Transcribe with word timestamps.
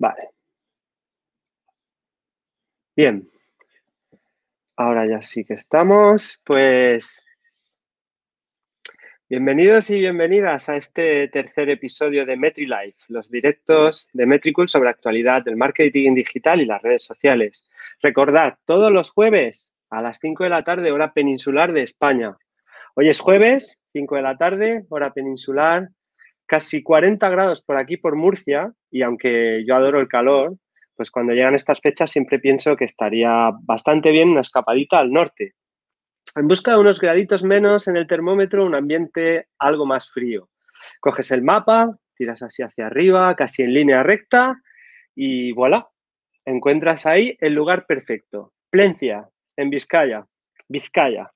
Vale. 0.00 0.30
Bien. 2.96 3.30
Ahora 4.76 5.06
ya 5.06 5.20
sí 5.20 5.44
que 5.44 5.52
estamos. 5.52 6.40
Pues 6.42 7.22
bienvenidos 9.28 9.90
y 9.90 9.98
bienvenidas 9.98 10.70
a 10.70 10.76
este 10.76 11.28
tercer 11.28 11.68
episodio 11.68 12.24
de 12.24 12.38
MetriLife, 12.38 13.04
los 13.08 13.30
directos 13.30 14.08
de 14.14 14.24
Metricool 14.24 14.70
sobre 14.70 14.88
actualidad 14.88 15.44
del 15.44 15.56
marketing 15.56 16.14
digital 16.14 16.62
y 16.62 16.64
las 16.64 16.80
redes 16.80 17.04
sociales. 17.04 17.68
Recordad, 18.02 18.56
todos 18.64 18.90
los 18.90 19.10
jueves 19.10 19.74
a 19.90 20.00
las 20.00 20.18
5 20.18 20.44
de 20.44 20.50
la 20.50 20.64
tarde, 20.64 20.92
hora 20.92 21.12
peninsular 21.12 21.74
de 21.74 21.82
España. 21.82 22.38
Hoy 22.94 23.10
es 23.10 23.20
jueves, 23.20 23.78
5 23.92 24.16
de 24.16 24.22
la 24.22 24.38
tarde, 24.38 24.86
hora 24.88 25.12
peninsular, 25.12 25.90
casi 26.50 26.82
40 26.82 27.28
grados 27.28 27.62
por 27.62 27.76
aquí, 27.76 27.96
por 27.96 28.16
Murcia, 28.16 28.72
y 28.90 29.02
aunque 29.02 29.62
yo 29.64 29.76
adoro 29.76 30.00
el 30.00 30.08
calor, 30.08 30.56
pues 30.96 31.12
cuando 31.12 31.32
llegan 31.32 31.54
estas 31.54 31.80
fechas 31.80 32.10
siempre 32.10 32.40
pienso 32.40 32.74
que 32.74 32.86
estaría 32.86 33.52
bastante 33.62 34.10
bien 34.10 34.30
una 34.30 34.40
escapadita 34.40 34.98
al 34.98 35.12
norte. 35.12 35.54
En 36.34 36.48
busca 36.48 36.72
de 36.72 36.78
unos 36.78 37.00
graditos 37.00 37.44
menos 37.44 37.86
en 37.86 37.96
el 37.96 38.08
termómetro, 38.08 38.66
un 38.66 38.74
ambiente 38.74 39.46
algo 39.60 39.86
más 39.86 40.10
frío. 40.10 40.48
Coges 40.98 41.30
el 41.30 41.42
mapa, 41.42 41.96
tiras 42.16 42.42
así 42.42 42.64
hacia 42.64 42.88
arriba, 42.88 43.36
casi 43.36 43.62
en 43.62 43.72
línea 43.72 44.02
recta, 44.02 44.60
y 45.14 45.52
voilà, 45.52 45.86
encuentras 46.44 47.06
ahí 47.06 47.36
el 47.38 47.54
lugar 47.54 47.86
perfecto. 47.86 48.54
Plencia, 48.70 49.28
en 49.56 49.70
Vizcaya. 49.70 50.26
Vizcaya. 50.68 51.30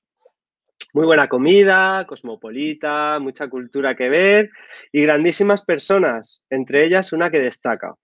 Muy 0.95 1.07
buena 1.07 1.27
comida, 1.27 2.05
cosmopolita, 2.07 3.19
mucha 3.19 3.49
cultura 3.49 3.97
que 3.97 4.07
ver 4.07 4.49
y 4.93 5.03
grandísimas 5.03 5.65
personas, 5.65 6.41
entre 6.49 6.85
ellas 6.85 7.11
una 7.11 7.29
que 7.29 7.41
destaca, 7.41 7.95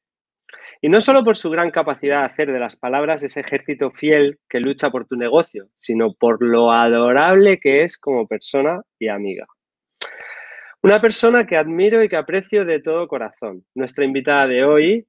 y 0.81 0.89
no 0.89 0.99
solo 0.99 1.23
por 1.23 1.37
su 1.37 1.49
gran 1.49 1.71
capacidad 1.71 2.19
de 2.19 2.25
hacer 2.25 2.51
de 2.51 2.59
las 2.59 2.75
palabras 2.75 3.23
ese 3.23 3.39
ejército 3.39 3.91
fiel 3.91 4.39
que 4.49 4.59
lucha 4.59 4.89
por 4.89 5.07
tu 5.07 5.15
negocio, 5.15 5.69
sino 5.73 6.13
por 6.13 6.43
lo 6.43 6.69
adorable 6.69 7.61
que 7.61 7.83
es 7.83 7.97
como 7.97 8.27
persona 8.27 8.81
y 8.99 9.07
amiga. 9.07 9.47
Una 10.83 10.99
persona 10.99 11.47
que 11.47 11.55
admiro 11.55 12.03
y 12.03 12.09
que 12.09 12.17
aprecio 12.17 12.65
de 12.65 12.81
todo 12.81 13.07
corazón. 13.07 13.63
Nuestra 13.73 14.03
invitada 14.03 14.47
de 14.47 14.65
hoy 14.65 15.07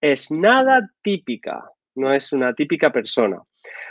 es 0.00 0.30
nada 0.30 0.88
típica, 1.02 1.70
no 1.96 2.14
es 2.14 2.32
una 2.32 2.54
típica 2.54 2.90
persona. 2.90 3.42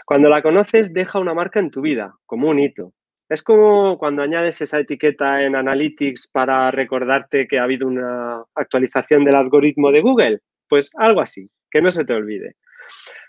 Cuando 0.04 0.30
la 0.30 0.42
conoces 0.42 0.92
deja 0.92 1.20
una 1.20 1.36
marca 1.36 1.60
en 1.60 1.70
tu 1.70 1.82
vida, 1.82 2.16
como 2.26 2.50
un 2.50 2.58
hito. 2.58 2.92
Es 3.30 3.44
como 3.44 4.00
cuando 4.00 4.24
añades 4.24 4.60
esa 4.60 4.80
etiqueta 4.80 5.44
en 5.44 5.56
Analytics 5.56 6.30
para 6.34 6.72
recordarte 6.72 7.48
que 7.48 7.60
ha 7.60 7.64
habido 7.64 7.88
una 7.88 8.44
actualización 8.56 9.24
del 9.24 9.36
algoritmo 9.36 9.92
de 9.92 10.02
Google. 10.02 10.40
Pues 10.68 10.92
algo 10.98 11.22
así, 11.22 11.48
que 11.70 11.80
no 11.80 11.92
se 11.92 12.06
te 12.06 12.14
olvide. 12.14 12.56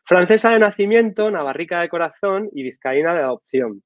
Francesa 0.07 0.53
de 0.53 0.59
nacimiento, 0.59 1.31
navarrica 1.31 1.83
de 1.83 1.91
corazón 1.91 2.49
y 2.55 2.63
vizcaína 2.63 3.13
de 3.13 3.21
adopción. 3.21 3.83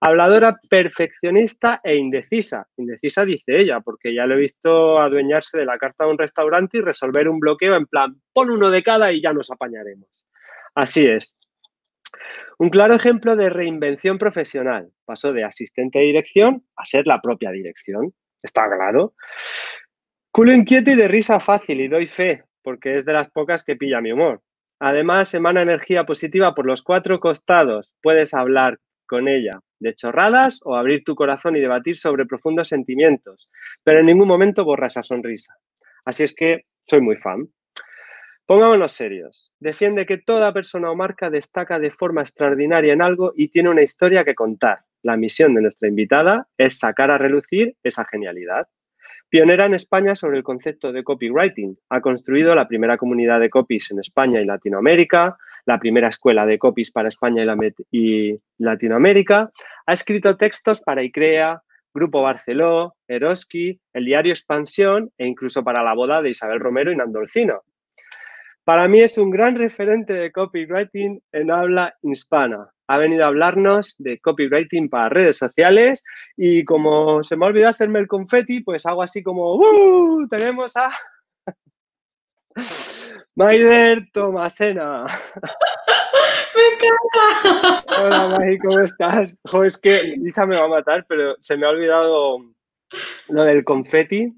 Habladora 0.00 0.58
perfeccionista 0.70 1.82
e 1.84 1.94
indecisa. 1.94 2.66
Indecisa 2.78 3.26
dice 3.26 3.58
ella, 3.58 3.80
porque 3.80 4.14
ya 4.14 4.24
lo 4.24 4.36
he 4.36 4.40
visto 4.40 4.98
adueñarse 4.98 5.58
de 5.58 5.66
la 5.66 5.76
carta 5.76 6.04
de 6.04 6.12
un 6.12 6.18
restaurante 6.18 6.78
y 6.78 6.80
resolver 6.80 7.28
un 7.28 7.38
bloqueo 7.38 7.76
en 7.76 7.84
plan, 7.84 8.16
pon 8.32 8.50
uno 8.50 8.70
de 8.70 8.82
cada 8.82 9.12
y 9.12 9.20
ya 9.20 9.34
nos 9.34 9.50
apañaremos. 9.50 10.08
Así 10.74 11.06
es. 11.06 11.36
Un 12.58 12.70
claro 12.70 12.94
ejemplo 12.94 13.36
de 13.36 13.50
reinvención 13.50 14.18
profesional. 14.18 14.90
Pasó 15.04 15.32
de 15.32 15.44
asistente 15.44 15.98
de 15.98 16.06
dirección 16.06 16.64
a 16.76 16.84
ser 16.84 17.06
la 17.06 17.20
propia 17.20 17.50
dirección. 17.50 18.12
Está 18.42 18.66
claro. 18.68 19.14
Culo 20.30 20.52
inquieto 20.52 20.90
y 20.90 20.94
de 20.94 21.08
risa 21.08 21.40
fácil, 21.40 21.80
y 21.80 21.88
doy 21.88 22.06
fe, 22.06 22.44
porque 22.62 22.96
es 22.96 23.04
de 23.04 23.12
las 23.12 23.30
pocas 23.30 23.64
que 23.64 23.76
pilla 23.76 24.00
mi 24.00 24.12
humor. 24.12 24.42
Además, 24.78 25.34
emana 25.34 25.62
energía 25.62 26.04
positiva 26.04 26.54
por 26.54 26.66
los 26.66 26.82
cuatro 26.82 27.20
costados. 27.20 27.92
Puedes 28.00 28.32
hablar 28.32 28.78
con 29.06 29.28
ella 29.28 29.60
de 29.80 29.94
chorradas 29.94 30.60
o 30.64 30.76
abrir 30.76 31.02
tu 31.04 31.14
corazón 31.14 31.56
y 31.56 31.60
debatir 31.60 31.96
sobre 31.96 32.26
profundos 32.26 32.68
sentimientos, 32.68 33.50
pero 33.82 34.00
en 34.00 34.06
ningún 34.06 34.28
momento 34.28 34.64
borra 34.64 34.86
esa 34.86 35.02
sonrisa. 35.02 35.54
Así 36.04 36.22
es 36.22 36.34
que 36.34 36.66
soy 36.86 37.00
muy 37.00 37.16
fan. 37.16 37.48
Pongámonos 38.50 38.90
serios. 38.90 39.52
Defiende 39.60 40.06
que 40.06 40.18
toda 40.18 40.52
persona 40.52 40.90
o 40.90 40.96
marca 40.96 41.30
destaca 41.30 41.78
de 41.78 41.92
forma 41.92 42.22
extraordinaria 42.22 42.92
en 42.92 43.00
algo 43.00 43.32
y 43.36 43.46
tiene 43.46 43.68
una 43.68 43.82
historia 43.82 44.24
que 44.24 44.34
contar. 44.34 44.80
La 45.04 45.16
misión 45.16 45.54
de 45.54 45.62
nuestra 45.62 45.86
invitada 45.86 46.48
es 46.58 46.80
sacar 46.80 47.12
a 47.12 47.16
relucir 47.16 47.76
esa 47.84 48.04
genialidad. 48.06 48.66
Pionera 49.28 49.66
en 49.66 49.74
España 49.74 50.16
sobre 50.16 50.36
el 50.36 50.42
concepto 50.42 50.90
de 50.90 51.04
copywriting. 51.04 51.78
Ha 51.90 52.00
construido 52.00 52.56
la 52.56 52.66
primera 52.66 52.96
comunidad 52.96 53.38
de 53.38 53.50
copies 53.50 53.92
en 53.92 54.00
España 54.00 54.40
y 54.40 54.46
Latinoamérica, 54.46 55.38
la 55.64 55.78
primera 55.78 56.08
escuela 56.08 56.44
de 56.44 56.58
copies 56.58 56.90
para 56.90 57.06
España 57.06 57.44
y, 57.92 58.36
Latinoamérica. 58.58 59.52
Ha 59.86 59.92
escrito 59.92 60.36
textos 60.36 60.80
para 60.80 61.04
ICREA, 61.04 61.62
Grupo 61.94 62.22
Barceló, 62.22 62.96
Eroski, 63.06 63.78
el 63.92 64.06
diario 64.06 64.32
Expansión 64.32 65.12
e 65.18 65.28
incluso 65.28 65.62
para 65.62 65.84
la 65.84 65.94
boda 65.94 66.20
de 66.20 66.30
Isabel 66.30 66.58
Romero 66.58 66.90
y 66.90 66.96
Nandolcino. 66.96 67.62
Para 68.64 68.88
mí 68.88 69.00
es 69.00 69.18
un 69.18 69.30
gran 69.30 69.56
referente 69.56 70.12
de 70.12 70.32
copywriting 70.32 71.22
en 71.32 71.50
habla 71.50 71.94
hispana 72.02 72.70
ha 72.90 72.98
venido 72.98 73.22
a 73.24 73.28
hablarnos 73.28 73.94
de 73.98 74.18
copywriting 74.18 74.88
para 74.88 75.08
redes 75.08 75.38
sociales 75.38 76.02
y 76.36 76.64
como 76.64 77.22
se 77.22 77.36
me 77.36 77.44
ha 77.44 77.48
olvidado 77.48 77.70
hacerme 77.70 78.00
el 78.00 78.08
confeti, 78.08 78.64
pues 78.64 78.84
hago 78.84 79.04
así 79.04 79.22
como 79.22 79.54
¡Uh! 79.54 80.26
Tenemos 80.28 80.76
a 80.76 80.90
Maider 83.36 84.08
Tomasena. 84.12 85.04
¡Me 86.56 86.62
encanta! 86.74 88.02
Hola, 88.02 88.36
Mai, 88.36 88.58
¿cómo 88.58 88.80
estás? 88.80 89.30
es 89.64 89.78
que 89.78 90.16
Lisa 90.18 90.44
me 90.44 90.58
va 90.58 90.64
a 90.64 90.70
matar, 90.70 91.06
pero 91.08 91.36
se 91.40 91.56
me 91.56 91.68
ha 91.68 91.70
olvidado 91.70 92.38
lo 93.28 93.44
del 93.44 93.62
confeti. 93.62 94.34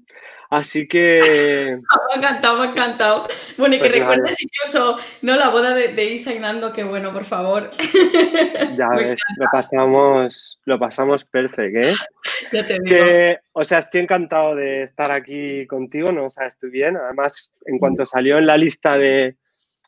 Así 0.53 0.87
que... 0.87 1.79
Me 2.09 2.13
ha 2.13 2.17
encantado, 2.17 2.59
me 2.59 2.67
ha 2.67 2.69
encantado. 2.69 3.27
Bueno, 3.57 3.73
y 3.73 3.79
que 3.79 3.89
pues 3.89 3.99
recuerdes 3.99 4.37
incluso, 4.39 4.99
¿no? 5.23 5.35
La 5.35 5.49
boda 5.49 5.73
de, 5.73 6.05
Isa 6.05 6.31
y 6.31 6.37
Nando, 6.37 6.71
que 6.71 6.83
bueno, 6.83 7.11
por 7.11 7.23
favor. 7.23 7.71
Ya 8.77 8.87
ves, 8.95 9.19
lo 9.37 9.45
pasamos, 9.51 10.59
lo 10.65 10.79
pasamos 10.79 11.25
perfecto, 11.25 11.79
¿eh? 11.79 11.95
Ya 12.51 12.67
te 12.67 12.77
digo. 12.83 13.41
o 13.53 13.63
sea, 13.63 13.79
estoy 13.79 14.01
encantado 14.01 14.55
de 14.55 14.83
estar 14.83 15.11
aquí 15.11 15.65
contigo, 15.65 16.11
¿no? 16.11 16.25
O 16.25 16.29
sea, 16.29 16.45
estoy 16.45 16.69
bien. 16.69 16.97
Además, 16.97 17.51
en 17.65 17.79
cuanto 17.79 18.05
salió 18.05 18.37
en 18.37 18.45
la 18.45 18.57
lista 18.57 18.97
de, 18.97 19.37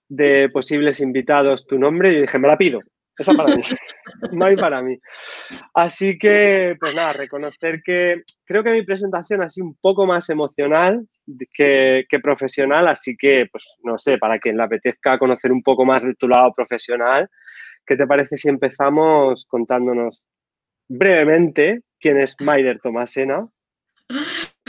de 0.08 0.50
posibles 0.50 1.00
invitados 1.00 1.68
tu 1.68 1.78
nombre, 1.78 2.14
yo 2.14 2.22
dije, 2.22 2.40
me 2.40 2.48
la 2.48 2.58
pido. 2.58 2.82
Esa 3.18 3.34
para 3.34 3.56
mí. 3.56 3.62
no 4.32 4.46
hay 4.46 4.56
para 4.56 4.82
mí. 4.82 4.98
Así 5.74 6.18
que, 6.18 6.76
pues 6.80 6.94
nada, 6.94 7.14
reconocer 7.14 7.82
que 7.84 8.24
creo 8.44 8.64
que 8.64 8.72
mi 8.72 8.84
presentación 8.84 9.50
sido 9.50 9.68
un 9.68 9.76
poco 9.76 10.06
más 10.06 10.30
emocional 10.30 11.08
que, 11.54 12.06
profesional, 12.22 12.88
así 12.88 13.16
que, 13.18 13.48
pues 13.52 13.78
no 13.84 13.98
sé, 13.98 14.18
para 14.18 14.40
quien 14.40 14.58
le 14.58 14.64
apetezca 14.64 15.18
conocer 15.18 15.52
un 15.52 15.64
poco 15.64 15.86
más 15.86 16.04
de 16.04 16.16
tu 16.16 16.28
lado 16.28 16.54
profesional, 16.54 17.30
¿qué 17.86 17.96
te 17.96 18.08
parece 18.08 18.38
si 18.38 18.50
empezamos 18.50 19.46
contándonos 19.46 20.24
brevemente 20.88 21.82
quién 22.00 22.20
es 22.20 22.36
Maider 22.40 22.80
Tomasena? 22.80 23.48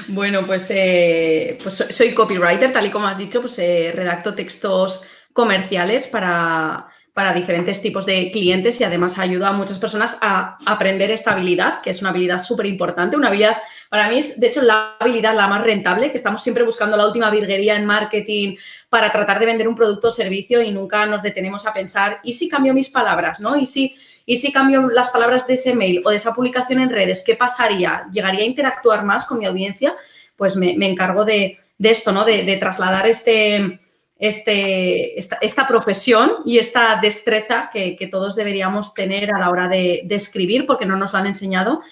Bueno, 0.08 0.46
pues, 0.46 0.70
eh, 0.70 1.58
pues 1.62 1.74
soy 1.74 2.14
copywriter, 2.14 2.72
tal 2.72 2.86
y 2.86 2.90
como 2.90 3.06
has 3.06 3.18
dicho, 3.18 3.40
pues 3.40 3.58
eh, 3.58 3.92
redacto 3.94 4.34
textos 4.34 5.10
comerciales 5.32 6.06
para 6.06 6.88
para 7.16 7.32
diferentes 7.32 7.80
tipos 7.80 8.04
de 8.04 8.30
clientes 8.30 8.78
y 8.78 8.84
además 8.84 9.16
ayuda 9.18 9.48
a 9.48 9.52
muchas 9.52 9.78
personas 9.78 10.18
a 10.20 10.58
aprender 10.66 11.10
esta 11.10 11.32
habilidad, 11.32 11.80
que 11.80 11.88
es 11.88 12.02
una 12.02 12.10
habilidad 12.10 12.40
súper 12.40 12.66
importante, 12.66 13.16
una 13.16 13.28
habilidad, 13.28 13.56
para 13.88 14.10
mí 14.10 14.18
es 14.18 14.38
de 14.38 14.48
hecho 14.48 14.60
la 14.60 14.96
habilidad 15.00 15.34
la 15.34 15.46
más 15.46 15.62
rentable, 15.64 16.10
que 16.10 16.18
estamos 16.18 16.42
siempre 16.42 16.62
buscando 16.62 16.94
la 16.94 17.06
última 17.06 17.30
virguería 17.30 17.74
en 17.74 17.86
marketing 17.86 18.56
para 18.90 19.10
tratar 19.12 19.38
de 19.40 19.46
vender 19.46 19.66
un 19.66 19.74
producto 19.74 20.08
o 20.08 20.10
servicio 20.10 20.60
y 20.60 20.72
nunca 20.72 21.06
nos 21.06 21.22
detenemos 21.22 21.66
a 21.66 21.72
pensar, 21.72 22.20
¿y 22.22 22.34
si 22.34 22.50
cambio 22.50 22.74
mis 22.74 22.90
palabras? 22.90 23.40
¿no? 23.40 23.56
¿Y 23.56 23.64
si, 23.64 23.96
y 24.26 24.36
si 24.36 24.52
cambio 24.52 24.86
las 24.90 25.08
palabras 25.08 25.46
de 25.46 25.54
ese 25.54 25.74
mail 25.74 26.02
o 26.04 26.10
de 26.10 26.16
esa 26.16 26.34
publicación 26.34 26.80
en 26.80 26.90
redes? 26.90 27.24
¿Qué 27.24 27.34
pasaría? 27.34 28.04
¿Llegaría 28.12 28.42
a 28.42 28.46
interactuar 28.46 29.06
más 29.06 29.24
con 29.24 29.38
mi 29.38 29.46
audiencia? 29.46 29.94
Pues 30.36 30.54
me, 30.54 30.72
encargo 30.86 31.24
de, 31.24 31.56
esto, 31.78 32.12
¿no? 32.12 32.26
de 32.26 32.56
trasladar 32.58 33.06
este 33.06 33.80
este, 34.18 35.18
esta, 35.18 35.66
profesión 35.66 36.30
y 36.44 36.58
esta 36.58 36.98
destreza 37.00 37.68
que, 37.72 38.08
todos 38.10 38.34
deberíamos 38.34 38.94
tener 38.94 39.34
a 39.34 39.38
la 39.38 39.50
hora 39.50 39.68
de, 39.68 40.06
escribir 40.10 40.66
porque 40.66 40.86
no 40.86 40.96
nos 40.96 41.12
lo 41.12 41.18
han 41.18 41.26
enseñado. 41.26 41.82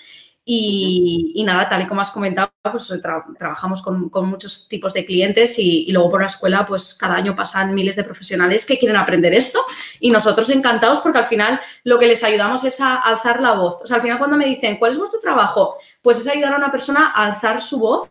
Y, 0.47 1.43
nada, 1.47 1.71
tal 1.71 1.83
y 1.83 1.87
como 1.87 2.03
has 2.03 2.11
comentado, 2.11 2.53
pues 2.63 2.93
trabajamos 3.39 3.83
con, 3.83 4.11
muchos 4.27 4.69
tipos 4.69 4.93
de 4.93 5.05
clientes 5.05 5.59
y, 5.59 5.91
luego 5.91 6.11
por 6.11 6.21
la 6.21 6.27
escuela, 6.27 6.65
pues 6.67 6.95
cada 6.95 7.15
año 7.15 7.35
pasan 7.35 7.75
miles 7.75 7.97
de 7.97 8.05
profesionales 8.05 8.67
que 8.67 8.79
quieren 8.79 8.99
aprender 8.99 9.35
esto 9.35 9.61
y 10.01 10.11
nosotros 10.11 10.51
encantados 10.51 11.01
porque 11.01 11.19
al 11.19 11.25
final 11.25 11.61
lo 11.85 11.99
que 11.99 12.07
les 12.07 12.23
ayudamos 12.25 12.65
es 12.65 12.81
a 12.81 12.97
alzar 12.97 13.41
la 13.41 13.53
voz. 13.53 13.83
O 13.83 13.87
sea, 13.87 13.97
al 13.97 14.03
final 14.03 14.19
cuando 14.19 14.37
me 14.37 14.47
dicen, 14.47 14.79
¿cuál 14.79 14.93
es 14.93 14.99
vuestro 14.99 15.21
trabajo? 15.21 15.77
Pues 16.03 16.21
es 16.21 16.29
ayudar 16.29 16.55
a 16.55 16.59
una 16.59 16.71
persona 16.71 17.13
a 17.15 17.27
alzar 17.27 17.61
su 17.61 17.79
voz 17.79 18.11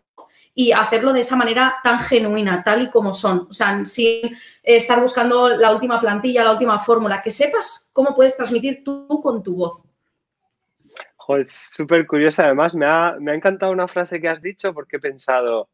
y 0.54 0.72
hacerlo 0.72 1.12
de 1.12 1.20
esa 1.20 1.36
manera 1.36 1.76
tan 1.82 1.98
genuina, 1.98 2.62
tal 2.62 2.82
y 2.82 2.90
como 2.90 3.12
son. 3.12 3.48
O 3.50 3.52
sea, 3.52 3.84
sin 3.84 4.36
estar 4.62 5.00
buscando 5.00 5.48
la 5.48 5.72
última 5.72 6.00
plantilla, 6.00 6.44
la 6.44 6.52
última 6.52 6.78
fórmula, 6.78 7.20
que 7.22 7.30
sepas 7.30 7.90
cómo 7.92 8.14
puedes 8.14 8.36
transmitir 8.36 8.84
tú 8.84 9.20
con 9.22 9.42
tu 9.42 9.56
voz. 9.56 9.82
Joder, 11.16 11.46
súper 11.46 12.06
curiosa. 12.06 12.44
Además, 12.44 12.74
me 12.74 12.86
ha, 12.86 13.16
me 13.18 13.32
ha 13.32 13.34
encantado 13.34 13.72
una 13.72 13.88
frase 13.88 14.20
que 14.20 14.28
has 14.28 14.42
dicho 14.42 14.72
porque 14.72 14.96
he 14.96 15.00
pensado, 15.00 15.70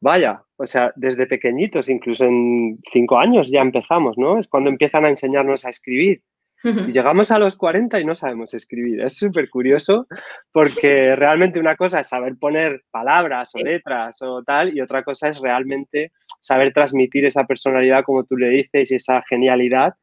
vaya, 0.00 0.44
o 0.56 0.66
sea, 0.66 0.92
desde 0.94 1.26
pequeñitos, 1.26 1.88
incluso 1.88 2.24
en 2.24 2.78
cinco 2.92 3.18
años 3.18 3.50
ya 3.50 3.60
empezamos, 3.60 4.18
¿no? 4.18 4.38
Es 4.38 4.48
cuando 4.48 4.70
empiezan 4.70 5.04
a 5.04 5.10
enseñarnos 5.10 5.64
a 5.64 5.70
escribir. 5.70 6.22
Y 6.64 6.92
llegamos 6.92 7.30
a 7.32 7.38
los 7.38 7.56
40 7.56 7.98
y 8.00 8.04
no 8.04 8.14
sabemos 8.14 8.54
escribir. 8.54 9.00
Es 9.00 9.16
súper 9.16 9.50
curioso 9.50 10.06
porque 10.52 11.16
realmente 11.16 11.58
una 11.58 11.76
cosa 11.76 12.00
es 12.00 12.08
saber 12.08 12.36
poner 12.38 12.82
palabras 12.90 13.50
o 13.54 13.58
letras 13.58 14.22
o 14.22 14.42
tal 14.42 14.76
y 14.76 14.80
otra 14.80 15.02
cosa 15.02 15.28
es 15.28 15.40
realmente 15.40 16.12
saber 16.40 16.72
transmitir 16.72 17.24
esa 17.24 17.44
personalidad 17.44 18.04
como 18.04 18.24
tú 18.24 18.36
le 18.36 18.48
dices 18.50 18.92
y 18.92 18.94
esa 18.94 19.22
genialidad 19.28 19.94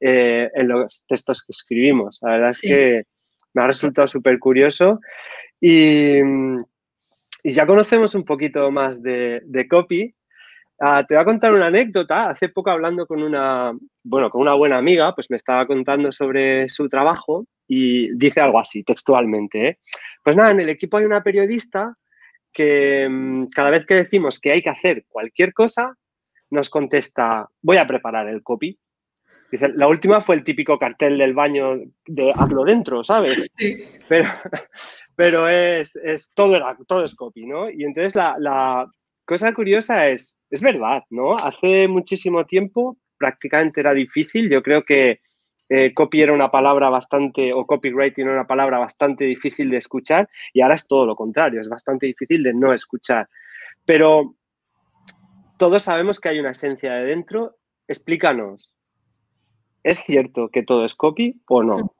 eh, 0.00 0.50
en 0.54 0.68
los 0.68 1.04
textos 1.06 1.44
que 1.44 1.52
escribimos. 1.52 2.18
La 2.22 2.32
verdad 2.32 2.48
es 2.50 2.60
que 2.60 3.04
me 3.52 3.62
ha 3.62 3.66
resultado 3.66 4.06
súper 4.06 4.38
curioso 4.38 5.00
y, 5.60 6.20
ya 7.44 7.64
conocemos 7.64 8.16
un 8.16 8.24
poquito 8.24 8.72
más 8.72 9.00
de, 9.00 9.40
de 9.44 9.68
copy. 9.68 10.15
Ah, 10.78 11.04
te 11.06 11.14
voy 11.14 11.22
a 11.22 11.24
contar 11.24 11.54
una 11.54 11.66
anécdota. 11.66 12.28
Hace 12.28 12.50
poco 12.50 12.70
hablando 12.70 13.06
con 13.06 13.22
una, 13.22 13.72
bueno, 14.02 14.28
con 14.30 14.42
una 14.42 14.54
buena 14.54 14.76
amiga, 14.76 15.14
pues 15.14 15.30
me 15.30 15.36
estaba 15.36 15.66
contando 15.66 16.12
sobre 16.12 16.68
su 16.68 16.88
trabajo 16.88 17.46
y 17.66 18.14
dice 18.16 18.40
algo 18.40 18.58
así, 18.58 18.82
textualmente. 18.84 19.68
¿eh? 19.68 19.78
Pues 20.22 20.36
nada, 20.36 20.50
en 20.50 20.60
el 20.60 20.68
equipo 20.68 20.98
hay 20.98 21.06
una 21.06 21.22
periodista 21.22 21.94
que 22.52 23.08
mm, 23.08 23.46
cada 23.46 23.70
vez 23.70 23.86
que 23.86 23.94
decimos 23.94 24.38
que 24.38 24.52
hay 24.52 24.62
que 24.62 24.70
hacer 24.70 25.04
cualquier 25.08 25.54
cosa, 25.54 25.94
nos 26.50 26.68
contesta, 26.68 27.48
voy 27.62 27.78
a 27.78 27.86
preparar 27.86 28.28
el 28.28 28.42
copy. 28.42 28.78
Dice, 29.50 29.68
la 29.74 29.88
última 29.88 30.20
fue 30.20 30.34
el 30.34 30.44
típico 30.44 30.78
cartel 30.78 31.18
del 31.18 31.32
baño 31.32 31.76
de 32.06 32.32
hazlo 32.34 32.64
dentro, 32.64 33.02
¿sabes? 33.02 33.46
Sí. 33.58 33.82
Pero, 34.08 34.28
pero 35.16 35.48
es, 35.48 35.96
es, 35.96 36.30
todo, 36.34 36.54
era, 36.56 36.76
todo 36.86 37.04
es 37.04 37.14
copy, 37.14 37.46
¿no? 37.46 37.70
Y 37.70 37.84
entonces 37.84 38.14
la, 38.14 38.36
la 38.38 38.88
cosa 39.26 39.52
curiosa 39.52 40.08
es, 40.08 40.38
es 40.50 40.62
verdad, 40.62 41.02
¿no? 41.10 41.36
Hace 41.36 41.88
muchísimo 41.88 42.46
tiempo 42.46 42.96
prácticamente 43.18 43.80
era 43.80 43.92
difícil. 43.92 44.48
Yo 44.48 44.62
creo 44.62 44.84
que 44.84 45.20
eh, 45.68 45.92
copy 45.92 46.22
era 46.22 46.32
una 46.32 46.50
palabra 46.50 46.88
bastante, 46.88 47.52
o 47.52 47.66
copywriting 47.66 48.24
era 48.24 48.34
una 48.34 48.46
palabra 48.46 48.78
bastante 48.78 49.24
difícil 49.24 49.68
de 49.68 49.78
escuchar 49.78 50.28
y 50.52 50.60
ahora 50.60 50.74
es 50.74 50.86
todo 50.86 51.04
lo 51.04 51.16
contrario, 51.16 51.60
es 51.60 51.68
bastante 51.68 52.06
difícil 52.06 52.42
de 52.42 52.54
no 52.54 52.72
escuchar. 52.72 53.28
Pero 53.84 54.36
todos 55.58 55.82
sabemos 55.82 56.20
que 56.20 56.28
hay 56.28 56.38
una 56.38 56.50
esencia 56.50 56.94
de 56.94 57.06
dentro. 57.06 57.56
Explícanos, 57.88 58.72
¿es 59.82 59.98
cierto 59.98 60.48
que 60.48 60.62
todo 60.62 60.84
es 60.84 60.94
copy 60.94 61.40
o 61.46 61.62
no? 61.62 61.94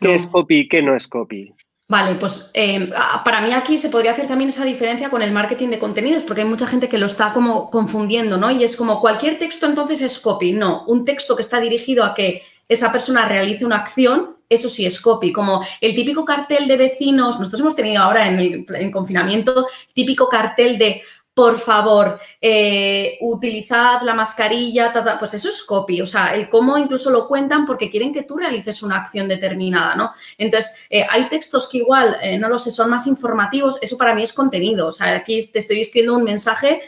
¿Qué 0.00 0.14
es 0.14 0.26
copy 0.26 0.60
y 0.60 0.68
qué 0.68 0.82
no 0.82 0.94
es 0.94 1.08
copy? 1.08 1.54
Vale, 1.90 2.14
pues 2.14 2.52
eh, 2.54 2.88
para 3.24 3.40
mí 3.40 3.52
aquí 3.52 3.76
se 3.76 3.88
podría 3.88 4.12
hacer 4.12 4.28
también 4.28 4.50
esa 4.50 4.64
diferencia 4.64 5.10
con 5.10 5.22
el 5.22 5.32
marketing 5.32 5.70
de 5.70 5.80
contenidos, 5.80 6.22
porque 6.22 6.42
hay 6.42 6.46
mucha 6.46 6.68
gente 6.68 6.88
que 6.88 6.98
lo 6.98 7.06
está 7.06 7.32
como 7.32 7.68
confundiendo, 7.68 8.38
¿no? 8.38 8.48
Y 8.52 8.62
es 8.62 8.76
como 8.76 9.00
cualquier 9.00 9.40
texto 9.40 9.66
entonces 9.66 10.00
es 10.00 10.20
copy. 10.20 10.52
No, 10.52 10.84
un 10.86 11.04
texto 11.04 11.34
que 11.34 11.42
está 11.42 11.58
dirigido 11.58 12.04
a 12.04 12.14
que 12.14 12.44
esa 12.68 12.92
persona 12.92 13.26
realice 13.26 13.64
una 13.64 13.78
acción, 13.78 14.36
eso 14.48 14.68
sí 14.68 14.86
es 14.86 15.00
copy. 15.00 15.32
Como 15.32 15.66
el 15.80 15.96
típico 15.96 16.24
cartel 16.24 16.68
de 16.68 16.76
vecinos, 16.76 17.40
nosotros 17.40 17.60
hemos 17.60 17.74
tenido 17.74 18.04
ahora 18.04 18.28
en 18.28 18.38
el 18.38 18.66
en 18.68 18.92
confinamiento, 18.92 19.66
típico 19.92 20.28
cartel 20.28 20.78
de 20.78 21.02
por 21.34 21.58
favor, 21.58 22.18
eh, 22.40 23.16
utilizad 23.20 24.02
la 24.02 24.14
mascarilla, 24.14 24.92
pues 25.18 25.34
eso 25.34 25.48
es 25.48 25.62
copy, 25.62 26.00
o 26.00 26.06
sea, 26.06 26.34
el 26.34 26.48
cómo 26.48 26.76
incluso 26.76 27.10
lo 27.10 27.28
cuentan 27.28 27.64
porque 27.64 27.88
quieren 27.88 28.12
que 28.12 28.24
tú 28.24 28.36
realices 28.36 28.82
una 28.82 28.96
acción 28.96 29.28
determinada, 29.28 29.94
¿no? 29.94 30.10
Entonces, 30.38 30.86
eh, 30.90 31.06
hay 31.08 31.28
textos 31.28 31.68
que 31.68 31.78
igual, 31.78 32.16
eh, 32.20 32.36
no 32.36 32.48
lo 32.48 32.58
sé, 32.58 32.70
son 32.70 32.90
más 32.90 33.06
informativos, 33.06 33.78
eso 33.80 33.96
para 33.96 34.14
mí 34.14 34.22
es 34.22 34.32
contenido, 34.32 34.88
o 34.88 34.92
sea, 34.92 35.14
aquí 35.14 35.40
te 35.50 35.60
estoy 35.60 35.80
escribiendo 35.80 36.16
un 36.16 36.24
mensaje 36.24 36.80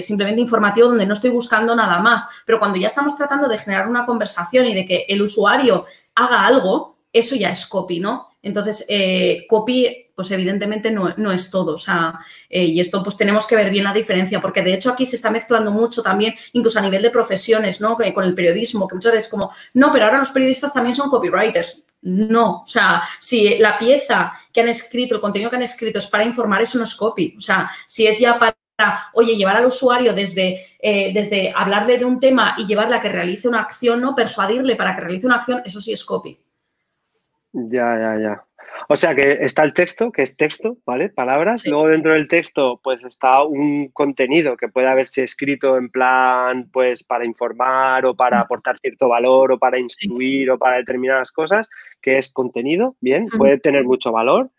simplemente 0.00 0.40
informativo 0.40 0.88
donde 0.88 1.04
no 1.04 1.12
estoy 1.12 1.28
buscando 1.28 1.76
nada 1.76 1.98
más, 1.98 2.26
pero 2.46 2.58
cuando 2.58 2.78
ya 2.78 2.86
estamos 2.86 3.14
tratando 3.14 3.46
de 3.46 3.58
generar 3.58 3.88
una 3.88 4.06
conversación 4.06 4.64
y 4.64 4.74
de 4.74 4.86
que 4.86 5.04
el 5.06 5.20
usuario 5.20 5.84
haga 6.14 6.46
algo, 6.46 6.96
eso 7.12 7.36
ya 7.36 7.50
es 7.50 7.66
copy, 7.66 8.00
¿no? 8.00 8.29
Entonces, 8.42 8.86
copy 9.48 10.10
pues 10.20 10.32
evidentemente 10.32 10.90
no, 10.90 11.32
es 11.32 11.50
todo. 11.50 11.76
O 11.76 11.78
sea, 11.78 12.20
eh, 12.50 12.64
y 12.64 12.78
esto 12.78 13.02
pues 13.02 13.16
tenemos 13.16 13.46
que 13.46 13.56
ver 13.56 13.70
bien 13.70 13.84
la 13.84 13.94
diferencia, 13.94 14.38
porque 14.38 14.60
de 14.60 14.74
hecho 14.74 14.90
aquí 14.90 15.06
se 15.06 15.16
está 15.16 15.30
mezclando 15.30 15.70
mucho 15.70 16.02
también, 16.02 16.34
incluso 16.52 16.78
a 16.78 16.82
nivel 16.82 17.00
de 17.00 17.08
profesiones, 17.08 17.80
¿no? 17.80 17.96
con 17.96 18.24
el 18.24 18.34
periodismo, 18.34 18.86
que 18.86 18.96
muchas 18.96 19.14
veces 19.14 19.30
como, 19.30 19.50
no, 19.72 19.90
pero 19.90 20.04
ahora 20.04 20.18
los 20.18 20.28
periodistas 20.28 20.74
también 20.74 20.94
son 20.94 21.08
copywriters. 21.08 21.84
No, 22.02 22.64
o 22.64 22.66
sea, 22.66 23.02
si 23.18 23.56
la 23.56 23.78
pieza 23.78 24.30
que 24.52 24.60
han 24.60 24.68
escrito, 24.68 25.14
el 25.14 25.22
contenido 25.22 25.48
que 25.48 25.56
han 25.56 25.62
escrito 25.62 25.98
es 25.98 26.06
para 26.06 26.24
informar, 26.24 26.60
eso 26.60 26.76
no 26.76 26.84
es 26.84 26.94
copy. 26.94 27.34
O 27.38 27.40
sea, 27.40 27.70
si 27.86 28.06
es 28.06 28.18
ya 28.18 28.38
para 28.38 28.54
oye, 29.14 29.36
llevar 29.36 29.56
al 29.56 29.64
usuario 29.64 30.12
desde, 30.12 30.66
eh, 30.78 31.12
desde 31.14 31.50
hablarle 31.56 31.96
de 31.96 32.04
un 32.04 32.20
tema 32.20 32.56
y 32.58 32.66
llevarle 32.66 32.96
a 32.96 33.00
que 33.00 33.08
realice 33.08 33.48
una 33.48 33.60
acción, 33.60 34.02
¿no? 34.02 34.14
Persuadirle 34.14 34.76
para 34.76 34.94
que 34.94 35.00
realice 35.00 35.26
una 35.26 35.36
acción, 35.36 35.62
eso 35.64 35.80
sí 35.80 35.94
es 35.94 36.04
copy. 36.04 36.38
Ya, 37.52 37.98
ya, 37.98 38.18
ya. 38.20 38.44
O 38.88 38.96
sea 38.96 39.14
que 39.14 39.38
está 39.40 39.62
el 39.62 39.72
texto, 39.72 40.10
que 40.10 40.22
es 40.22 40.36
texto, 40.36 40.78
¿vale? 40.86 41.08
Palabras. 41.08 41.66
Luego 41.66 41.88
dentro 41.88 42.12
del 42.12 42.28
texto, 42.28 42.80
pues 42.82 43.02
está 43.04 43.42
un 43.42 43.88
contenido 43.88 44.56
que 44.56 44.68
puede 44.68 44.88
haberse 44.88 45.22
escrito 45.22 45.76
en 45.76 45.90
plan, 45.90 46.68
pues 46.72 47.04
para 47.04 47.24
informar 47.24 48.06
o 48.06 48.14
para 48.14 48.40
aportar 48.40 48.78
cierto 48.78 49.08
valor 49.08 49.52
o 49.52 49.58
para 49.58 49.78
instruir 49.78 50.50
o 50.50 50.58
para 50.58 50.78
determinadas 50.78 51.32
cosas, 51.32 51.68
que 52.00 52.18
es 52.18 52.32
contenido, 52.32 52.96
bien, 53.00 53.26
puede 53.26 53.58
tener 53.58 53.84
mucho 53.84 54.12
valor. 54.12 54.50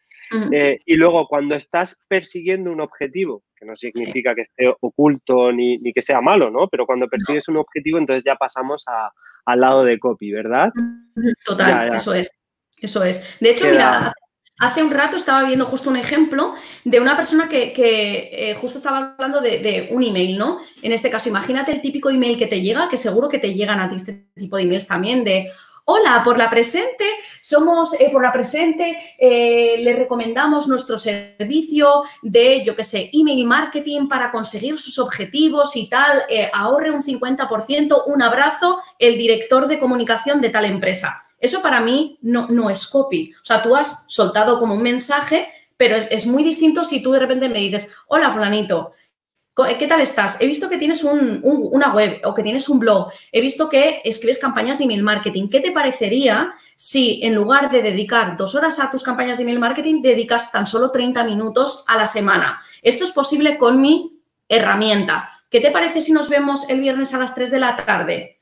Eh, 0.54 0.80
y 0.86 0.96
luego 0.96 1.28
cuando 1.28 1.56
estás 1.56 2.00
persiguiendo 2.08 2.72
un 2.72 2.80
objetivo, 2.80 3.44
que 3.56 3.66
no 3.66 3.76
significa 3.76 4.34
que 4.34 4.42
esté 4.42 4.74
oculto 4.80 5.52
ni, 5.52 5.80
que 5.94 6.02
sea 6.02 6.22
malo, 6.22 6.50
¿no? 6.50 6.70
Pero 6.70 6.86
cuando 6.86 7.10
persigues 7.10 7.50
un 7.50 7.58
objetivo, 7.58 7.98
entonces 7.98 8.24
ya 8.26 8.36
pasamos 8.36 8.86
al 9.46 9.60
lado 9.60 9.84
de 9.84 10.00
copy, 10.00 10.32
¿verdad? 10.32 10.72
Total, 11.44 11.96
eso 11.96 12.14
es. 12.14 12.32
Eso 12.82 13.04
es. 13.04 13.24
De 13.40 13.52
hecho, 13.52 13.66
mira, 13.70 14.12
hace 14.60 14.84
un 14.84 14.92
rato 14.92 15.16
estaba 15.16 15.44
viendo 15.44 15.66
justo 15.68 15.90
un 15.90 15.98
ejemplo 15.98 16.56
de 16.84 17.00
una 17.00 17.16
persona 17.16 17.48
que, 17.48 17.74
eh, 17.78 18.56
justo 18.56 18.80
estaba 18.80 19.16
hablando 19.18 19.40
de, 19.40 19.90
un 19.92 20.04
email, 20.04 20.38
¿no? 20.38 20.58
En 20.82 20.92
este 20.92 21.12
caso, 21.12 21.30
imagínate 21.30 21.72
el 21.72 21.82
típico 21.82 22.10
email 22.10 22.38
que 22.38 22.48
te 22.48 22.62
llega, 22.62 22.90
que 22.90 22.98
seguro 22.98 23.30
que 23.30 23.38
te 23.38 23.54
llegan 23.54 23.80
a 23.80 23.88
ti 23.88 23.96
este 23.96 24.26
tipo 24.36 24.58
de 24.58 24.64
emails 24.64 24.88
también, 24.88 25.24
de 25.24 25.48
Hola, 25.84 26.22
por 26.24 26.38
la 26.38 26.48
presente, 26.48 27.06
somos, 27.42 28.00
eh, 28.00 28.10
por 28.12 28.22
la 28.22 28.32
presente, 28.32 28.96
eh, 29.18 29.78
le 29.80 29.96
recomendamos 29.96 30.68
nuestro 30.68 30.98
servicio 30.98 32.04
de, 32.22 32.64
yo 32.64 32.76
qué 32.76 32.84
sé, 32.84 33.10
email 33.14 33.46
marketing 33.46 34.08
para 34.08 34.32
conseguir 34.32 34.80
sus 34.80 35.00
objetivos 35.00 35.76
y 35.76 35.90
tal, 35.90 36.22
ahorre 36.54 36.92
un 36.92 37.04
50%, 37.04 38.04
un 38.06 38.22
abrazo, 38.22 38.80
el 39.00 39.18
director 39.18 39.68
de 39.68 39.80
comunicación 39.80 40.40
de 40.40 40.50
tal 40.50 40.66
empresa. 40.66 41.31
Eso 41.42 41.62
para 41.62 41.82
mí 41.82 42.18
no, 42.22 42.48
no 42.48 42.70
es 42.70 42.88
copy. 42.88 43.34
O 43.42 43.44
sea, 43.44 43.62
tú 43.62 43.76
has 43.76 44.06
soltado 44.08 44.58
como 44.58 44.76
un 44.76 44.84
mensaje, 44.84 45.50
pero 45.76 45.98
es, 45.98 46.26
muy 46.28 46.44
distinto 46.44 46.86
si 46.86 47.02
tú 47.02 47.12
de 47.12 47.20
repente 47.20 47.50
me 47.50 47.60
dices, 47.60 47.90
hola, 48.08 48.32
fulanito, 48.32 48.94
¿Qué 49.78 49.86
tal 49.86 50.02
estás? 50.02 50.42
He 50.42 50.48
visto 50.48 50.70
que 50.70 50.78
tienes 50.78 51.04
una 51.04 51.94
web 51.94 52.22
o 52.24 52.34
que 52.34 52.42
tienes 52.42 52.68
un 52.70 52.80
blog. 52.80 53.12
He 53.32 53.42
visto 53.42 53.70
que 53.70 54.02
escribes 54.04 54.40
campañas 54.40 54.78
de 54.78 54.86
email 54.86 55.04
marketing. 55.04 55.50
¿Qué 55.50 55.60
te 55.60 55.72
parecería 55.72 56.54
si 56.76 57.20
en 57.24 57.36
lugar 57.36 57.70
de 57.70 57.84
dedicar 57.84 58.38
dos 58.38 58.56
horas 58.56 58.80
a 58.80 58.90
tus 58.90 59.04
campañas 59.04 59.38
de 59.38 59.44
email 59.44 59.60
marketing, 59.60 60.02
dedicas 60.02 60.52
tan 60.52 60.66
solo 60.66 60.90
30 60.90 61.24
minutos 61.26 61.84
a 61.88 61.98
la 61.98 62.08
semana? 62.08 62.60
Esto 62.82 63.04
es 63.04 63.12
posible 63.12 63.58
con 63.58 63.82
mi 63.82 64.22
herramienta. 64.48 65.30
¿Qué 65.50 65.60
te 65.60 65.70
parece 65.70 66.02
si 66.02 66.14
nos 66.14 66.30
vemos 66.30 66.68
el 66.70 66.80
viernes 66.80 67.14
a 67.14 67.20
las 67.20 67.36
3 67.36 67.52
de 67.52 67.60
la 67.60 67.76
tarde? 67.76 68.42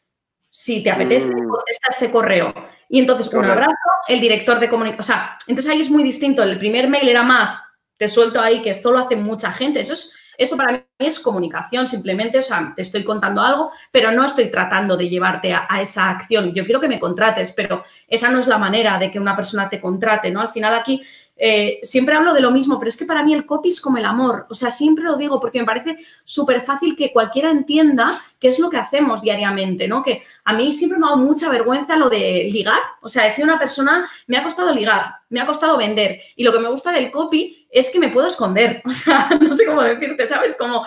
Si 0.50 0.84
te 0.84 0.92
apetece, 0.92 1.34
mm. 1.34 1.50
contesta 1.50 1.88
este 1.90 2.12
correo. 2.12 2.54
Y 2.90 3.00
entonces, 3.00 3.32
un 3.32 3.46
abrazo, 3.46 3.76
el 4.08 4.20
director 4.20 4.60
de 4.60 4.68
comunicación. 4.68 5.00
O 5.00 5.04
sea, 5.04 5.38
entonces 5.48 5.72
ahí 5.72 5.80
es 5.80 5.92
muy 5.92 6.04
distinto. 6.04 6.42
El 6.42 6.58
primer 6.58 6.90
mail 6.90 7.08
era 7.08 7.22
más, 7.22 7.80
te 7.98 8.08
suelto 8.08 8.42
ahí, 8.42 8.62
que 8.62 8.72
esto 8.72 8.92
lo 8.92 8.98
hace 8.98 9.16
mucha 9.16 9.52
gente. 9.52 9.80
Eso 9.80 9.94
es, 9.94 10.18
eso 10.38 10.58
para 10.58 10.72
mí 10.72 10.84
es 10.98 11.20
comunicación, 11.20 11.88
simplemente, 11.88 12.40
o 12.40 12.42
sea, 12.42 12.74
te 12.76 12.82
estoy 12.82 13.04
contando 13.04 13.42
algo, 13.42 13.72
pero 13.92 14.12
no 14.12 14.26
estoy 14.26 14.50
tratando 14.50 14.98
de 14.98 15.08
llevarte 15.08 15.54
a, 15.54 15.68
a, 15.70 15.82
esa 15.82 16.10
acción. 16.10 16.52
Yo 16.54 16.66
quiero 16.66 16.80
que 16.80 16.88
me 16.88 17.00
contrates, 17.00 17.52
pero 17.52 17.82
esa 18.08 18.32
no 18.32 18.40
es 18.40 18.48
la 18.48 18.58
manera 18.58 18.98
de 18.98 19.12
que 19.12 19.20
una 19.20 19.36
persona 19.36 19.70
te 19.70 19.80
contrate, 19.80 20.32
¿no? 20.32 20.42
Al 20.42 20.50
final 20.50 20.74
aquí 20.74 21.04
eh, 21.42 21.80
siempre 21.84 22.16
hablo 22.16 22.34
de 22.34 22.42
lo 22.42 22.52
mismo, 22.52 22.78
pero 22.78 22.90
es 22.90 22.98
que 22.98 23.06
para 23.06 23.24
mí 23.24 23.34
el 23.34 23.46
copy 23.46 23.70
es 23.70 23.80
como 23.80 23.98
el 23.98 24.06
amor. 24.06 24.46
O 24.50 24.54
sea, 24.54 24.70
siempre 24.70 25.06
lo 25.06 25.16
digo 25.16 25.40
porque 25.40 25.60
me 25.60 25.66
parece 25.66 25.98
súper 26.26 26.60
fácil 26.62 26.96
que 26.98 27.14
cualquiera 27.14 27.50
entienda 27.50 28.20
qué 28.40 28.50
es 28.50 28.60
lo 28.60 28.70
que 28.70 28.78
hacemos 28.78 29.22
diariamente, 29.22 29.88
¿no? 29.88 30.04
Que 30.04 30.22
a 30.44 30.54
mí 30.54 30.74
siempre 30.74 31.00
me 31.00 31.06
ha 31.06 31.12
dado 31.12 31.22
mucha 31.22 31.50
vergüenza 31.50 31.96
lo 31.96 32.10
de 32.10 32.50
ligar. 32.52 32.80
O 33.02 33.08
sea, 33.08 33.26
he 33.26 33.32
sido 33.32 33.48
una 33.48 33.58
persona, 33.58 34.10
me 34.28 34.38
ha 34.38 34.44
costado 34.44 34.74
ligar. 34.74 35.19
Me 35.30 35.40
ha 35.40 35.46
costado 35.46 35.78
vender. 35.78 36.22
Y 36.36 36.44
lo 36.44 36.52
que 36.52 36.60
me 36.60 36.70
gusta 36.70 36.92
del 36.92 37.12
copy 37.12 37.68
es 37.72 37.90
que 37.90 38.00
me 38.00 38.10
puedo 38.10 38.28
esconder. 38.28 38.82
O 38.90 38.90
sea, 38.90 39.30
no 39.40 39.54
sé 39.54 39.66
cómo 39.66 39.82
decirte, 39.82 40.26
¿sabes? 40.26 40.56
Como 40.58 40.86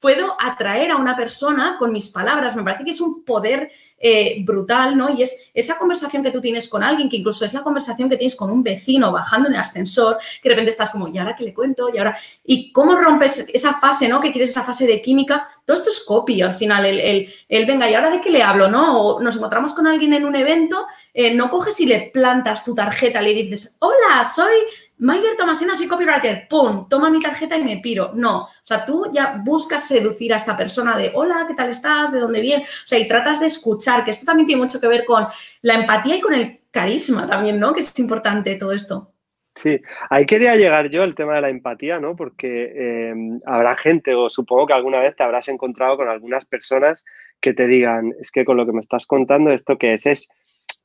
puedo 0.00 0.36
atraer 0.38 0.92
a 0.92 0.96
una 0.96 1.16
persona 1.16 1.76
con 1.78 1.92
mis 1.92 2.08
palabras. 2.08 2.54
Me 2.54 2.62
parece 2.62 2.84
que 2.84 2.90
es 2.90 3.00
un 3.00 3.24
poder 3.24 3.70
eh, 3.98 4.44
brutal, 4.44 4.96
¿no? 4.96 5.10
Y 5.10 5.22
es 5.22 5.50
esa 5.54 5.76
conversación 5.76 6.22
que 6.22 6.30
tú 6.30 6.40
tienes 6.40 6.68
con 6.68 6.82
alguien, 6.82 7.08
que 7.08 7.16
incluso 7.16 7.44
es 7.44 7.52
la 7.52 7.62
conversación 7.62 8.08
que 8.08 8.16
tienes 8.16 8.36
con 8.36 8.50
un 8.50 8.62
vecino 8.62 9.10
bajando 9.10 9.48
en 9.48 9.54
el 9.54 9.60
ascensor, 9.60 10.18
que 10.40 10.48
de 10.48 10.54
repente 10.54 10.70
estás 10.70 10.90
como, 10.90 11.08
¿y 11.08 11.18
ahora 11.18 11.34
qué 11.34 11.44
le 11.44 11.54
cuento? 11.54 11.90
¿Y 11.92 11.98
ahora? 11.98 12.16
¿Y 12.44 12.72
cómo 12.72 12.94
rompes 12.94 13.50
esa 13.52 13.74
fase, 13.74 14.08
¿no? 14.08 14.20
Que 14.20 14.30
quieres 14.30 14.50
esa 14.50 14.62
fase 14.62 14.86
de 14.86 15.02
química. 15.02 15.48
Todo 15.64 15.76
esto 15.76 15.90
es 15.90 16.04
copy 16.06 16.42
al 16.42 16.54
final. 16.54 16.86
El, 16.86 17.28
el, 17.48 17.66
venga, 17.66 17.90
¿y 17.90 17.94
ahora 17.94 18.10
de 18.10 18.20
qué 18.20 18.30
le 18.30 18.42
hablo, 18.42 18.68
no? 18.68 19.00
O 19.00 19.20
nos 19.20 19.36
encontramos 19.36 19.74
con 19.74 19.86
alguien 19.86 20.12
en 20.12 20.24
un 20.24 20.36
evento, 20.36 20.86
eh, 21.18 21.34
no 21.34 21.50
coges 21.50 21.80
y 21.80 21.86
le 21.86 22.12
plantas 22.14 22.64
tu 22.64 22.76
tarjeta, 22.76 23.20
le 23.20 23.34
dices, 23.34 23.76
hola, 23.80 24.22
soy 24.22 24.54
Maider 24.98 25.34
Tomasina, 25.36 25.74
soy 25.74 25.88
copywriter, 25.88 26.46
¡pum! 26.48 26.88
Toma 26.88 27.10
mi 27.10 27.18
tarjeta 27.18 27.56
y 27.56 27.64
me 27.64 27.78
piro. 27.78 28.12
No, 28.14 28.42
o 28.42 28.48
sea, 28.62 28.84
tú 28.84 29.10
ya 29.12 29.42
buscas 29.44 29.88
seducir 29.88 30.32
a 30.32 30.36
esta 30.36 30.56
persona 30.56 30.96
de, 30.96 31.10
hola, 31.12 31.44
¿qué 31.48 31.54
tal 31.54 31.70
estás? 31.70 32.12
¿De 32.12 32.20
dónde 32.20 32.40
vienes? 32.40 32.68
O 32.68 32.86
sea, 32.86 33.00
y 33.00 33.08
tratas 33.08 33.40
de 33.40 33.46
escuchar, 33.46 34.04
que 34.04 34.12
esto 34.12 34.26
también 34.26 34.46
tiene 34.46 34.62
mucho 34.62 34.80
que 34.80 34.86
ver 34.86 35.04
con 35.04 35.26
la 35.62 35.74
empatía 35.74 36.14
y 36.14 36.20
con 36.20 36.34
el 36.34 36.60
carisma 36.70 37.26
también, 37.26 37.58
¿no? 37.58 37.72
Que 37.72 37.80
es 37.80 37.98
importante 37.98 38.54
todo 38.54 38.70
esto. 38.70 39.12
Sí, 39.56 39.80
ahí 40.10 40.24
quería 40.24 40.54
llegar 40.54 40.88
yo 40.88 41.02
el 41.02 41.16
tema 41.16 41.34
de 41.34 41.40
la 41.40 41.48
empatía, 41.48 41.98
¿no? 41.98 42.14
Porque 42.14 43.10
em, 43.10 43.40
habrá 43.44 43.76
gente, 43.76 44.14
o 44.14 44.28
supongo 44.28 44.68
que 44.68 44.74
alguna 44.74 45.00
vez 45.00 45.16
te 45.16 45.24
habrás 45.24 45.48
encontrado 45.48 45.96
con 45.96 46.08
algunas 46.08 46.44
personas 46.44 47.04
que 47.40 47.54
te 47.54 47.66
digan, 47.66 48.14
es 48.20 48.30
que 48.30 48.44
con 48.44 48.56
lo 48.56 48.66
que 48.66 48.72
me 48.72 48.80
estás 48.80 49.04
contando, 49.04 49.50
¿esto 49.50 49.76
qué 49.76 49.94
es? 49.94 50.06
Es 50.06 50.28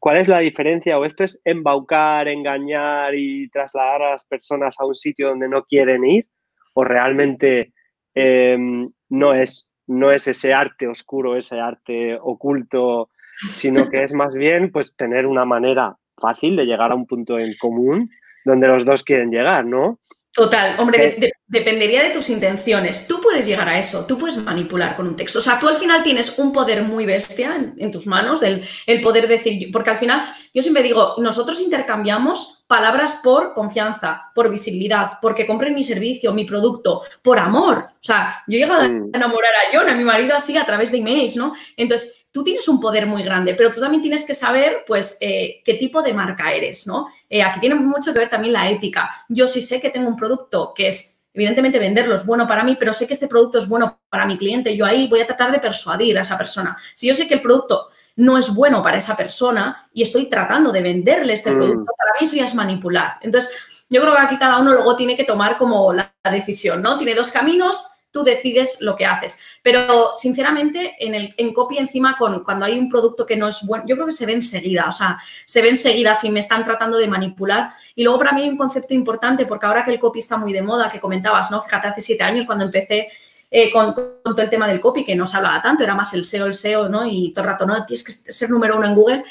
¿Cuál 0.04 0.18
es 0.18 0.28
la 0.28 0.40
diferencia? 0.40 1.00
¿O 1.00 1.06
esto 1.06 1.24
es 1.24 1.40
embaucar, 1.46 2.28
engañar 2.28 3.16
y 3.16 3.48
trasladar 3.48 4.02
a 4.02 4.10
las 4.10 4.26
personas 4.26 4.76
a 4.78 4.86
un 4.86 4.96
sitio 4.96 5.30
donde 5.30 5.48
no 5.48 5.64
quieren 5.64 6.04
ir? 6.04 6.28
¿O 6.74 6.84
realmente 6.84 7.72
em, 8.14 8.92
no, 9.08 9.34
es, 9.34 9.70
no 9.88 10.12
es 10.12 10.28
ese 10.28 10.54
arte 10.54 10.90
oscuro, 10.90 11.38
ese 11.38 11.58
arte 11.62 12.18
oculto, 12.22 13.12
sino 13.54 13.90
que 13.90 14.04
es 14.04 14.14
más 14.14 14.36
bien 14.36 14.74
pues 14.74 14.94
tener 14.98 15.26
una 15.26 15.46
manera 15.46 15.96
fácil 16.18 16.58
de 16.58 16.66
llegar 16.66 16.92
a 16.92 16.96
un 16.96 17.08
punto 17.08 17.40
en 17.40 17.56
común 17.58 18.10
donde 18.44 18.68
los 18.68 18.84
dos 18.84 19.04
quieren 19.04 19.32
llegar, 19.32 19.66
¿no? 19.66 20.02
Total, 20.34 20.80
hombre, 20.80 21.36
dependería 21.46 22.02
de 22.02 22.10
tus 22.10 22.28
intenciones. 22.32 23.08
Tú 23.08 23.22
puedes 23.22 23.46
llegar 23.46 23.70
a 23.70 23.78
eso, 23.78 24.08
tú 24.08 24.18
puedes 24.18 24.36
manipular 24.38 24.96
con 24.96 25.08
un 25.08 25.16
texto. 25.16 25.38
O 25.38 25.42
sea, 25.44 25.60
tú 25.60 25.68
al 25.68 25.76
final 25.76 26.02
tienes 26.02 26.40
un 26.40 26.52
poder 26.52 26.82
muy 26.82 27.06
bestia 27.06 27.74
en, 27.78 27.92
tus 27.92 28.08
manos, 28.08 28.42
el, 28.42 28.64
el, 28.88 29.02
poder 29.02 29.28
decir, 29.28 29.70
porque 29.72 29.92
al 29.92 29.98
final 29.98 30.24
yo 30.52 30.64
siempre 30.64 30.82
digo, 30.82 31.14
nosotros 31.20 31.62
intercambiamos 31.62 32.64
palabras 32.66 33.20
por 33.24 33.54
confianza, 33.54 34.32
por 34.34 34.50
visibilidad, 34.50 35.20
porque 35.22 35.46
compren 35.46 35.76
mi 35.76 35.84
servicio, 35.84 36.34
mi 36.34 36.46
producto, 36.46 37.04
por 37.22 37.38
amor. 37.38 37.90
O 37.92 38.04
sea, 38.04 38.44
yo 38.48 38.58
he 38.58 38.62
llegado 38.62 38.82
a 38.82 38.90
mm. 38.90 39.12
enamorar 39.14 39.52
a 39.54 39.78
John, 39.78 39.88
a 39.88 39.94
mi 39.94 40.04
marido 40.04 40.36
así, 40.36 40.58
a 40.58 40.66
través 40.66 40.92
de 40.92 40.98
emails, 40.98 41.36
¿no? 41.36 41.54
Entonces, 41.78 42.23
tú 42.34 42.44
tienes 42.44 42.68
un 42.68 42.82
poder 42.82 43.06
muy 43.06 43.24
grande, 43.24 43.54
pero 43.54 43.72
tú 43.72 43.80
también 43.80 44.02
tienes 44.02 44.26
que 44.26 44.34
saber, 44.34 44.84
pues, 44.88 45.18
eh, 45.22 45.62
qué 45.64 45.76
tipo 45.76 46.02
de 46.02 46.14
marca 46.14 46.52
eres, 46.52 46.88
¿no? 46.88 47.08
Eh, 47.30 47.44
aquí 47.44 47.60
tiene 47.60 47.76
mucho 47.76 48.12
que 48.12 48.20
ver 48.20 48.30
también 48.30 48.54
la 48.54 48.70
ética. 48.70 49.10
Yo 49.30 49.48
sí 49.48 49.62
sé 49.62 49.80
que 49.80 49.92
tengo 49.92 50.10
un 50.10 50.16
producto 50.16 50.74
que 50.76 50.88
es, 50.88 51.28
evidentemente, 51.32 51.78
venderlo 51.78 52.16
es 52.16 52.26
bueno 52.26 52.48
para 52.48 52.64
mí, 52.64 52.76
pero 52.78 52.92
sé 52.92 53.06
que 53.06 53.14
este 53.14 53.28
producto 53.28 53.60
es 53.60 53.70
bueno 53.70 54.00
para 54.10 54.26
mi 54.26 54.36
cliente. 54.36 54.76
Yo 54.76 54.84
ahí 54.84 55.08
voy 55.08 55.22
a 55.22 55.28
tratar 55.28 55.52
de 55.52 55.60
persuadir 55.60 56.18
a 56.18 56.22
esa 56.22 56.36
persona. 56.36 56.76
Si 56.96 57.08
yo 57.08 57.14
sé 57.14 57.28
que 57.28 57.36
el 57.36 57.42
producto 57.42 57.90
no 58.16 58.36
es 58.40 58.54
bueno 58.54 58.82
para 58.82 58.98
esa 58.98 59.16
persona 59.16 59.88
y 59.94 60.02
estoy 60.02 60.26
tratando 60.26 60.72
de 60.72 60.82
venderle 60.82 61.34
este 61.34 61.52
mm. 61.52 61.56
producto, 61.56 61.94
para 61.96 62.14
mí 62.20 62.26
eso 62.26 62.36
ya 62.36 62.46
es 62.46 62.56
manipular. 62.56 63.20
Entonces, 63.22 63.86
yo 63.92 64.02
creo 64.02 64.14
que 64.14 64.22
aquí 64.22 64.38
cada 64.40 64.58
uno 64.58 64.74
luego 64.74 64.96
tiene 64.96 65.16
que 65.16 65.24
tomar 65.24 65.56
como 65.56 65.94
la 65.94 66.12
decisión, 66.32 66.82
¿no? 66.82 66.98
Tiene 66.98 67.14
dos 67.14 67.32
caminos 67.32 68.03
tú 68.14 68.24
decides 68.24 68.78
lo 68.80 68.96
que 68.96 69.06
haces. 69.06 69.42
Pero, 69.62 70.16
sinceramente, 70.16 70.96
en, 71.00 71.16
el, 71.16 71.34
en 71.36 71.52
copy 71.52 71.80
encima, 71.80 72.16
con, 72.18 72.44
cuando 72.44 72.66
hay 72.66 72.78
un 72.78 72.88
producto 72.88 73.26
que 73.26 73.36
no 73.36 73.48
es 73.48 73.66
bueno, 73.66 73.84
yo 73.88 73.96
creo 73.96 74.06
que 74.06 74.14
se 74.14 74.28
ve 74.28 74.34
enseguida, 74.34 74.86
o 74.88 74.92
sea, 74.92 75.18
se 75.46 75.62
ve 75.62 75.70
enseguida 75.70 76.14
si 76.14 76.30
me 76.30 76.40
están 76.40 76.64
tratando 76.64 76.98
de 76.98 77.08
manipular. 77.08 77.72
Y 77.96 78.04
luego 78.04 78.20
para 78.20 78.32
mí 78.32 78.44
hay 78.44 78.50
un 78.50 78.58
concepto 78.58 78.94
importante, 78.94 79.48
porque 79.48 79.66
ahora 79.66 79.84
que 79.84 79.92
el 79.92 80.00
copy 80.00 80.20
está 80.20 80.38
muy 80.38 80.54
de 80.54 80.62
moda, 80.62 80.90
que 80.90 81.00
comentabas, 81.00 81.50
¿no? 81.50 81.62
Fíjate, 81.62 81.88
hace 81.88 82.02
siete 82.02 82.24
años 82.24 82.46
cuando 82.46 82.64
empecé 82.64 83.08
eh, 83.50 83.72
con, 83.72 83.94
todo 83.96 84.42
el 84.42 84.50
tema 84.50 84.68
del 84.68 84.80
copy, 84.80 85.04
que 85.04 85.16
no 85.16 85.26
se 85.26 85.38
hablaba 85.38 85.62
tanto, 85.62 85.84
era 85.84 85.96
más 85.96 86.14
el 86.14 86.24
SEO, 86.24 86.46
el 86.46 86.54
SEO, 86.54 86.90
¿no? 86.90 87.06
Y 87.06 87.32
todo 87.34 87.46
el 87.46 87.52
rato, 87.52 87.66
no, 87.66 87.84
tienes 87.86 88.04
que 88.04 88.32
ser 88.32 88.50
número 88.50 88.78
uno 88.78 88.88
en 88.88 88.96
Google. 88.96 89.24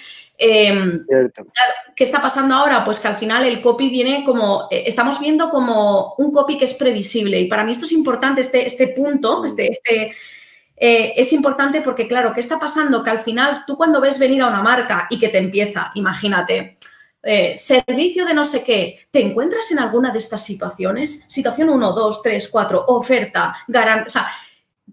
Em, 0.44 1.06
¿Qué 1.94 2.02
está 2.02 2.20
pasando 2.20 2.56
ahora? 2.56 2.82
Pues 2.82 2.98
que 2.98 3.06
al 3.06 3.14
final 3.14 3.44
el 3.44 3.60
copy 3.60 3.88
viene 3.88 4.24
como, 4.24 4.66
eh, 4.72 4.82
estamos 4.86 5.20
viendo 5.20 5.48
como 5.48 6.14
un 6.18 6.32
copy 6.32 6.56
que 6.56 6.64
es 6.64 6.74
previsible 6.74 7.38
y 7.38 7.46
para 7.46 7.62
mí 7.62 7.70
esto 7.70 7.84
es 7.84 7.92
importante, 7.92 8.40
este, 8.40 8.66
este 8.66 8.88
punto, 8.88 9.44
este, 9.44 9.70
este 9.70 10.12
eh, 10.76 11.14
es 11.16 11.32
importante 11.32 11.80
porque, 11.80 12.08
claro, 12.08 12.32
¿qué 12.34 12.40
está 12.40 12.58
pasando? 12.58 13.04
Que 13.04 13.10
al 13.10 13.20
final 13.20 13.62
tú 13.68 13.76
cuando 13.76 14.00
ves 14.00 14.18
venir 14.18 14.42
a 14.42 14.48
una 14.48 14.62
marca 14.62 15.06
y 15.10 15.20
que 15.20 15.28
te 15.28 15.38
empieza, 15.38 15.92
imagínate, 15.94 16.76
eh, 17.22 17.56
servicio 17.56 18.26
de 18.26 18.34
no 18.34 18.44
sé 18.44 18.64
qué, 18.64 19.06
¿te 19.12 19.22
encuentras 19.22 19.70
en 19.70 19.78
alguna 19.78 20.10
de 20.10 20.18
estas 20.18 20.44
situaciones? 20.44 21.24
Situación 21.28 21.68
1, 21.68 21.92
2, 21.92 22.20
3, 22.20 22.48
4, 22.48 22.84
oferta, 22.88 23.54
garantía, 23.68 24.06
o 24.06 24.10
sea, 24.10 24.26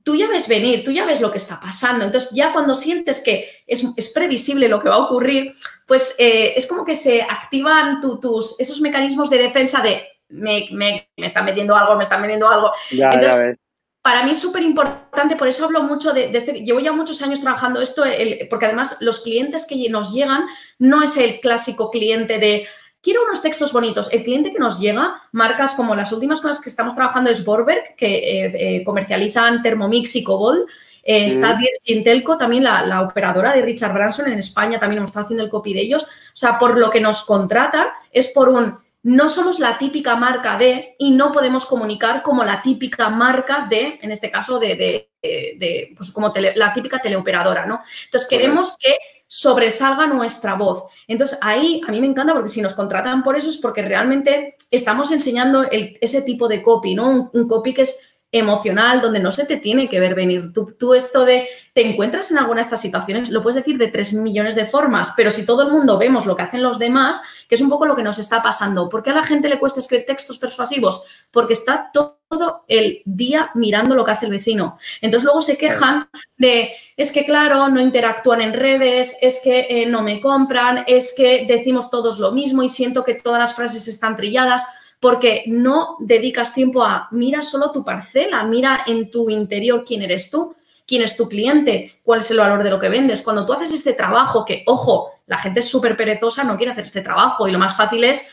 tú 0.04 0.16
ya 0.16 0.28
ves 0.28 0.48
venir, 0.48 0.84
tú 0.84 0.92
ya 0.92 1.06
ves 1.06 1.22
lo 1.22 1.32
que 1.32 1.38
está 1.38 1.60
pasando. 1.60 2.06
Entonces, 2.06 2.32
ya 2.32 2.54
cuando 2.54 2.76
sientes 2.76 3.22
que 3.22 3.50
es, 3.66 4.10
previsible 4.14 4.70
lo 4.70 4.80
que 4.80 4.90
va 4.90 4.96
a 4.96 5.06
ocurrir, 5.06 5.54
pues 5.88 6.16
eh, 6.20 6.54
es 6.56 6.68
como 6.68 6.86
que 6.86 6.96
se 6.96 7.22
activan 7.22 8.00
tus, 8.02 8.60
esos 8.60 8.82
mecanismos 8.82 9.30
de 9.30 9.38
defensa 9.38 9.82
de 9.82 10.04
me, 10.30 10.68
me, 10.72 11.10
me, 11.18 11.26
están 11.26 11.46
metiendo 11.46 11.76
algo, 11.76 11.96
me 11.96 12.04
están 12.04 12.22
metiendo 12.22 12.48
algo. 12.48 12.72
Entonces, 12.92 13.58
para 14.02 14.24
mí 14.24 14.32
es 14.32 14.40
súper 14.40 14.64
importante, 14.64 15.36
por 15.36 15.48
eso 15.48 15.66
hablo 15.66 15.84
mucho 15.84 16.14
de, 16.14 16.32
este, 16.34 16.64
llevo 16.64 16.80
ya 16.80 16.92
muchos 16.92 17.22
años 17.22 17.42
trabajando 17.42 17.82
esto, 17.82 18.04
porque 18.50 18.66
además 18.66 18.98
los 19.02 19.20
clientes 19.20 19.66
que 19.68 19.90
nos 19.90 20.14
llegan 20.14 20.46
no 20.78 21.04
es 21.04 21.18
el 21.18 21.40
clásico 21.42 21.92
cliente 21.92 22.40
de, 22.40 22.68
quiero 23.02 23.24
unos 23.24 23.42
textos 23.42 23.74
bonitos. 23.74 24.12
El 24.12 24.24
cliente 24.24 24.52
que 24.52 24.60
nos 24.60 24.80
llega, 24.80 25.22
marcas 25.32 25.74
como 25.74 25.96
las 25.96 26.12
últimas 26.12 26.42
cosas 26.42 26.60
que 26.60 26.70
estamos 26.70 26.96
trabajando 26.96 27.30
es 27.30 27.44
Borberg, 27.44 27.96
que 27.96 28.18
eh, 28.18 28.52
eh, 28.54 28.84
comercializan 28.84 29.62
Thermomix 29.62 30.16
y 30.16 30.24
Cobol. 30.24 30.66
Eh, 31.04 31.28
está 31.28 31.58
Virgin 31.58 32.04
Telco, 32.04 32.38
también 32.38 32.64
la, 32.64 33.02
operadora 33.02 33.54
de 33.54 33.62
Richard 33.62 33.94
Branson 33.94 34.28
en 34.28 34.40
España, 34.40 34.80
también 34.80 34.98
hemos 34.98 35.10
estado 35.10 35.26
haciendo 35.26 35.44
el 35.44 35.50
copy 35.50 35.74
de 35.74 35.82
ellos. 35.82 36.04
O 36.04 36.36
sea, 36.36 36.60
por 36.60 36.78
lo 36.78 36.90
que 36.90 37.00
nos 37.00 37.24
contratan 37.24 37.88
es 38.12 38.28
por 38.28 38.50
un, 38.50 38.78
no 39.04 39.30
somos 39.30 39.60
la 39.60 39.78
típica 39.78 40.16
marca 40.16 40.58
de 40.58 40.96
y 41.00 41.12
no 41.12 41.32
podemos 41.32 41.66
comunicar 41.66 42.22
como 42.22 42.44
la 42.44 42.62
típica 42.62 43.10
marca 43.10 43.66
de, 43.70 43.98
en 44.02 44.12
este 44.12 44.30
caso, 44.30 44.60
de, 44.60 44.76
de, 45.22 45.94
pues 45.96 46.12
como 46.12 46.34
la 46.56 46.74
típica 46.74 47.00
teleoperadora, 47.00 47.66
¿no? 47.66 47.80
Entonces, 48.06 48.30
queremos 48.30 48.78
que 48.78 48.96
sobresalga 49.30 50.08
nuestra 50.08 50.56
voz. 50.56 50.86
Entonces, 51.08 51.38
ahí 51.42 51.82
a 51.88 51.92
mí 51.92 52.02
me 52.02 52.08
encanta 52.08 52.34
porque 52.34 52.50
si 52.50 52.62
nos 52.62 52.74
contratan 52.74 53.24
por 53.24 53.38
eso 53.38 53.48
es 53.50 53.58
porque 53.58 53.84
realmente 53.84 54.58
estamos 54.72 55.12
enseñando 55.12 55.66
ese 55.72 56.24
tipo 56.24 56.48
de 56.48 56.64
copy, 56.64 56.96
¿no? 56.96 57.30
un, 57.32 57.48
copy 57.48 57.74
que 57.74 57.84
es 57.84 58.19
emocional, 58.32 59.02
donde 59.02 59.20
no 59.20 59.32
se 59.32 59.46
te 59.46 59.58
tiene 59.58 59.90
que 59.90 60.00
ver 60.00 60.14
venir. 60.14 60.54
Tú, 60.54 60.94
esto 60.94 61.26
de, 61.26 61.48
te 61.74 61.88
encuentras 61.88 62.30
en 62.30 62.38
alguna 62.38 62.58
de 62.58 62.64
estas 62.64 62.82
situaciones, 62.82 63.30
lo 63.30 63.42
puedes 63.42 63.56
decir 63.56 63.78
de 63.78 63.88
tres 63.88 64.14
millones 64.14 64.56
de 64.56 64.66
formas, 64.66 65.14
pero 65.18 65.32
si 65.32 65.46
todo 65.46 65.64
el 65.64 65.72
mundo 65.72 65.98
vemos 65.98 66.26
lo 66.26 66.36
que 66.36 66.44
hacen 66.44 66.62
los 66.62 66.78
demás, 66.78 67.22
que 67.48 67.56
es 67.56 67.62
un 67.62 67.70
poco 67.70 67.88
lo 67.88 67.96
que 67.96 68.04
nos 68.04 68.20
está 68.20 68.44
pasando. 68.44 68.88
¿Por 68.88 69.02
qué 69.02 69.10
a 69.10 69.16
la 69.16 69.24
gente 69.24 69.50
le 69.50 69.60
cuesta 69.60 69.80
escribir 69.80 70.06
textos 70.06 70.38
persuasivos? 70.38 71.06
Porque 71.32 71.54
está 71.54 71.90
todo 71.92 72.20
el 72.68 73.02
día 73.06 73.50
mirando 73.56 73.96
lo 73.96 74.06
que 74.06 74.12
hace 74.12 74.26
el 74.26 74.32
vecino. 74.32 74.78
Entonces 75.02 75.26
luego 75.26 75.42
se 75.42 75.58
quejan 75.58 76.08
de, 76.38 76.72
es 76.96 77.12
que 77.12 77.26
claro, 77.26 77.68
no 77.70 77.82
interactúan 77.82 78.42
en 78.42 78.54
redes, 78.54 79.18
es 79.22 79.42
que 79.44 79.66
eh, 79.70 79.86
no 79.88 80.04
me 80.04 80.22
compran, 80.22 80.84
es 80.86 81.16
que 81.18 81.46
decimos 81.48 81.90
todos 81.90 82.20
lo 82.20 82.32
mismo 82.32 82.62
y 82.62 82.70
siento 82.70 83.04
que 83.04 83.16
todas 83.16 83.40
las 83.40 83.56
frases 83.56 83.88
están 83.88 84.16
trilladas 84.16 84.64
porque 85.00 85.44
no 85.48 85.96
dedicas 86.00 86.54
tiempo 86.54 86.84
a 86.84 87.08
mira 87.12 87.42
solo 87.42 87.72
tu 87.72 87.84
parcela, 87.84 88.44
mira 88.44 88.84
en 88.86 89.10
tu 89.10 89.30
interior 89.30 89.84
quién 89.86 90.02
eres 90.02 90.30
tú, 90.30 90.56
quién 90.86 91.04
es 91.04 91.16
tu 91.16 91.30
cliente, 91.30 92.00
cuál 92.04 92.20
es 92.20 92.32
el 92.32 92.40
valor 92.40 92.64
de 92.64 92.72
lo 92.72 92.80
que 92.80 92.90
vendes. 92.90 93.22
Cuando 93.22 93.46
tú 93.46 93.54
haces 93.54 93.72
este 93.72 93.94
trabajo, 93.94 94.44
que 94.44 94.64
ojo, 94.66 95.12
la 95.28 95.38
gente 95.38 95.62
es 95.62 95.70
súper 95.70 95.96
perezosa, 95.96 96.44
no 96.44 96.58
quiere 96.58 96.72
hacer 96.72 96.86
este 96.86 97.02
trabajo 97.02 97.48
y 97.48 97.52
lo 97.52 97.60
más 97.60 97.78
fácil 97.78 98.04
es 98.04 98.28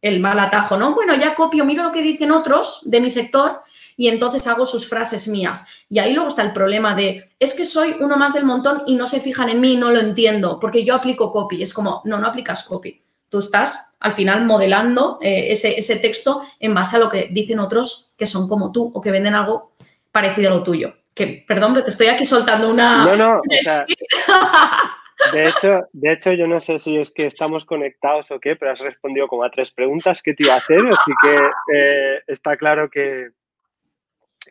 el 0.00 0.20
mal 0.20 0.38
atajo, 0.38 0.76
¿no? 0.76 0.94
Bueno, 0.94 1.14
ya 1.14 1.34
copio, 1.34 1.64
miro 1.64 1.84
lo 1.84 1.92
que 1.92 2.02
dicen 2.02 2.32
otros 2.32 2.80
de 2.84 3.00
mi 3.00 3.08
sector 3.08 3.62
y 3.96 4.08
entonces 4.08 4.46
hago 4.46 4.66
sus 4.66 4.88
frases 4.88 5.28
mías. 5.28 5.66
Y 5.88 5.98
ahí 6.00 6.12
luego 6.12 6.28
está 6.28 6.42
el 6.42 6.52
problema 6.52 6.94
de, 6.94 7.30
es 7.38 7.54
que 7.54 7.64
soy 7.64 7.96
uno 8.00 8.16
más 8.16 8.34
del 8.34 8.44
montón 8.44 8.82
y 8.86 8.94
no 8.94 9.06
se 9.06 9.20
fijan 9.20 9.48
en 9.48 9.60
mí 9.60 9.74
y 9.74 9.76
no 9.76 9.90
lo 9.90 10.00
entiendo, 10.00 10.58
porque 10.60 10.84
yo 10.84 10.94
aplico 10.94 11.32
copy. 11.32 11.62
Es 11.62 11.72
como, 11.72 12.02
no, 12.04 12.18
no 12.18 12.26
aplicas 12.26 12.64
copy. 12.64 13.01
Tú 13.32 13.38
estás 13.38 13.96
al 13.98 14.12
final 14.12 14.44
modelando 14.44 15.18
eh, 15.22 15.46
ese, 15.52 15.96
texto 15.96 16.42
en 16.60 16.74
base 16.74 16.96
a 16.96 16.98
lo 16.98 17.08
que 17.08 17.28
dicen 17.30 17.60
otros 17.60 18.14
que 18.18 18.26
son 18.26 18.46
como 18.46 18.70
tú 18.72 18.92
o 18.92 19.00
que 19.00 19.10
venden 19.10 19.34
algo 19.34 19.72
parecido 20.10 20.50
a 20.50 20.54
lo 20.54 20.62
tuyo. 20.62 20.92
Que, 21.14 21.42
perdón, 21.48 21.72
pero 21.72 21.86
te 21.86 21.92
estoy 21.92 22.08
aquí 22.08 22.26
soltando 22.26 22.68
una... 22.70 23.06
No, 23.06 23.16
no, 23.16 23.40
De 25.32 25.48
hecho, 25.48 25.88
de 25.94 26.12
hecho, 26.12 26.32
yo 26.34 26.46
no 26.46 26.60
sé 26.60 26.78
si 26.78 26.98
es 26.98 27.10
que 27.10 27.24
estamos 27.24 27.64
conectados 27.64 28.30
o 28.32 28.38
qué, 28.38 28.54
pero 28.54 28.72
has 28.72 28.80
respondido 28.80 29.28
como 29.28 29.44
a 29.44 29.50
tres 29.50 29.72
preguntas 29.72 30.20
que 30.20 30.34
te 30.34 30.42
iba 30.42 30.52
a 30.52 30.58
hacer, 30.58 30.80
así 30.80 31.12
que 31.22 31.38
eh, 31.74 32.20
está 32.26 32.58
claro 32.58 32.90
que, 32.90 33.28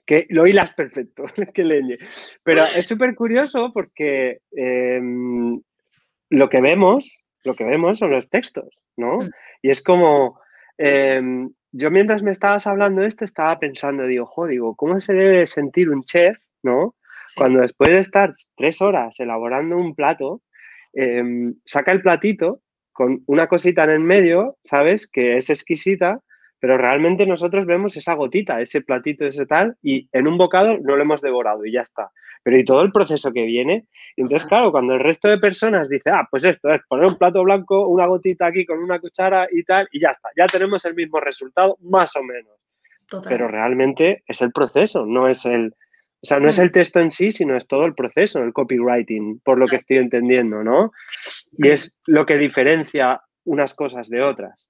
que 0.07 0.25
lo 0.29 0.47
hilas 0.47 0.73
perfecto, 0.73 1.25
que 1.53 1.63
leñe. 1.63 1.97
Pero 2.41 2.63
es 2.65 2.87
súper 2.87 3.13
curioso 3.13 3.71
porque 3.71 4.39
em, 4.53 5.61
lo 6.29 6.49
que 6.49 6.61
vemos, 6.61 7.17
lo 7.45 7.55
que 7.55 7.63
vemos 7.63 7.99
son 7.99 8.11
los 8.11 8.29
textos, 8.29 8.77
¿no? 8.97 9.19
Mm. 9.19 9.29
Y 9.61 9.69
es 9.69 9.81
como, 9.81 10.39
em, 10.77 11.51
yo 11.71 11.91
mientras 11.91 12.23
me 12.23 12.31
estabas 12.31 12.67
hablando 12.67 13.01
de 13.01 13.07
esto 13.07 13.25
estaba 13.25 13.59
pensando, 13.59 14.05
digo, 14.05 14.25
jo, 14.25 14.47
digo, 14.47 14.75
¿cómo 14.75 14.99
se 14.99 15.13
debe 15.13 15.47
sentir 15.47 15.89
un 15.89 16.01
chef, 16.01 16.37
¿no? 16.63 16.95
Cuando 17.35 17.61
después 17.61 17.93
de 17.93 17.99
estar 17.99 18.31
tres 18.57 18.81
horas 18.81 19.19
elaborando 19.19 19.77
un 19.77 19.95
plato, 19.95 20.41
em, 20.93 21.55
saca 21.65 21.91
el 21.91 22.01
platito 22.01 22.61
con 22.91 23.23
una 23.25 23.47
cosita 23.47 23.83
en 23.85 23.91
el 23.91 23.99
medio, 24.01 24.57
¿sabes? 24.63 25.07
Que 25.07 25.37
es 25.37 25.49
exquisita, 25.49 26.19
pero 26.61 26.77
realmente 26.77 27.25
nosotros 27.25 27.65
vemos 27.65 27.97
esa 27.97 28.13
gotita, 28.13 28.61
ese 28.61 28.81
platito, 28.81 29.25
ese 29.25 29.47
tal, 29.47 29.75
y 29.81 30.07
en 30.13 30.27
un 30.27 30.37
bocado 30.37 30.77
no 30.77 30.95
lo 30.95 31.01
hemos 31.01 31.19
devorado 31.19 31.65
y 31.65 31.71
ya 31.71 31.81
está. 31.81 32.11
Pero 32.43 32.55
y 32.55 32.63
todo 32.63 32.83
el 32.83 32.91
proceso 32.91 33.31
que 33.31 33.43
viene. 33.45 33.87
Y 34.15 34.21
entonces, 34.21 34.47
claro, 34.47 34.71
cuando 34.71 34.93
el 34.93 34.99
resto 34.99 35.27
de 35.27 35.39
personas 35.39 35.89
dice, 35.89 36.11
ah, 36.11 36.27
pues 36.29 36.43
esto 36.43 36.69
es 36.69 36.79
poner 36.87 37.07
un 37.07 37.17
plato 37.17 37.43
blanco, 37.43 37.87
una 37.87 38.05
gotita 38.05 38.45
aquí 38.45 38.63
con 38.63 38.77
una 38.77 38.99
cuchara 38.99 39.47
y 39.51 39.63
tal, 39.63 39.87
y 39.91 39.99
ya 39.99 40.11
está, 40.11 40.29
ya 40.37 40.45
tenemos 40.45 40.85
el 40.85 40.93
mismo 40.93 41.19
resultado, 41.19 41.77
más 41.81 42.15
o 42.15 42.21
menos. 42.23 42.53
Pero 43.27 43.47
realmente 43.47 44.23
es 44.27 44.41
el 44.43 44.51
proceso, 44.51 45.05
no 45.05 45.27
es 45.27 45.45
el, 45.45 45.73
o 46.21 46.27
sea, 46.27 46.39
no 46.39 46.47
es 46.47 46.59
el 46.59 46.71
texto 46.71 46.99
en 46.99 47.09
sí, 47.09 47.31
sino 47.31 47.57
es 47.57 47.65
todo 47.65 47.85
el 47.85 47.95
proceso, 47.95 48.43
el 48.43 48.53
copywriting, 48.53 49.39
por 49.39 49.57
lo 49.57 49.65
que 49.65 49.77
estoy 49.77 49.97
entendiendo, 49.97 50.63
¿no? 50.63 50.91
Y 51.53 51.69
es 51.69 51.95
lo 52.05 52.27
que 52.27 52.37
diferencia 52.37 53.19
unas 53.45 53.73
cosas 53.73 54.07
de 54.09 54.21
otras. 54.21 54.69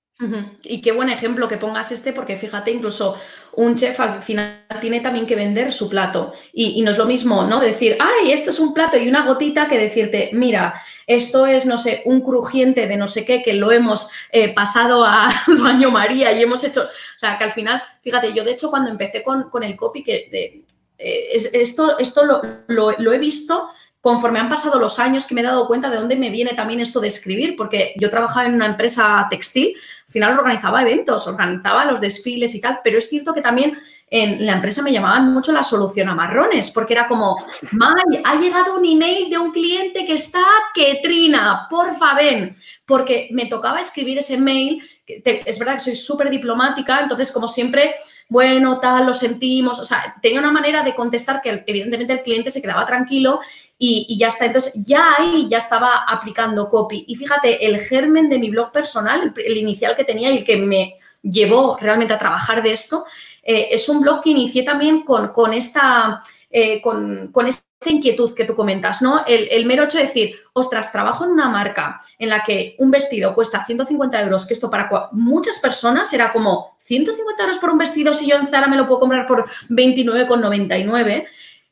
Y 0.63 0.81
qué 0.81 0.91
buen 0.91 1.09
ejemplo 1.09 1.47
que 1.47 1.57
pongas 1.57 1.91
este, 1.91 2.13
porque 2.13 2.37
fíjate, 2.37 2.69
incluso 2.69 3.17
un 3.53 3.75
chef 3.75 3.99
al 3.99 4.21
final 4.21 4.65
tiene 4.79 4.99
también 4.99 5.25
que 5.25 5.35
vender 5.35 5.73
su 5.73 5.89
plato. 5.89 6.33
Y, 6.53 6.81
no 6.83 6.91
es 6.91 6.97
lo 6.97 7.05
mismo, 7.05 7.43
¿no? 7.43 7.59
Decir, 7.59 7.97
ay, 7.99 8.31
esto 8.31 8.51
es 8.51 8.59
un 8.59 8.73
plato 8.73 8.97
y 8.97 9.09
una 9.09 9.25
gotita 9.25 9.67
que 9.67 9.79
decirte, 9.79 10.29
mira, 10.33 10.75
esto 11.07 11.47
es, 11.47 11.65
no 11.65 11.77
sé, 11.77 12.03
un 12.05 12.21
crujiente 12.21 12.85
de 12.85 12.97
no 12.97 13.07
sé 13.07 13.25
qué, 13.25 13.41
que 13.41 13.53
lo 13.53 13.71
hemos 13.71 14.11
eh, 14.31 14.53
pasado 14.53 15.03
al 15.05 15.33
baño 15.59 15.89
María 15.89 16.31
y 16.31 16.41
hemos 16.41 16.63
hecho. 16.63 16.81
O 16.81 17.19
sea, 17.19 17.37
que 17.37 17.45
al 17.45 17.51
final, 17.51 17.81
fíjate, 18.01 18.31
yo 18.33 18.43
de 18.43 18.51
hecho 18.51 18.69
cuando 18.69 18.91
empecé 18.91 19.23
con, 19.23 19.63
el 19.63 19.75
copy, 19.75 20.03
que 20.03 20.63
eh, 20.99 21.31
esto, 21.33 21.97
esto 21.97 22.25
lo, 22.25 22.41
lo 22.67 23.13
he 23.13 23.17
visto 23.17 23.69
conforme 24.01 24.39
han 24.39 24.49
pasado 24.49 24.79
los 24.79 24.97
años 24.97 25.25
que 25.25 25.35
me 25.35 25.41
he 25.41 25.43
dado 25.43 25.67
cuenta 25.67 25.89
de 25.89 25.97
dónde 25.97 26.15
me 26.15 26.31
viene 26.31 26.53
también 26.55 26.79
esto 26.79 26.99
de 26.99 27.07
escribir, 27.07 27.55
porque 27.55 27.93
yo 27.97 28.09
trabajaba 28.09 28.47
en 28.47 28.55
una 28.55 28.65
empresa 28.65 29.27
textil, 29.29 29.75
al 30.07 30.11
final 30.11 30.39
organizaba 30.39 30.81
eventos, 30.81 31.27
organizaba 31.27 31.85
los 31.85 32.01
desfiles 32.01 32.55
y 32.55 32.61
tal, 32.61 32.79
pero 32.83 32.97
es 32.97 33.07
cierto 33.07 33.33
que 33.33 33.41
también 33.41 33.77
en 34.07 34.45
la 34.45 34.53
empresa 34.53 34.81
me 34.81 34.91
llamaban 34.91 35.31
mucho 35.31 35.53
la 35.53 35.63
solución 35.63 36.09
a 36.09 36.15
marrones, 36.15 36.71
porque 36.71 36.93
era 36.93 37.07
como, 37.07 37.37
May, 37.71 38.21
ha 38.25 38.35
llegado 38.35 38.75
un 38.77 38.83
email 38.83 39.29
de 39.29 39.37
un 39.37 39.51
cliente 39.51 40.03
que 40.03 40.15
está 40.15 40.43
que 40.73 40.99
trina, 41.01 41.67
porfa, 41.69 42.13
ven, 42.15 42.53
porque 42.85 43.29
me 43.31 43.45
tocaba 43.45 43.79
escribir 43.79 44.17
ese 44.17 44.35
mail, 44.35 44.83
es 45.05 45.59
verdad 45.59 45.73
que 45.73 45.79
soy 45.79 45.95
súper 45.95 46.29
diplomática, 46.29 46.99
entonces 46.99 47.31
como 47.31 47.47
siempre 47.47 47.95
bueno, 48.31 48.79
tal, 48.79 49.07
lo 49.07 49.13
sentimos. 49.13 49.77
O 49.81 49.83
sea, 49.83 50.13
tenía 50.21 50.39
una 50.39 50.53
manera 50.53 50.83
de 50.83 50.95
contestar 50.95 51.41
que 51.41 51.65
evidentemente 51.67 52.13
el 52.13 52.21
cliente 52.21 52.49
se 52.49 52.61
quedaba 52.61 52.85
tranquilo 52.85 53.41
y, 53.77 54.17
ya 54.17 54.29
está. 54.29 54.45
Entonces, 54.45 54.73
ya 54.87 55.15
ahí 55.17 55.49
ya 55.49 55.57
estaba 55.57 56.05
aplicando 56.07 56.69
copy. 56.69 57.03
Y 57.09 57.15
fíjate, 57.15 57.67
el 57.67 57.77
germen 57.77 58.29
de 58.29 58.39
mi 58.39 58.49
blog 58.49 58.71
personal, 58.71 59.33
el, 59.35 59.57
inicial 59.57 59.97
que 59.97 60.05
tenía 60.05 60.31
y 60.31 60.37
el 60.37 60.45
que 60.45 60.55
me 60.55 60.95
llevó 61.21 61.75
realmente 61.75 62.13
a 62.13 62.17
trabajar 62.17 62.63
de 62.63 62.71
esto, 62.71 63.03
eh, 63.43 63.67
es 63.69 63.89
un 63.89 63.99
blog 63.99 64.21
que 64.21 64.29
inicié 64.29 64.63
también 64.63 65.03
con, 65.03 65.33
con 65.33 65.51
esta... 65.51 66.21
Eh, 66.49 66.81
con, 66.81 67.33
con, 67.33 67.47
esta 67.47 67.70
inquietud 67.89 68.33
que 68.35 68.45
tú 68.45 68.55
comentas, 68.55 69.01
¿no? 69.01 69.23
El, 69.25 69.47
el, 69.49 69.65
mero 69.65 69.83
hecho 69.83 69.97
de 69.97 70.03
decir, 70.03 70.35
ostras, 70.53 70.91
trabajo 70.91 71.25
en 71.25 71.31
una 71.31 71.49
marca 71.49 71.99
en 72.19 72.29
la 72.29 72.43
que 72.43 72.75
un 72.77 72.91
vestido 72.91 73.33
cuesta 73.33 73.65
150 73.65 74.21
euros, 74.21 74.45
que 74.45 74.53
esto 74.53 74.69
para 74.69 74.89
muchas 75.11 75.59
personas 75.59 76.13
era 76.13 76.31
como 76.31 76.75
150 76.79 77.41
euros 77.41 77.57
por 77.57 77.71
un 77.71 77.77
vestido, 77.79 78.13
si 78.13 78.27
yo 78.27 78.35
en 78.35 78.45
Zara 78.45 78.67
me 78.67 78.77
lo 78.77 78.85
puedo 78.85 78.99
comprar 78.99 79.25
por 79.25 79.47
29,99. 79.69 81.25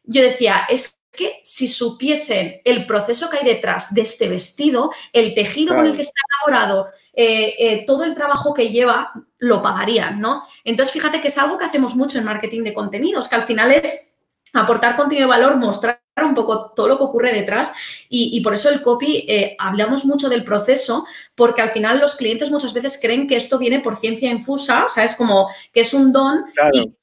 Yo 0.04 0.24
decía, 0.24 0.62
es 0.68 1.00
que 1.12 1.40
si 1.44 1.68
supiesen 1.68 2.62
el 2.64 2.86
proceso 2.86 3.30
que 3.30 3.38
hay 3.38 3.46
detrás 3.46 3.94
de 3.94 4.02
este 4.02 4.28
vestido, 4.28 4.92
el 5.14 5.34
tejido 5.34 5.76
con 5.76 5.86
el 5.86 5.96
que 5.96 6.04
está 6.04 6.20
elaborado, 6.40 6.88
eh, 7.14 7.56
eh, 7.60 7.84
todo 7.86 8.04
el 8.04 8.16
trabajo 8.16 8.54
que 8.54 8.70
lleva, 8.70 9.12
lo 9.40 9.62
pagarían, 9.62 10.20
¿no? 10.20 10.44
Entonces, 10.64 10.94
fíjate 10.94 11.22
que 11.22 11.30
es 11.30 11.38
algo 11.38 11.58
que 11.58 11.66
hacemos 11.66 11.96
mucho 11.96 12.18
en 12.18 12.26
marketing 12.26 12.64
de 12.64 12.74
contenidos, 12.74 13.28
que 13.28 13.36
al 13.36 13.44
final 13.44 13.72
es 13.72 14.19
aportar 14.54 14.96
contenido 14.96 15.28
de 15.28 15.38
valor, 15.38 15.58
mostrar 15.58 16.02
un 16.22 16.36
poco 16.36 16.72
todo 16.76 16.88
lo 16.88 16.98
que 16.98 17.04
ocurre 17.04 17.34
detrás 17.34 17.74
y, 18.10 18.42
por 18.42 18.54
eso 18.54 18.70
el 18.70 18.82
copy 18.82 19.26
eh, 19.28 19.56
hablamos 19.58 20.06
mucho 20.06 20.28
del 20.28 20.44
proceso 20.44 21.06
porque 21.36 21.62
al 21.62 21.70
final 21.70 22.00
los 22.00 22.16
clientes 22.16 22.52
muchas 22.52 22.74
veces 22.74 23.00
creen 23.02 23.28
que 23.28 23.36
esto 23.36 23.58
viene 23.58 23.80
por 23.80 23.96
ciencia 23.96 24.30
infusa, 24.30 24.86
o 24.86 24.90
sea, 24.90 25.04
es 25.04 25.16
como 25.16 25.50
que 25.74 25.82
es 25.82 25.94
un 25.94 26.12
don 26.12 26.46
y, 26.74 26.94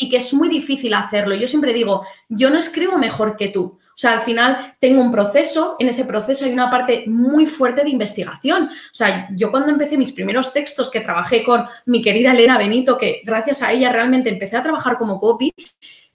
y, 0.00 0.08
que 0.08 0.16
es 0.16 0.34
muy 0.34 0.48
difícil 0.48 0.94
hacerlo. 0.94 1.34
Yo 1.34 1.46
siempre 1.46 1.72
digo, 1.72 2.04
yo 2.28 2.50
no 2.50 2.58
escribo 2.58 2.98
mejor 2.98 3.36
que 3.36 3.48
tú. 3.48 3.78
O 3.96 3.98
sea, 3.98 4.12
al 4.12 4.20
final 4.20 4.74
tengo 4.78 5.00
un 5.00 5.10
proceso, 5.10 5.76
en 5.78 5.88
ese 5.88 6.04
proceso 6.04 6.44
hay 6.44 6.52
una 6.52 6.68
parte 6.68 7.04
muy 7.06 7.46
fuerte 7.46 7.82
de 7.82 7.88
investigación. 7.88 8.64
O 8.64 8.94
sea, 8.94 9.26
yo 9.34 9.50
cuando 9.50 9.70
empecé 9.70 9.96
mis 9.96 10.12
primeros 10.12 10.52
textos 10.52 10.90
que 10.90 11.00
trabajé 11.00 11.42
con 11.42 11.64
mi 11.86 12.02
querida 12.02 12.32
Elena 12.32 12.58
Benito, 12.58 12.98
que 12.98 13.22
gracias 13.24 13.62
a 13.62 13.72
ella 13.72 13.90
realmente 13.90 14.28
empecé 14.28 14.58
a 14.58 14.62
trabajar 14.62 14.98
como 14.98 15.18
copy, 15.18 15.50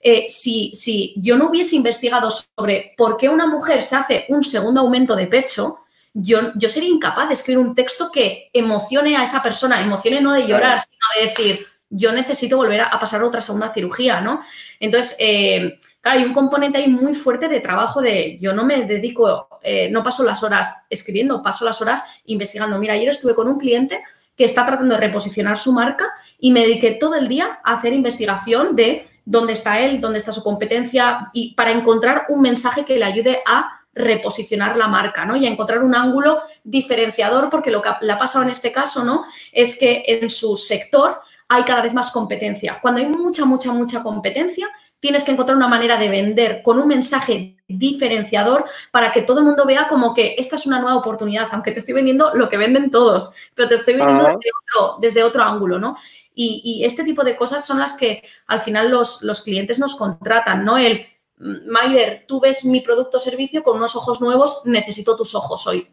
eh, 0.04 0.26
si, 0.28 0.72
si 0.74 1.14
yo 1.16 1.36
no 1.36 1.48
hubiese 1.48 1.76
investigado 1.76 2.28
sobre 2.28 2.92
por 2.96 3.16
qué 3.16 3.28
una 3.28 3.46
mujer 3.46 3.84
se 3.84 3.94
hace 3.94 4.24
un 4.28 4.42
segundo 4.42 4.80
aumento 4.80 5.14
de 5.14 5.28
pecho, 5.28 5.78
yo, 6.12 6.40
yo, 6.56 6.68
sería 6.68 6.90
incapaz 6.90 7.28
de 7.28 7.34
escribir 7.34 7.64
un 7.64 7.74
texto 7.74 8.10
que 8.12 8.50
emocione 8.52 9.16
a 9.16 9.22
esa 9.22 9.40
persona, 9.42 9.80
emocione 9.80 10.20
no 10.20 10.32
de 10.32 10.46
llorar, 10.46 10.80
sino 10.80 10.98
de 11.16 11.28
decir, 11.28 11.66
yo 11.88 12.10
necesito 12.10 12.56
volver 12.56 12.80
a, 12.80 12.98
pasar 12.98 13.22
otra 13.22 13.40
segunda 13.40 13.72
cirugía, 13.72 14.20
¿no? 14.20 14.42
Entonces, 14.80 15.16
eh, 15.20 15.78
claro, 16.00 16.18
hay 16.18 16.24
un 16.24 16.32
componente 16.32 16.78
ahí 16.78 16.88
muy 16.88 17.14
fuerte 17.14 17.48
de 17.48 17.60
trabajo 17.60 18.00
de, 18.00 18.38
yo 18.40 18.52
no 18.52 18.64
me 18.64 18.84
dedico, 18.84 19.48
eh, 19.62 19.88
no 19.90 20.02
paso 20.02 20.24
las 20.24 20.42
horas 20.42 20.86
escribiendo, 20.90 21.42
paso 21.42 21.64
las 21.64 21.80
horas 21.80 22.02
investigando. 22.24 22.78
Mira, 22.78 22.94
ayer 22.94 23.08
estuve 23.08 23.34
con 23.34 23.46
un 23.46 23.58
cliente 23.58 24.02
que 24.36 24.44
está 24.44 24.66
tratando 24.66 24.94
de 24.94 25.00
reposicionar 25.00 25.56
su 25.56 25.72
marca 25.72 26.10
y 26.38 26.50
me 26.50 26.60
dediqué 26.60 26.92
todo 26.92 27.14
el 27.14 27.28
día 27.28 27.60
a 27.62 27.74
hacer 27.74 27.92
investigación 27.92 28.74
de 28.74 29.06
dónde 29.24 29.52
está 29.52 29.80
él, 29.80 30.00
dónde 30.00 30.18
está 30.18 30.32
su 30.32 30.42
competencia 30.42 31.30
y 31.32 31.54
para 31.54 31.70
encontrar 31.70 32.26
un 32.28 32.40
mensaje 32.40 32.84
que 32.84 32.98
le 32.98 33.04
ayude 33.04 33.42
a 33.46 33.80
reposicionar 33.94 34.76
la 34.76 34.88
marca, 34.88 35.24
¿no? 35.24 35.36
Y 35.36 35.46
a 35.46 35.50
encontrar 35.50 35.82
un 35.82 35.94
ángulo 35.94 36.40
diferenciador, 36.64 37.50
porque 37.50 37.70
lo 37.70 37.82
que 37.82 37.90
le 38.00 38.12
ha 38.12 38.18
pasado 38.18 38.44
en 38.44 38.50
este 38.50 38.72
caso, 38.72 39.04
¿no? 39.04 39.24
Es 39.52 39.78
que 39.78 40.02
en 40.06 40.30
su 40.30 40.56
sector 40.56 41.20
hay 41.48 41.64
cada 41.64 41.82
vez 41.82 41.92
más 41.92 42.10
competencia. 42.10 42.78
Cuando 42.80 43.00
hay 43.00 43.06
mucha, 43.06 43.44
mucha, 43.44 43.70
mucha 43.72 44.02
competencia, 44.02 44.68
tienes 44.98 45.24
que 45.24 45.32
encontrar 45.32 45.56
una 45.56 45.68
manera 45.68 45.98
de 45.98 46.08
vender 46.08 46.62
con 46.62 46.78
un 46.78 46.88
mensaje 46.88 47.56
diferenciador 47.66 48.64
para 48.90 49.10
que 49.10 49.22
todo 49.22 49.40
el 49.40 49.44
mundo 49.44 49.66
vea 49.66 49.88
como 49.88 50.14
que 50.14 50.36
esta 50.38 50.56
es 50.56 50.64
una 50.64 50.80
nueva 50.80 50.96
oportunidad, 50.96 51.48
aunque 51.50 51.72
te 51.72 51.80
estoy 51.80 51.94
vendiendo 51.94 52.32
lo 52.34 52.48
que 52.48 52.56
venden 52.56 52.90
todos, 52.90 53.34
pero 53.54 53.68
te 53.68 53.74
estoy 53.74 53.94
vendiendo 53.94 54.24
desde, 54.24 54.50
otro, 54.62 54.98
desde 55.00 55.24
otro 55.24 55.42
ángulo, 55.42 55.78
¿no? 55.78 55.96
Y, 56.34 56.82
este 56.84 57.04
tipo 57.04 57.24
de 57.24 57.36
cosas 57.36 57.64
son 57.66 57.78
las 57.78 57.94
que 57.94 58.22
al 58.46 58.60
final 58.60 58.90
los, 58.90 59.42
clientes 59.44 59.78
nos 59.78 59.96
contratan, 59.96 60.64
¿no? 60.64 60.78
El, 60.78 61.06
Maider, 61.36 62.24
tú 62.28 62.40
ves 62.40 62.64
mi 62.64 62.80
producto 62.80 63.16
o 63.16 63.20
servicio 63.20 63.62
con 63.62 63.76
unos 63.76 63.96
ojos 63.96 64.20
nuevos, 64.20 64.62
necesito 64.64 65.16
tus 65.16 65.34
ojos 65.34 65.66
hoy. 65.66 65.88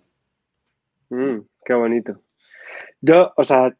Mm, 1.09 1.39
qué 1.65 1.73
bonito. 1.73 2.21
Yo, 3.01 3.33
o 3.35 3.43
sea, 3.43 3.75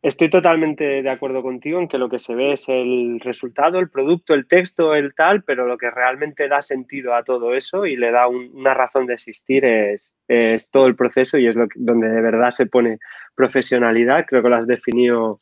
estoy 0.00 0.30
totalmente 0.30 1.02
de 1.02 1.10
acuerdo 1.10 1.42
contigo 1.42 1.80
en 1.80 1.88
que 1.88 1.98
lo 1.98 2.08
que 2.08 2.18
se 2.18 2.34
ve 2.34 2.52
es 2.52 2.68
el 2.68 3.20
resultado, 3.20 3.78
el 3.78 3.90
producto, 3.90 4.34
el 4.34 4.46
texto, 4.46 4.94
el 4.94 5.14
tal, 5.14 5.42
pero 5.42 5.66
lo 5.66 5.76
que 5.76 5.90
realmente 5.90 6.48
da 6.48 6.62
sentido 6.62 7.14
a 7.14 7.24
todo 7.24 7.54
eso 7.54 7.84
y 7.84 7.96
le 7.96 8.10
da 8.10 8.28
una 8.28 8.74
razón 8.74 9.06
de 9.06 9.14
existir 9.14 9.64
es, 9.64 10.14
es, 10.28 10.70
todo 10.70 10.86
el 10.86 10.94
proceso 10.94 11.36
y 11.38 11.48
es 11.48 11.56
donde 11.74 12.08
de 12.08 12.20
verdad 12.20 12.50
se 12.52 12.66
pone 12.66 12.98
profesionalidad. 13.34 14.24
Creo 14.26 14.42
que 14.42 14.48
lo 14.48 14.56
has 14.56 14.66
definido 14.66 15.40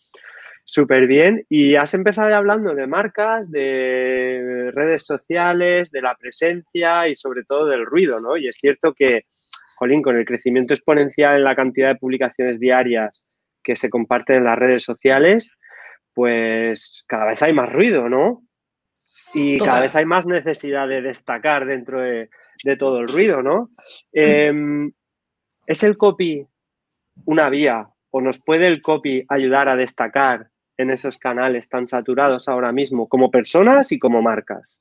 súper 0.66 1.06
bien. 1.06 1.46
Y 1.48 1.76
has 1.76 1.94
empezado 1.94 2.34
hablando 2.34 2.74
de 2.74 2.86
marcas, 2.86 3.50
de 3.50 4.70
redes 4.74 5.06
sociales, 5.06 5.90
de 5.90 6.02
la 6.02 6.14
presencia 6.16 7.08
y 7.08 7.14
sobre 7.14 7.44
todo 7.44 7.66
del 7.66 7.86
ruido, 7.86 8.20
¿no? 8.20 8.36
Y 8.36 8.48
es 8.48 8.56
cierto 8.56 8.92
que, 8.92 9.24
Jolín, 9.76 10.02
con 10.02 10.16
el 10.16 10.26
crecimiento 10.26 10.74
exponencial 10.74 11.36
en 11.36 11.44
la 11.44 11.56
cantidad 11.56 11.88
de 11.88 11.96
publicaciones 11.96 12.58
diarias 12.58 13.42
que 13.62 13.76
se 13.76 13.88
comparten 13.88 14.38
en 14.38 14.44
las 14.44 14.58
redes 14.58 14.82
sociales, 14.82 15.52
pues 16.12 17.04
cada 17.06 17.26
vez 17.26 17.42
hay 17.42 17.52
más 17.52 17.72
ruido, 17.72 18.08
¿no? 18.08 18.42
Y 19.34 19.58
cada 19.58 19.80
vez 19.80 19.94
hay 19.94 20.04
más 20.04 20.26
necesidad 20.26 20.88
de 20.88 21.02
destacar 21.02 21.66
dentro 21.66 22.00
de, 22.00 22.28
de 22.64 22.76
todo 22.76 23.00
el 23.00 23.08
ruido, 23.08 23.42
¿no? 23.42 23.70
Em, 24.12 24.92
¿Es 25.66 25.82
el 25.82 25.96
copy 25.96 26.46
una 27.24 27.50
vía 27.50 27.88
o 28.10 28.20
nos 28.20 28.40
puede 28.40 28.66
el 28.66 28.82
copy 28.82 29.24
ayudar 29.28 29.68
a 29.68 29.76
destacar 29.76 30.48
en 30.78 30.90
esos 30.90 31.18
canales 31.18 31.68
tan 31.68 31.88
saturados 31.88 32.48
ahora 32.48 32.72
mismo 32.72 33.08
como 33.08 33.30
personas 33.30 33.92
y 33.92 33.98
como 33.98 34.22
marcas? 34.22 34.78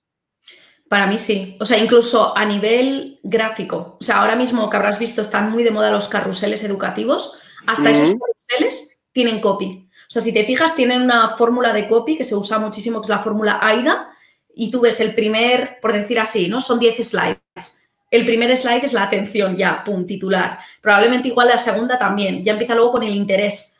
Para 0.87 1.07
mí 1.07 1.17
sí. 1.17 1.57
O 1.59 1.65
sea, 1.65 1.77
incluso 1.77 2.37
a 2.37 2.45
nivel 2.45 3.19
gráfico. 3.23 3.97
O 3.99 4.03
sea, 4.03 4.21
ahora 4.21 4.35
mismo 4.35 4.69
que 4.69 4.77
habrás 4.77 4.99
visto 4.99 5.21
están 5.21 5.51
muy 5.51 5.63
de 5.63 5.71
moda 5.71 5.91
los 5.91 6.07
carruseles 6.07 6.63
educativos. 6.63 7.39
Hasta 7.65 7.89
esos 7.89 8.15
carruseles 8.15 9.01
tienen 9.11 9.41
copy. 9.41 9.89
O 10.07 10.09
sea, 10.09 10.21
si 10.21 10.33
te 10.33 10.45
fijas, 10.45 10.75
tienen 10.75 11.01
una 11.01 11.29
fórmula 11.29 11.73
de 11.73 11.87
copy 11.87 12.15
que 12.15 12.23
se 12.23 12.35
usa 12.35 12.59
muchísimo, 12.59 13.01
que 13.01 13.05
es 13.05 13.09
la 13.09 13.19
fórmula 13.19 13.59
AIDA. 13.61 14.11
Y 14.53 14.69
tú 14.69 14.81
ves 14.81 14.99
el 14.99 15.15
primer, 15.15 15.79
por 15.81 15.91
decir 15.91 16.19
así, 16.19 16.47
¿no? 16.47 16.61
Son 16.61 16.79
10 16.79 17.07
slides. 17.07 17.91
El 18.11 18.23
primer 18.23 18.55
slide 18.55 18.85
es 18.85 18.93
la 18.93 19.03
atención, 19.03 19.57
ya, 19.57 19.83
pum, 19.83 20.05
titular. 20.05 20.59
Probablemente 20.81 21.29
igual 21.29 21.47
la 21.47 21.57
segunda 21.57 21.97
también. 21.97 22.43
Ya 22.43 22.53
empieza 22.53 22.75
luego 22.75 22.91
con 22.91 23.03
el 23.03 23.15
interés. 23.15 23.74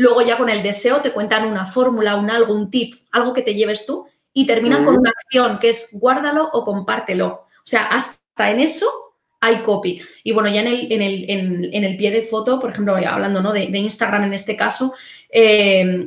Luego 0.00 0.22
ya 0.22 0.38
con 0.38 0.48
el 0.48 0.62
deseo 0.62 1.02
te 1.02 1.12
cuentan 1.12 1.46
una 1.46 1.66
fórmula, 1.66 2.16
un 2.16 2.30
algo, 2.30 2.54
un 2.54 2.70
tip, 2.70 2.94
algo 3.10 3.34
que 3.34 3.42
te 3.42 3.52
lleves 3.52 3.84
tú 3.84 4.06
y 4.32 4.46
termina 4.46 4.82
con 4.82 4.96
una 4.96 5.10
acción 5.10 5.58
que 5.58 5.68
es 5.68 5.90
guárdalo 5.92 6.48
o 6.54 6.64
compártelo. 6.64 7.26
O 7.26 7.64
sea, 7.64 7.82
hasta 7.88 8.50
en 8.50 8.60
eso 8.60 8.86
hay 9.42 9.60
copy. 9.60 10.00
Y 10.24 10.32
bueno, 10.32 10.48
ya 10.48 10.62
en 10.62 10.68
el, 10.68 10.90
en 10.90 11.02
el, 11.02 11.26
en, 11.28 11.84
el 11.84 11.98
pie 11.98 12.10
de 12.12 12.22
foto, 12.22 12.58
por 12.58 12.70
ejemplo, 12.70 12.96
hablando 12.96 13.42
¿no? 13.42 13.52
de, 13.52 13.64
Instagram 13.64 14.24
en 14.24 14.32
este 14.32 14.56
caso, 14.56 14.94
eh, 15.28 16.06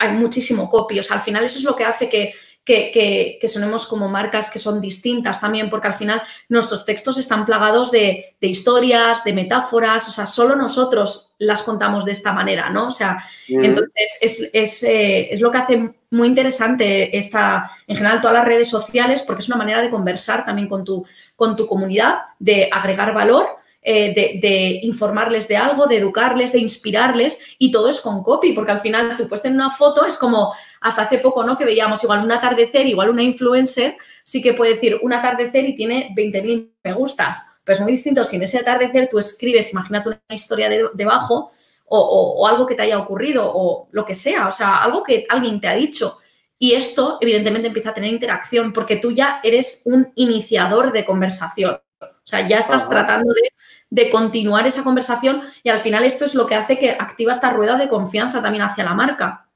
hay 0.00 0.12
muchísimo 0.14 0.68
copy. 0.68 0.98
O 0.98 1.04
sea, 1.04 1.18
al 1.18 1.22
final 1.22 1.44
eso 1.44 1.58
es 1.58 1.64
lo 1.64 1.76
que 1.76 1.84
hace 1.84 2.08
que 2.08 2.34
que, 2.68 3.48
sonemos 3.48 3.86
como 3.86 4.08
marcas 4.08 4.50
que 4.50 4.58
son 4.58 4.80
distintas 4.80 5.40
también, 5.40 5.70
porque 5.70 5.88
al 5.88 5.94
final 5.94 6.22
nuestros 6.50 6.84
textos 6.84 7.18
están 7.18 7.46
plagados 7.46 7.90
de, 7.90 8.36
historias, 8.40 9.24
de 9.24 9.32
metáforas, 9.32 10.06
o 10.08 10.12
sea, 10.12 10.26
solo 10.26 10.54
nosotros 10.54 11.34
las 11.38 11.62
contamos 11.62 12.04
de 12.04 12.12
esta 12.12 12.32
manera, 12.32 12.68
¿no? 12.68 12.88
O 12.88 12.90
sea, 12.90 13.24
entonces 13.48 14.50
eh, 14.84 15.28
es, 15.30 15.40
lo 15.40 15.50
que 15.50 15.58
hace 15.58 15.94
muy 16.10 16.28
interesante 16.28 17.16
esta, 17.16 17.70
en 17.86 17.96
general, 17.96 18.20
todas 18.20 18.36
las 18.36 18.44
redes 18.44 18.68
sociales, 18.68 19.22
porque 19.22 19.40
es 19.40 19.48
una 19.48 19.56
manera 19.56 19.80
de 19.80 19.90
conversar 19.90 20.44
también 20.44 20.68
con 20.68 20.84
tu, 20.84 21.06
con 21.36 21.56
tu 21.56 21.66
comunidad, 21.66 22.18
de 22.38 22.68
agregar 22.70 23.14
valor. 23.14 23.56
Eh, 23.80 24.12
de, 24.12 24.40
de, 24.46 24.80
informarles 24.82 25.46
de 25.48 25.56
algo, 25.56 25.86
de 25.86 25.96
educarles, 25.96 26.52
de 26.52 26.58
inspirarles 26.58 27.38
y 27.58 27.70
todo 27.70 27.88
es 27.88 28.00
con 28.00 28.22
copy, 28.22 28.52
porque 28.52 28.72
al 28.72 28.80
final 28.80 29.16
tú 29.16 29.28
puedes 29.28 29.40
tener 29.40 29.56
una 29.56 29.70
foto, 29.70 30.04
es 30.04 30.16
como, 30.16 30.52
hasta 30.80 31.02
hace 31.02 31.18
poco, 31.18 31.44
¿no? 31.44 31.56
Que 31.56 31.64
veíamos 31.64 32.02
igual 32.04 32.24
un 32.24 32.32
atardecer, 32.32 32.86
igual 32.86 33.10
una 33.10 33.22
influencer, 33.22 33.96
sí 34.24 34.42
que 34.42 34.54
puede 34.54 34.72
decir 34.72 34.98
un 35.02 35.12
atardecer 35.12 35.64
y 35.64 35.74
tiene 35.74 36.14
20.000 36.16 36.70
me 36.84 36.92
gustas. 36.92 37.60
Pero 37.64 37.74
es 37.74 37.80
muy 37.82 37.92
distinto 37.92 38.24
si 38.24 38.36
en 38.36 38.42
ese 38.42 38.58
atardecer 38.58 39.08
tú 39.10 39.18
escribes, 39.18 39.72
imagínate 39.72 40.08
una 40.08 40.20
historia 40.30 40.70
debajo 40.94 41.50
o, 41.90 42.46
algo 42.46 42.66
que 42.66 42.74
te 42.74 42.82
haya 42.82 42.98
ocurrido 42.98 43.44
o 43.46 43.88
lo 43.92 44.04
que 44.04 44.14
sea, 44.14 44.48
o 44.48 44.52
sea, 44.52 44.82
algo 44.82 45.02
que 45.02 45.26
alguien 45.28 45.60
te 45.60 45.68
ha 45.68 45.74
dicho. 45.74 46.18
Y 46.58 46.74
esto, 46.74 47.18
evidentemente, 47.20 47.68
empieza 47.68 47.90
a 47.90 47.94
tener 47.94 48.12
interacción 48.12 48.72
porque 48.72 48.96
tú 48.96 49.12
ya 49.12 49.40
eres 49.42 49.82
un 49.86 50.12
iniciador 50.16 50.92
de 50.92 51.04
conversación. 51.04 51.80
O 52.00 52.30
sea, 52.30 52.46
ya 52.46 52.58
estás 52.58 52.88
tratando 52.88 53.32
de, 53.32 53.52
de, 53.90 54.10
continuar 54.10 54.66
esa 54.66 54.84
conversación 54.84 55.40
y 55.62 55.70
al 55.70 55.80
final 55.80 56.04
esto 56.04 56.26
es 56.26 56.34
lo 56.34 56.46
que 56.46 56.56
hace 56.56 56.78
que 56.78 56.90
activa 56.90 57.32
esta 57.32 57.50
rueda 57.50 57.76
de 57.78 57.88
confianza 57.88 58.42
también 58.42 58.64
hacia 58.64 58.84
la 58.84 58.92
marca. 58.92 59.47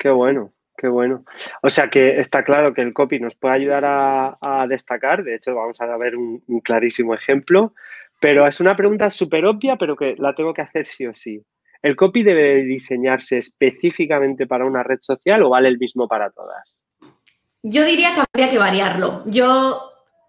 Qué 0.00 0.08
bueno, 0.08 0.54
qué 0.78 0.88
bueno. 0.88 1.26
O 1.62 1.68
sea 1.68 1.90
que 1.90 2.20
está 2.20 2.42
claro 2.42 2.72
que 2.72 2.80
el 2.80 2.94
copy 2.94 3.20
nos 3.20 3.34
puede 3.34 3.54
ayudar 3.56 3.84
a, 3.84 4.66
destacar. 4.66 5.22
De 5.22 5.34
hecho, 5.34 5.54
vamos 5.54 5.78
a 5.82 5.96
ver 5.98 6.16
un, 6.16 6.42
clarísimo 6.64 7.12
ejemplo. 7.12 7.74
Pero 8.18 8.46
es 8.46 8.60
una 8.60 8.74
pregunta 8.74 9.10
súper 9.10 9.44
obvia, 9.44 9.76
pero 9.76 9.96
que 9.96 10.14
la 10.16 10.34
tengo 10.34 10.54
que 10.54 10.62
hacer 10.62 10.86
sí 10.86 11.06
o 11.06 11.12
sí. 11.12 11.44
¿El 11.82 11.96
copy 11.96 12.22
debe 12.22 12.62
diseñarse 12.62 13.36
específicamente 13.36 14.46
para 14.46 14.64
una 14.64 14.82
red 14.82 15.00
social 15.00 15.42
o 15.42 15.50
vale 15.50 15.68
el 15.68 15.78
mismo 15.78 16.08
para 16.08 16.30
todas? 16.30 16.74
Yo 17.62 17.84
diría 17.84 18.14
que 18.14 18.22
habría 18.22 18.50
que 18.50 18.58
variarlo. 18.58 19.22
Yo, 19.26 19.82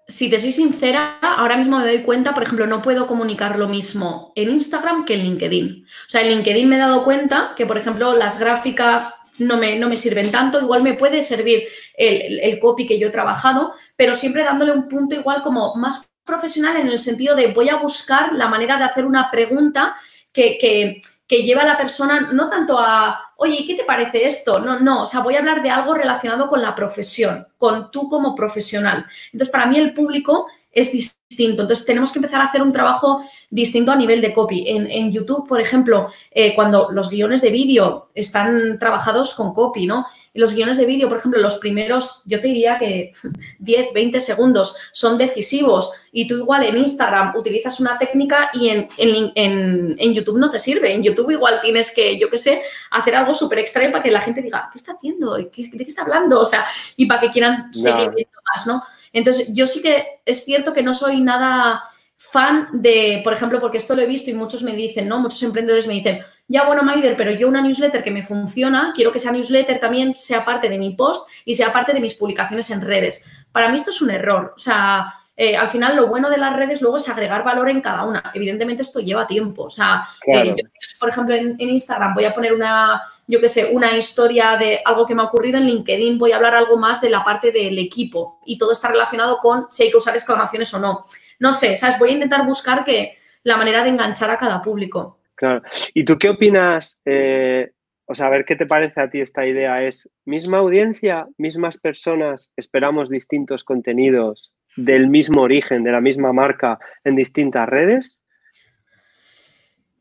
si 0.05 0.29
te 0.29 0.37
soy 0.37 0.51
sincera, 0.51 1.17
ahora 1.21 1.55
mismo 1.55 1.79
me 1.79 1.85
doy 1.85 2.01
cuenta, 2.01 2.33
por 2.33 2.43
ejemplo, 2.43 2.67
no 2.67 2.81
puedo 2.81 3.07
comunicar 3.07 3.57
lo 3.57 3.69
mismo 3.69 4.33
en 4.35 4.49
Instagram 4.49 5.05
que 5.05 5.13
en 5.13 5.23
LinkedIn. 5.23 5.85
O 5.85 6.09
sea, 6.09 6.21
en 6.21 6.29
LinkedIn 6.29 6.67
me 6.67 6.75
he 6.75 6.79
dado 6.79 7.05
cuenta 7.05 7.53
que, 7.55 7.65
por 7.65 7.77
ejemplo, 7.77 8.13
las 8.13 8.37
gráficas 8.37 9.20
no 9.41 9.57
me, 9.57 9.77
no 9.77 9.89
me 9.89 9.97
sirven 9.97 10.31
tanto, 10.31 10.59
igual 10.59 10.83
me 10.83 10.93
puede 10.93 11.23
servir 11.23 11.67
el, 11.95 12.59
copy 12.59 12.85
que 12.85 12.99
yo 12.99 13.07
he 13.07 13.11
trabajado, 13.11 13.73
pero 13.95 14.15
siempre 14.15 14.43
dándole 14.43 14.71
un 14.71 14.87
punto 14.87 15.15
igual 15.15 15.41
como 15.41 15.75
más 15.75 16.07
profesional 16.23 16.77
en 16.77 16.87
el 16.87 16.99
sentido 16.99 17.35
de 17.35 17.47
voy 17.47 17.69
a 17.69 17.77
buscar 17.77 18.33
la 18.33 18.47
manera 18.47 18.77
de 18.77 18.83
hacer 18.83 19.05
una 19.05 19.29
pregunta 19.31 19.95
que, 20.31 20.57
que, 20.59 21.01
que 21.27 21.43
lleva 21.43 21.61
a 21.61 21.65
la 21.65 21.77
persona 21.77 22.29
no 22.31 22.49
tanto 22.49 22.77
a, 22.77 23.31
oye, 23.37 23.63
¿qué 23.65 23.75
te 23.75 23.83
parece 23.83 24.27
esto? 24.27 24.59
No, 24.59 24.79
no, 24.79 25.03
o 25.03 25.05
sea, 25.05 25.21
voy 25.21 25.35
a 25.35 25.39
hablar 25.39 25.63
de 25.63 25.69
algo 25.69 25.93
relacionado 25.93 26.47
con 26.47 26.61
la 26.61 26.75
profesión, 26.75 27.47
con 27.57 27.89
tú 27.89 28.07
como 28.07 28.35
profesional. 28.35 29.05
Entonces, 29.31 29.51
para 29.51 29.65
mí 29.65 29.77
el 29.77 29.93
público 29.93 30.47
es 30.71 30.91
distinto. 30.91 31.20
Entonces, 31.37 31.85
tenemos 31.85 32.11
que 32.11 32.19
empezar 32.19 32.41
a 32.41 32.45
hacer 32.45 32.61
un 32.61 32.71
trabajo 32.71 33.23
distinto 33.49 33.91
a 33.91 33.95
nivel 33.95 34.21
de 34.21 34.33
copy. 34.33 34.65
En, 34.67 35.11
YouTube, 35.11 35.47
por 35.47 35.59
ejemplo, 35.59 36.07
eh, 36.31 36.53
cuando 36.55 36.91
los 36.91 37.09
guiones 37.09 37.41
de 37.41 37.49
vídeo 37.49 38.07
están 38.13 38.77
trabajados 38.79 39.33
con 39.33 39.53
copy, 39.53 39.85
¿no? 39.85 40.05
Los 40.33 40.53
guiones 40.53 40.77
de 40.77 40.85
vídeo, 40.85 41.09
por 41.09 41.17
ejemplo, 41.17 41.41
los 41.41 41.57
primeros, 41.57 42.23
yo 42.25 42.39
te 42.39 42.47
diría 42.47 42.77
que 42.77 43.11
10, 43.59 43.93
20 43.93 44.19
segundos 44.19 44.75
son 44.91 45.17
decisivos 45.17 45.91
y 46.11 46.27
tú 46.27 46.35
igual 46.35 46.63
en 46.63 46.77
Instagram 46.77 47.35
utilizas 47.35 47.79
una 47.79 47.97
técnica 47.97 48.49
y 48.53 48.69
en, 48.69 48.87
en 48.97 50.13
YouTube 50.13 50.37
no 50.37 50.49
te 50.49 50.59
sirve. 50.59 50.93
En 50.93 51.03
YouTube 51.03 51.31
igual 51.31 51.59
tienes 51.61 51.93
que, 51.93 52.17
yo 52.19 52.29
qué 52.29 52.37
sé, 52.37 52.61
hacer 52.91 53.15
algo 53.15 53.33
súper 53.33 53.59
extraño 53.59 53.91
para 53.91 54.03
que 54.03 54.11
la 54.11 54.21
gente 54.21 54.41
diga, 54.41 54.69
¿qué 54.71 54.77
está 54.77 54.93
haciendo? 54.93 55.35
¿De 55.35 55.49
qué 55.49 55.69
está 55.79 56.03
hablando? 56.03 56.39
O 56.39 56.45
sea, 56.45 56.65
y 56.95 57.05
para 57.05 57.21
que 57.21 57.31
quieran 57.31 57.73
seguir 57.73 58.09
viendo 58.11 58.37
más, 58.53 58.67
¿no? 58.67 58.83
Entonces, 59.13 59.53
yo 59.53 59.67
sí 59.67 59.81
que 59.81 60.21
es 60.25 60.45
cierto 60.45 60.73
que 60.73 60.83
no 60.83 60.93
soy 60.93 61.21
nada 61.21 61.81
fan 62.15 62.67
de, 62.71 63.21
por 63.23 63.33
ejemplo, 63.33 63.59
porque 63.59 63.77
esto 63.77 63.95
lo 63.95 64.01
he 64.01 64.05
visto 64.05 64.29
y 64.29 64.33
muchos 64.33 64.63
me 64.63 64.73
dicen, 64.73 65.07
¿no? 65.07 65.19
Muchos 65.19 65.41
emprendedores 65.43 65.87
me 65.87 65.95
dicen, 65.95 66.19
ya 66.47 66.65
bueno, 66.65 66.83
Maider, 66.83 67.15
pero 67.17 67.31
yo 67.31 67.47
una 67.47 67.61
newsletter 67.61 68.03
que 68.03 68.11
me 68.11 68.21
funciona, 68.21 68.91
quiero 68.95 69.11
que 69.11 69.17
esa 69.17 69.31
newsletter 69.31 69.79
también 69.79 70.13
sea 70.13 70.45
parte 70.45 70.69
de 70.69 70.77
mi 70.77 70.95
post 70.95 71.27
y 71.45 71.55
sea 71.55 71.73
parte 71.73 71.93
de 71.93 71.99
mis 71.99 72.13
publicaciones 72.13 72.69
en 72.69 72.81
redes. 72.81 73.31
Para 73.51 73.69
mí 73.69 73.75
esto 73.75 73.89
es 73.89 74.01
un 74.01 74.11
error. 74.11 74.53
O 74.55 74.59
sea, 74.59 75.13
eh, 75.43 75.55
al 75.55 75.69
final 75.69 75.95
lo 75.95 76.05
bueno 76.05 76.29
de 76.29 76.37
las 76.37 76.55
redes 76.55 76.83
luego 76.83 76.97
es 76.97 77.09
agregar 77.09 77.43
valor 77.43 77.67
en 77.67 77.81
cada 77.81 78.05
una. 78.05 78.31
Evidentemente 78.35 78.83
esto 78.83 78.99
lleva 78.99 79.25
tiempo. 79.25 79.63
O 79.63 79.69
sea, 79.71 80.03
eh, 80.27 80.49
yo, 80.49 80.55
por 80.99 81.09
ejemplo, 81.09 81.33
en, 81.33 81.59
Instagram 81.59 82.13
voy 82.13 82.25
a 82.25 82.31
poner 82.31 82.53
una, 82.53 83.01
yo 83.25 83.41
qué 83.41 83.49
sé, 83.49 83.69
una 83.71 83.97
historia 83.97 84.55
de 84.55 84.81
algo 84.85 85.07
que 85.07 85.15
me 85.15 85.23
ha 85.23 85.25
ocurrido 85.25 85.57
en 85.57 85.65
LinkedIn, 85.65 86.19
voy 86.19 86.31
a 86.31 86.35
hablar 86.35 86.53
algo 86.53 86.77
más 86.77 87.01
de 87.01 87.09
la 87.09 87.23
parte 87.23 87.51
del 87.51 87.79
equipo 87.79 88.39
y 88.45 88.59
todo 88.59 88.71
está 88.71 88.89
relacionado 88.89 89.39
con 89.39 89.65
si 89.71 89.81
hay 89.81 89.89
que 89.89 89.97
usar 89.97 90.13
exclamaciones 90.13 90.71
o 90.75 90.79
no. 90.79 91.05
No 91.39 91.53
sé, 91.53 91.75
¿sabes? 91.75 91.97
Voy 91.97 92.09
a 92.09 92.13
intentar 92.13 92.45
buscar 92.45 92.85
que 92.85 93.13
la 93.41 93.57
manera 93.57 93.81
de 93.81 93.89
enganchar 93.89 94.29
a 94.29 94.37
cada 94.37 94.61
público. 94.61 95.21
Claro. 95.33 95.63
¿Y 95.95 96.05
tú 96.05 96.19
qué 96.19 96.29
opinas? 96.29 96.99
Eh, 97.03 97.71
o 98.05 98.13
sea, 98.13 98.27
a 98.27 98.29
ver 98.29 98.45
qué 98.45 98.55
te 98.55 98.67
parece 98.67 99.01
a 99.01 99.09
ti 99.09 99.21
esta 99.21 99.47
idea. 99.47 99.81
¿Es 99.81 100.07
misma 100.23 100.59
audiencia, 100.59 101.27
mismas 101.39 101.79
personas, 101.79 102.51
esperamos 102.55 103.09
distintos 103.09 103.63
contenidos? 103.63 104.51
Del 104.75 105.07
mismo 105.07 105.41
origen, 105.41 105.83
de 105.83 105.91
la 105.91 106.01
misma 106.01 106.33
marca 106.33 106.79
en 107.03 107.15
distintas 107.15 107.67
redes? 107.67 108.21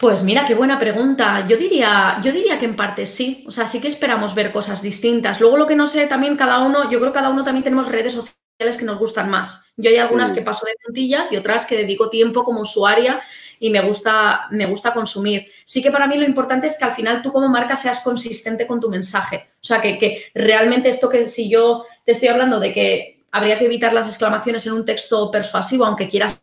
Pues 0.00 0.22
mira, 0.22 0.46
qué 0.46 0.54
buena 0.54 0.78
pregunta. 0.78 1.44
Yo 1.46 1.58
diría, 1.58 2.18
yo 2.22 2.32
diría 2.32 2.58
que 2.58 2.64
en 2.64 2.74
parte 2.74 3.04
sí. 3.04 3.44
O 3.46 3.50
sea, 3.50 3.66
sí 3.66 3.82
que 3.82 3.88
esperamos 3.88 4.34
ver 4.34 4.50
cosas 4.50 4.80
distintas. 4.80 5.40
Luego 5.40 5.58
lo 5.58 5.66
que 5.66 5.76
no 5.76 5.86
sé, 5.86 6.06
también 6.06 6.38
cada 6.38 6.60
uno, 6.60 6.90
yo 6.90 6.98
creo 7.00 7.12
que 7.12 7.18
cada 7.18 7.28
uno 7.28 7.44
también 7.44 7.64
tenemos 7.64 7.86
redes 7.86 8.14
sociales 8.14 8.78
que 8.78 8.86
nos 8.86 8.98
gustan 8.98 9.30
más. 9.30 9.74
Yo 9.76 9.90
hay 9.90 9.98
algunas 9.98 10.32
mm. 10.32 10.34
que 10.34 10.40
paso 10.40 10.64
de 10.64 10.72
puntillas 10.82 11.30
y 11.32 11.36
otras 11.36 11.66
que 11.66 11.76
dedico 11.76 12.08
tiempo 12.08 12.44
como 12.44 12.62
usuaria 12.62 13.20
y 13.58 13.68
me 13.68 13.82
gusta, 13.82 14.46
me 14.50 14.64
gusta 14.64 14.94
consumir. 14.94 15.46
Sí 15.66 15.82
que 15.82 15.90
para 15.90 16.06
mí 16.06 16.16
lo 16.16 16.24
importante 16.24 16.66
es 16.66 16.78
que 16.78 16.86
al 16.86 16.92
final 16.92 17.20
tú 17.20 17.30
como 17.30 17.50
marca 17.50 17.76
seas 17.76 18.00
consistente 18.00 18.66
con 18.66 18.80
tu 18.80 18.88
mensaje. 18.88 19.50
O 19.56 19.64
sea, 19.64 19.82
que, 19.82 19.98
que 19.98 20.30
realmente 20.34 20.88
esto 20.88 21.10
que 21.10 21.26
si 21.26 21.50
yo 21.50 21.84
te 22.06 22.12
estoy 22.12 22.28
hablando 22.28 22.58
de 22.58 22.72
que 22.72 23.19
habría 23.32 23.58
que 23.58 23.66
evitar 23.66 23.92
las 23.92 24.08
exclamaciones 24.08 24.66
en 24.66 24.72
un 24.72 24.84
texto 24.84 25.30
persuasivo, 25.30 25.84
aunque 25.84 26.08
quieras, 26.08 26.42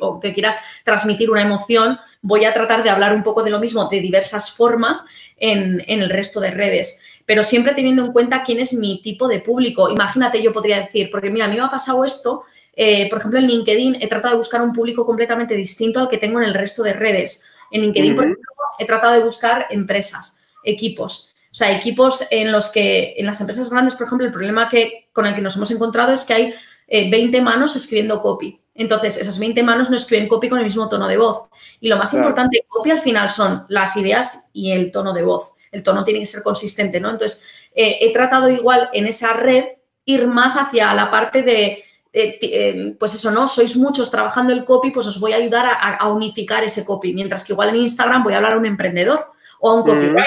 aunque 0.00 0.32
quieras 0.32 0.60
transmitir 0.84 1.30
una 1.30 1.42
emoción, 1.42 1.98
voy 2.22 2.44
a 2.44 2.54
tratar 2.54 2.82
de 2.82 2.90
hablar 2.90 3.14
un 3.14 3.22
poco 3.22 3.42
de 3.42 3.50
lo 3.50 3.60
mismo 3.60 3.88
de 3.88 4.00
diversas 4.00 4.50
formas 4.50 5.04
en, 5.36 5.82
el 5.86 6.08
resto 6.10 6.40
de 6.40 6.50
redes 6.50 7.02
pero 7.26 7.42
siempre 7.42 7.72
teniendo 7.72 8.04
en 8.04 8.12
cuenta 8.12 8.42
quién 8.42 8.60
es 8.60 8.74
mi 8.74 9.00
tipo 9.00 9.26
de 9.26 9.40
público. 9.40 9.88
Imagínate, 9.88 10.42
yo 10.42 10.52
podría 10.52 10.80
decir, 10.80 11.08
porque 11.10 11.30
mira, 11.30 11.46
a 11.46 11.48
mí 11.48 11.56
me 11.56 11.62
ha 11.62 11.70
pasado 11.70 12.04
esto, 12.04 12.42
eh, 12.76 13.08
por 13.08 13.18
ejemplo, 13.18 13.38
en 13.38 13.46
LinkedIn 13.46 13.96
he 14.00 14.08
tratado 14.08 14.32
de 14.34 14.38
buscar 14.38 14.60
un 14.60 14.72
público 14.72 15.06
completamente 15.06 15.54
distinto 15.54 16.00
al 16.00 16.08
que 16.08 16.18
tengo 16.18 16.38
en 16.40 16.46
el 16.46 16.54
resto 16.54 16.82
de 16.82 16.92
redes. 16.92 17.44
En 17.70 17.82
LinkedIn, 17.82 18.14
por 18.14 18.24
ejemplo, 18.24 18.44
he 18.78 18.86
tratado 18.86 19.14
de 19.14 19.24
buscar 19.24 19.66
empresas, 19.70 20.44
equipos. 20.64 21.33
O 21.54 21.56
sea, 21.56 21.70
equipos 21.70 22.26
en 22.32 22.50
los 22.50 22.72
que, 22.72 23.14
en 23.16 23.26
las 23.26 23.40
empresas 23.40 23.70
grandes, 23.70 23.94
por 23.94 24.08
ejemplo, 24.08 24.26
el 24.26 24.32
problema 24.32 24.68
que, 24.68 25.06
con 25.12 25.24
el 25.24 25.36
que 25.36 25.40
nos 25.40 25.54
hemos 25.54 25.70
encontrado 25.70 26.10
es 26.10 26.24
que 26.24 26.34
hay 26.34 26.54
20 26.88 27.38
eh, 27.38 27.40
manos 27.42 27.76
escribiendo 27.76 28.20
copy. 28.20 28.60
Entonces, 28.74 29.16
esas 29.18 29.38
20 29.38 29.62
manos 29.62 29.88
no 29.88 29.94
escriben 29.94 30.26
copy 30.26 30.48
con 30.48 30.58
el 30.58 30.64
mismo 30.64 30.88
tono 30.88 31.06
de 31.06 31.16
voz. 31.16 31.46
Y 31.78 31.86
lo 31.86 31.96
más 31.96 32.12
importante, 32.12 32.66
copy 32.66 32.90
al 32.90 32.98
final 32.98 33.30
son 33.30 33.66
las 33.68 33.96
ideas 33.96 34.50
y 34.52 34.72
el 34.72 34.90
tono 34.90 35.12
de 35.12 35.22
voz. 35.22 35.54
El 35.70 35.84
tono 35.84 36.02
tiene 36.02 36.18
que 36.18 36.26
ser 36.26 36.42
consistente, 36.42 36.98
¿no? 36.98 37.08
Entonces, 37.08 37.44
eh, 37.72 37.98
he 38.00 38.12
tratado 38.12 38.48
igual 38.48 38.88
en 38.92 39.06
esa 39.06 39.34
red 39.34 39.64
ir 40.06 40.26
más 40.26 40.56
hacia 40.56 40.92
la 40.92 41.08
parte 41.08 41.42
de, 41.42 41.84
eh, 42.12 42.96
pues 42.98 43.14
eso, 43.14 43.30
¿no? 43.30 43.46
Sois 43.46 43.76
muchos 43.76 44.10
trabajando 44.10 44.52
el 44.52 44.64
copy, 44.64 44.90
pues 44.90 45.06
os 45.06 45.20
voy 45.20 45.34
a 45.34 45.36
ayudar 45.36 45.66
a, 45.80 46.08
unificar 46.08 46.64
ese 46.64 46.84
copy. 46.84 47.14
Mientras 47.14 47.44
que 47.44 47.52
igual 47.52 47.68
en 47.68 47.76
Instagram 47.76 48.24
voy 48.24 48.32
a 48.32 48.38
hablar 48.38 48.54
a 48.54 48.58
un 48.58 48.66
emprendedor 48.66 49.30
o 49.60 49.70
a 49.70 49.74
un 49.74 49.82
copywriter. 49.82 50.24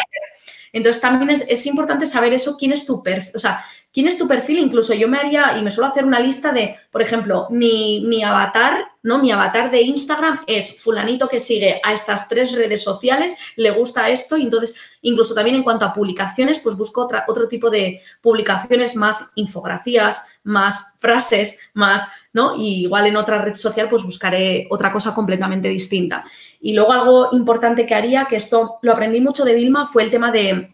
Entonces, 0.78 1.02
también 1.02 1.32
es, 1.32 1.66
importante 1.66 2.06
saber 2.06 2.34
eso, 2.34 2.56
quién 2.58 2.72
es 2.72 2.86
tu 2.86 3.02
perfil, 3.02 3.32
o 3.36 3.40
sea, 3.40 3.64
quién 3.92 4.08
es 4.08 4.18
tu 4.18 4.28
perfil. 4.28 4.60
Incluso 4.60 4.94
yo 4.94 5.08
me 5.08 5.18
haría, 5.18 5.58
y 5.58 5.64
me 5.64 5.72
suelo 5.72 5.90
hacer 5.90 6.06
una 6.06 6.20
lista 6.20 6.52
de, 6.52 6.76
por 6.92 7.02
ejemplo, 7.02 7.48
mi, 7.50 8.04
mi 8.06 8.24
avatar, 8.24 8.86
¿no? 9.02 9.18
Mi 9.20 9.32
avatar 9.32 9.72
de 9.72 9.82
Instagram 9.82 10.42
es 10.46 10.82
fulanito 10.82 11.28
que 11.28 11.40
sigue 11.40 11.82
a 11.84 11.94
estas 11.94 12.30
tres 12.30 12.52
redes 12.52 12.84
sociales, 12.84 13.36
le 13.56 13.72
gusta 13.72 14.10
esto, 14.10 14.38
y 14.38 14.44
entonces, 14.44 14.76
incluso 15.02 15.34
también 15.34 15.56
en 15.56 15.64
cuanto 15.64 15.86
a 15.86 15.94
publicaciones, 15.94 16.60
pues 16.60 16.76
busco 16.78 17.06
otra, 17.06 17.26
otro 17.28 17.48
tipo 17.48 17.70
de 17.70 18.02
publicaciones, 18.22 18.96
más 18.96 19.32
infografías, 19.36 20.40
más 20.44 20.98
frases, 21.00 21.72
más, 21.74 22.08
¿no? 22.34 22.56
Y 22.56 22.84
igual 22.84 23.08
en 23.08 23.18
otra 23.18 23.42
red 23.42 23.56
social, 23.56 23.88
pues 23.90 24.04
buscaré 24.04 24.68
otra 24.70 24.92
cosa 24.92 25.16
completamente 25.16 25.70
distinta. 25.70 26.24
Y 26.60 26.74
luego 26.74 26.92
algo 26.92 27.30
importante 27.34 27.86
que 27.86 27.96
haría, 27.96 28.26
que 28.30 28.36
esto 28.36 28.80
lo 28.82 28.94
aprendí 28.94 29.22
mucho 29.22 29.46
de 29.46 29.54
Vilma, 29.54 29.86
fue 29.86 30.04
el 30.04 30.12
tema 30.12 30.32
de, 30.32 30.72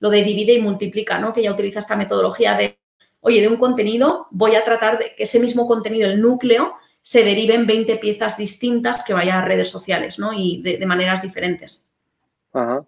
lo 0.00 0.10
de 0.10 0.22
divide 0.22 0.54
y 0.54 0.60
multiplica, 0.60 1.18
¿no? 1.18 1.32
Que 1.32 1.40
ella 1.40 1.52
utiliza 1.52 1.78
esta 1.78 1.96
metodología 1.96 2.56
de, 2.56 2.78
oye, 3.20 3.40
de 3.40 3.48
un 3.48 3.56
contenido 3.56 4.26
voy 4.30 4.54
a 4.54 4.64
tratar 4.64 4.98
de 4.98 5.14
que 5.16 5.22
ese 5.22 5.40
mismo 5.40 5.66
contenido, 5.66 6.10
el 6.10 6.20
núcleo, 6.20 6.74
se 7.00 7.24
derive 7.24 7.54
en 7.54 7.66
20 7.66 7.96
piezas 7.96 8.36
distintas 8.36 9.04
que 9.04 9.14
vayan 9.14 9.38
a 9.38 9.44
redes 9.44 9.68
sociales, 9.68 10.18
¿no? 10.18 10.32
Y 10.32 10.62
de, 10.62 10.84
maneras 10.86 11.22
diferentes. 11.22 11.90
Ajá. 12.52 12.84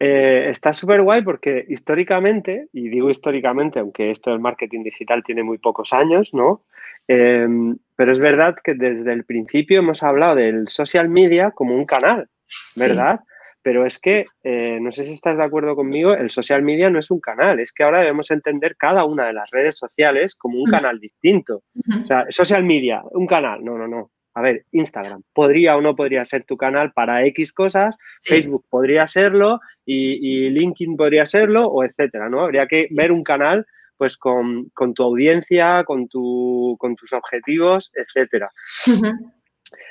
Eh, 0.00 0.46
está 0.50 0.72
súper 0.72 1.02
guay 1.02 1.22
porque 1.22 1.64
históricamente, 1.68 2.68
y 2.72 2.88
digo 2.88 3.10
históricamente, 3.10 3.80
aunque 3.80 4.10
esto 4.10 4.30
del 4.30 4.38
marketing 4.38 4.84
digital 4.84 5.24
tiene 5.24 5.42
muy 5.42 5.58
pocos 5.58 5.92
años, 5.92 6.32
¿no? 6.32 6.62
Em, 7.08 7.78
pero 7.96 8.12
es 8.12 8.20
verdad 8.20 8.54
que 8.62 8.74
desde 8.74 9.12
el 9.12 9.24
principio 9.24 9.78
hemos 9.80 10.02
hablado 10.02 10.36
del 10.36 10.68
social 10.68 11.08
media 11.08 11.50
como 11.50 11.74
un 11.74 11.86
canal, 11.86 12.28
¿verdad? 12.76 13.20
Pero 13.62 13.84
es 13.84 13.98
que, 13.98 14.26
eh, 14.44 14.78
no 14.80 14.92
sé 14.92 15.04
si 15.04 15.14
estás 15.14 15.36
de 15.36 15.42
acuerdo 15.42 15.74
conmigo, 15.74 16.12
el 16.12 16.30
social 16.30 16.62
media 16.62 16.90
no 16.90 16.98
es 16.98 17.10
un 17.10 17.18
canal, 17.18 17.60
es 17.60 17.72
que 17.72 17.82
ahora 17.82 18.00
debemos 18.00 18.30
entender 18.30 18.76
cada 18.76 19.04
una 19.04 19.26
de 19.26 19.32
las 19.32 19.50
redes 19.50 19.76
sociales 19.76 20.36
como 20.36 20.58
un 20.62 20.70
canal 20.70 21.00
distinto. 21.00 21.62
O 22.02 22.06
sea, 22.06 22.26
social 22.28 22.62
media, 22.62 23.02
un 23.10 23.26
canal, 23.26 23.64
no, 23.64 23.76
no, 23.76 23.88
no. 23.88 24.10
A 24.34 24.42
ver, 24.42 24.64
Instagram, 24.70 25.22
podría 25.32 25.76
o 25.76 25.80
no 25.80 25.96
podría 25.96 26.24
ser 26.24 26.44
tu 26.44 26.56
canal 26.56 26.92
para 26.92 27.24
X 27.26 27.52
cosas, 27.52 27.96
Facebook 28.22 28.64
podría 28.70 29.08
serlo 29.08 29.58
y, 29.84 30.46
y, 30.46 30.50
LinkedIn 30.50 30.96
podría 30.96 31.26
serlo, 31.26 31.66
o 31.66 31.82
etcétera, 31.82 32.28
¿no? 32.28 32.42
Habría 32.42 32.68
que 32.68 32.86
ver 32.92 33.10
un 33.10 33.24
canal 33.24 33.66
pues 33.98 34.16
con, 34.16 34.70
tu 34.94 35.02
audiencia, 35.02 35.84
con, 35.84 36.08
tu, 36.08 36.76
con 36.78 36.94
tus 36.96 37.12
objetivos, 37.12 37.90
etcétera. 37.94 38.48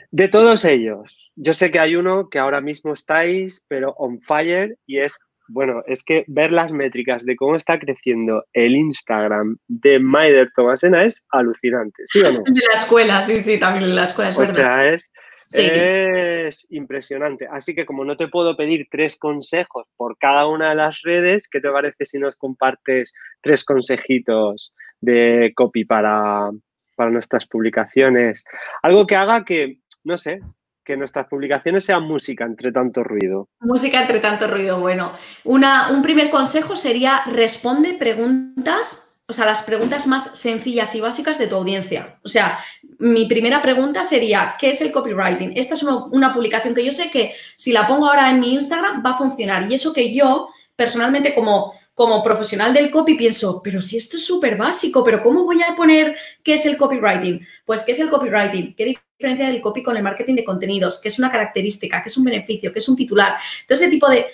De 0.10 0.30
todos 0.30 0.65
ellos, 0.65 1.32
yo 1.36 1.54
sé 1.54 1.70
que 1.70 1.80
hay 1.80 1.96
uno 1.96 2.30
que 2.30 2.39
ahora 2.39 2.62
mismo 2.62 2.93
estáis, 2.93 3.63
pero 3.67 3.91
on 3.98 4.22
fire, 4.22 4.78
y 4.88 5.00
es, 5.00 5.20
bueno, 5.50 5.84
es 5.86 6.04
que 6.04 6.24
ver 6.28 6.52
las 6.52 6.72
métricas 6.72 7.26
de 7.26 7.36
cómo 7.36 7.56
está 7.56 7.78
creciendo 7.78 8.46
el 8.54 8.76
Instagram 8.76 9.58
de 9.67 10.00
Maider 10.00 10.50
Tomasena 10.56 11.04
es 11.04 11.24
alucinante, 11.30 12.04
¿sí 12.06 12.22
o 12.22 12.32
no? 12.32 12.39
De 12.46 12.62
la 12.65 12.74
escuela, 12.74 13.22
sí, 13.22 13.39
sí, 13.41 13.60
también 13.60 13.89
en 13.89 13.96
la 13.96 14.06
escuela, 14.06 14.30
es 14.30 14.38
o 14.38 14.48
Sea, 14.48 14.88
es, 14.88 15.12
es 15.53 16.67
impresionante. 16.69 17.47
Así 17.51 17.75
que 17.75 17.86
como 17.86 18.05
no 18.05 18.17
te 18.17 18.27
puedo 18.27 18.55
pedir 18.55 18.88
tres 18.89 19.17
consejos 19.17 19.86
por 19.95 20.17
cada 20.17 20.47
una 20.47 20.69
de 20.69 20.75
las 20.75 21.01
redes, 21.03 21.47
¿qué 21.47 21.60
te 21.60 21.69
parece 21.69 22.05
si 22.05 22.17
nos 22.19 22.36
compartes 22.36 23.13
tres 23.41 23.63
consejitos 23.63 24.73
de 24.99 25.53
copy 25.55 25.86
para, 25.86 26.49
para 26.95 27.12
nuestras 27.12 27.45
publicaciones? 27.45 28.43
Algo 28.81 29.07
que 29.07 29.15
haga 29.15 29.45
que, 29.45 29.79
no 30.03 30.17
sé, 30.17 30.39
que 30.83 30.97
nuestras 30.97 31.27
publicaciones 31.27 31.83
sean 31.83 32.03
música 32.03 32.45
entre 32.45 32.71
tanto 32.71 33.03
ruido. 33.03 33.49
Música 33.60 34.01
entre 34.01 34.19
tanto 34.19 34.47
ruido, 34.47 34.79
bueno. 34.79 35.12
Una, 35.43 35.91
un 35.91 36.01
primer 36.01 36.29
consejo 36.29 36.77
sería 36.77 37.21
responde 37.25 37.95
preguntas 37.95 39.16
o 39.30 39.34
sea, 39.34 39.46
las 39.46 39.62
preguntas 39.62 40.08
más 40.08 40.40
sencillas 40.40 40.96
y 40.96 41.02
básicas 41.02 41.38
de 41.38 41.48
tu 41.48 41.56
audiencia. 41.56 42.18
O 42.24 42.30
sea, 42.30 42.58
mi 43.00 43.26
primera 43.26 43.62
pregunta 43.62 44.06
sería, 44.06 44.56
¿qué 44.58 44.70
es 44.70 44.80
el 44.80 44.94
copywriting? 44.94 45.52
Esta 45.58 45.74
es 45.74 45.84
una, 45.84 46.34
publicación 46.34 46.74
que 46.74 46.86
yo 46.86 46.94
sé 46.94 47.12
que 47.12 47.34
si 47.58 47.74
la 47.74 47.86
pongo 47.88 48.08
ahora 48.08 48.32
en 48.32 48.40
mi 48.40 48.54
Instagram 48.54 49.04
va 49.06 49.12
a 49.12 49.18
funcionar. 49.18 49.70
Y 49.70 49.76
eso 49.76 49.92
que 49.92 50.13
yo, 50.13 50.48
personalmente, 50.78 51.36
como, 51.36 51.74
como 51.94 52.24
profesional 52.24 52.74
del 52.74 52.90
copy, 52.90 53.16
pienso, 53.16 53.60
pero 53.62 53.82
si 53.82 53.98
esto 53.98 54.16
es 54.16 54.26
súper 54.26 54.56
básico, 54.56 55.04
pero 55.04 55.22
¿cómo 55.22 55.44
voy 55.44 55.62
a 55.62 55.76
poner 55.76 56.16
qué 56.42 56.54
es 56.54 56.66
el 56.66 56.78
copywriting? 56.78 57.46
Pues, 57.66 57.84
¿qué 57.84 57.92
es 57.92 58.00
el 58.00 58.10
copywriting? 58.10 58.76
¿Qué 58.76 58.98
diferencia 59.17 59.47
del 59.47 59.62
copy 59.62 59.82
con 59.82 59.97
el 59.97 60.03
marketing 60.03 60.36
de 60.36 60.43
contenidos? 60.43 61.01
¿Qué 61.01 61.08
es 61.08 61.17
una 61.17 61.32
característica? 61.32 62.03
¿Qué 62.03 62.10
es 62.10 62.17
un 62.17 62.23
beneficio? 62.23 62.71
¿Qué 62.71 62.80
es 62.80 62.88
un 62.88 62.95
titular? 62.95 63.36
Todo 63.67 63.75
ese 63.75 63.89
tipo 63.89 64.08
de, 64.08 64.27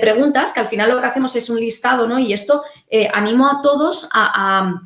preguntas 0.00 0.52
que 0.52 0.60
al 0.60 0.66
final 0.66 0.90
lo 0.90 1.00
que 1.00 1.06
hacemos 1.06 1.36
es 1.36 1.50
un 1.50 1.60
listado, 1.60 2.06
¿no? 2.06 2.18
Y 2.18 2.32
esto 2.32 2.62
eh, 2.88 3.08
animo 3.12 3.46
a 3.46 3.60
todos 3.62 4.08
a, 4.14 4.78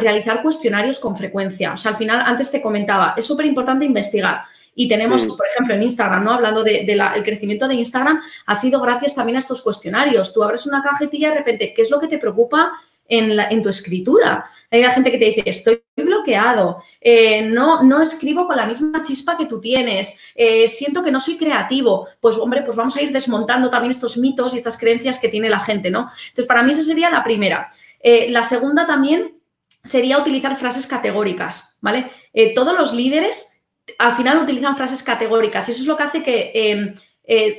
realizar 0.00 0.42
cuestionarios 0.42 0.98
con 0.98 1.16
frecuencia. 1.16 1.74
O 1.74 1.76
sea, 1.76 1.92
al 1.92 1.96
final, 1.96 2.20
antes 2.26 2.50
te 2.50 2.60
comentaba, 2.60 3.14
es 3.16 3.24
súper 3.24 3.46
importante 3.46 3.84
investigar. 3.84 4.42
Y 4.74 4.88
tenemos, 4.88 5.24
por 5.24 5.46
ejemplo, 5.46 5.74
en 5.74 5.84
Instagram, 5.84 6.24
¿no? 6.24 6.32
Hablando 6.32 6.64
del 6.64 6.84
de, 6.84 7.22
crecimiento 7.22 7.68
de 7.68 7.74
Instagram, 7.74 8.20
ha 8.46 8.54
sido 8.56 8.80
gracias 8.80 9.14
también 9.14 9.36
a 9.36 9.38
estos 9.38 9.62
cuestionarios. 9.62 10.34
Tú 10.34 10.42
abres 10.42 10.66
una 10.66 10.82
cajetilla 10.82 11.28
y 11.28 11.30
de 11.30 11.36
repente, 11.36 11.72
¿qué 11.74 11.82
es 11.82 11.90
lo 11.90 12.00
que 12.00 12.08
te 12.08 12.18
preocupa 12.18 12.72
en, 13.08 13.62
tu 13.62 13.68
escritura. 13.68 14.46
Hay 14.70 14.82
gente 14.84 15.10
que 15.10 15.18
te 15.18 15.26
dice, 15.26 15.42
estoy 15.44 15.82
bloqueado, 15.96 16.82
eh, 17.00 17.42
no, 17.42 17.82
no 17.82 18.00
escribo 18.00 18.46
con 18.46 18.56
la 18.56 18.66
misma 18.66 19.02
chispa 19.02 19.36
que 19.36 19.46
tú 19.46 19.60
tienes, 19.60 20.20
eh, 20.34 20.66
siento 20.66 21.02
que 21.02 21.10
no 21.10 21.20
soy 21.20 21.36
creativo. 21.36 22.08
Pues, 22.20 22.36
hombre, 22.38 22.62
pues 22.62 22.76
vamos 22.76 22.96
a 22.96 23.02
ir 23.02 23.12
desmontando 23.12 23.68
también 23.68 23.90
estos 23.90 24.16
mitos 24.16 24.54
y 24.54 24.58
estas 24.58 24.78
creencias 24.78 25.18
que 25.18 25.28
tiene 25.28 25.50
la 25.50 25.58
gente, 25.58 25.90
¿no? 25.90 26.08
Entonces, 26.28 26.46
para 26.46 26.62
mí 26.62 26.70
esa 26.70 26.82
sería 26.82 27.10
la 27.10 27.22
primera. 27.22 27.70
Eh, 28.00 28.30
la 28.30 28.42
segunda 28.42 28.86
también 28.86 29.38
sería 29.84 30.18
utilizar 30.18 30.56
frases 30.56 30.86
categóricas, 30.86 31.78
¿vale? 31.82 32.10
todos 32.54 32.78
los 32.78 32.94
líderes 32.94 33.68
al 33.98 34.14
final 34.14 34.38
utilizan 34.38 34.76
frases 34.76 35.02
categóricas 35.02 35.68
y 35.68 35.72
eso 35.72 35.80
es 35.80 35.86
lo 35.88 35.96
que 35.96 36.02
hace 36.04 36.22
que 36.22 36.52
em, 36.54 36.94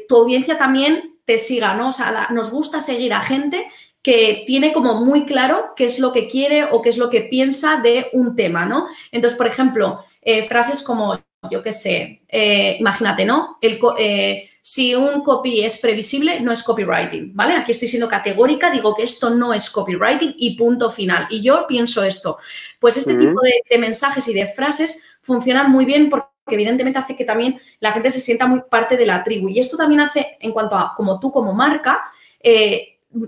tu 0.07 0.15
audiencia 0.15 0.57
también 0.57 1.17
te 1.25 1.37
siga, 1.37 1.73
¿no? 1.73 1.89
O 1.89 1.91
sea, 1.91 2.29
nos 2.31 2.49
gusta 2.49 2.79
seguir 2.79 3.13
a 3.13 3.19
gente 3.19 3.69
que 4.03 4.43
tiene 4.45 4.73
como 4.73 4.95
muy 4.95 5.25
claro 5.25 5.73
qué 5.77 5.85
es 5.85 5.97
lo 5.97 6.11
que 6.11 6.27
quiere 6.27 6.65
o 6.65 6.81
qué 6.81 6.89
es 6.89 6.97
lo 6.97 7.09
que 7.09 7.21
piensa 7.21 7.77
de 7.77 8.07
un 8.11 8.35
tema, 8.35 8.65
¿no? 8.65 8.85
Entonces, 9.11 9.37
por 9.37 9.47
ejemplo, 9.47 10.03
eh, 10.21 10.43
frases 10.43 10.83
como, 10.83 11.17
yo 11.49 11.63
qué 11.63 11.71
sé, 11.71 12.21
eh, 12.27 12.75
imagínate, 12.79 13.23
¿no? 13.23 13.57
El, 13.61 13.79
eh, 13.97 14.49
si 14.61 14.93
un 14.93 15.23
copy 15.23 15.63
es 15.63 15.77
previsible, 15.77 16.41
no 16.41 16.51
es 16.51 16.63
copywriting, 16.63 17.33
¿vale? 17.33 17.55
Aquí 17.55 17.71
estoy 17.71 17.87
siendo 17.87 18.09
categórica, 18.09 18.69
digo 18.69 18.93
que 18.93 19.03
esto 19.03 19.29
no 19.29 19.53
es 19.53 19.69
copywriting 19.69 20.35
y 20.37 20.57
punto 20.57 20.89
final. 20.89 21.27
Y 21.29 21.41
yo 21.41 21.65
pienso 21.65 22.03
esto. 22.03 22.37
Pues 22.79 22.97
este 22.97 23.15
tipo 23.15 23.39
de, 23.41 23.77
mensajes 23.77 24.27
y 24.27 24.33
de 24.33 24.47
frases 24.47 25.01
funcionan 25.21 25.71
muy 25.71 25.85
bien 25.85 26.09
porque 26.09 26.27
evidentemente 26.47 26.99
hace 26.99 27.15
que 27.15 27.23
también 27.23 27.59
la 27.79 27.93
gente 27.93 28.11
se 28.11 28.19
sienta 28.19 28.47
muy 28.47 28.61
parte 28.69 28.97
de 28.97 29.05
la 29.05 29.23
tribu. 29.23 29.47
Y 29.47 29.59
esto 29.59 29.77
también 29.77 30.01
hace, 30.01 30.37
en 30.41 30.51
cuanto 30.51 30.75
a 30.75 30.93
como 30.95 31.19
tú 31.19 31.31
como 31.31 31.53
marca, 31.53 32.03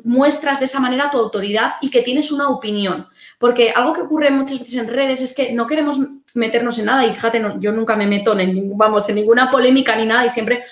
muestras 0.04 0.60
de 0.60 0.66
esa 0.66 0.80
manera 0.80 1.12
tu 1.12 1.18
autoridad 1.18 1.76
y 1.82 1.90
que 1.90 2.02
tienes 2.02 2.32
una 2.32 2.50
opinión. 2.50 3.08
Porque 3.38 3.72
algo 3.76 3.94
que 3.94 4.02
ocurre 4.02 4.32
muchas 4.32 4.60
veces 4.60 4.76
en 4.76 4.88
redes 4.88 5.22
es 5.22 5.36
que 5.36 5.54
no 5.54 5.68
queremos 5.68 6.00
meternos 6.34 6.78
en 6.80 6.86
nada 6.86 7.06
y 7.06 7.14
fíjate, 7.14 7.42
yo 7.60 7.72
nunca 7.72 7.96
me 7.96 8.08
meto 8.08 8.38
en, 8.38 8.78
vamos, 8.78 9.08
en 9.10 9.16
ninguna 9.16 9.50
polémica 9.50 9.96
ni 9.96 10.06
nada 10.06 10.26
y 10.26 10.30
siempre 10.30 10.64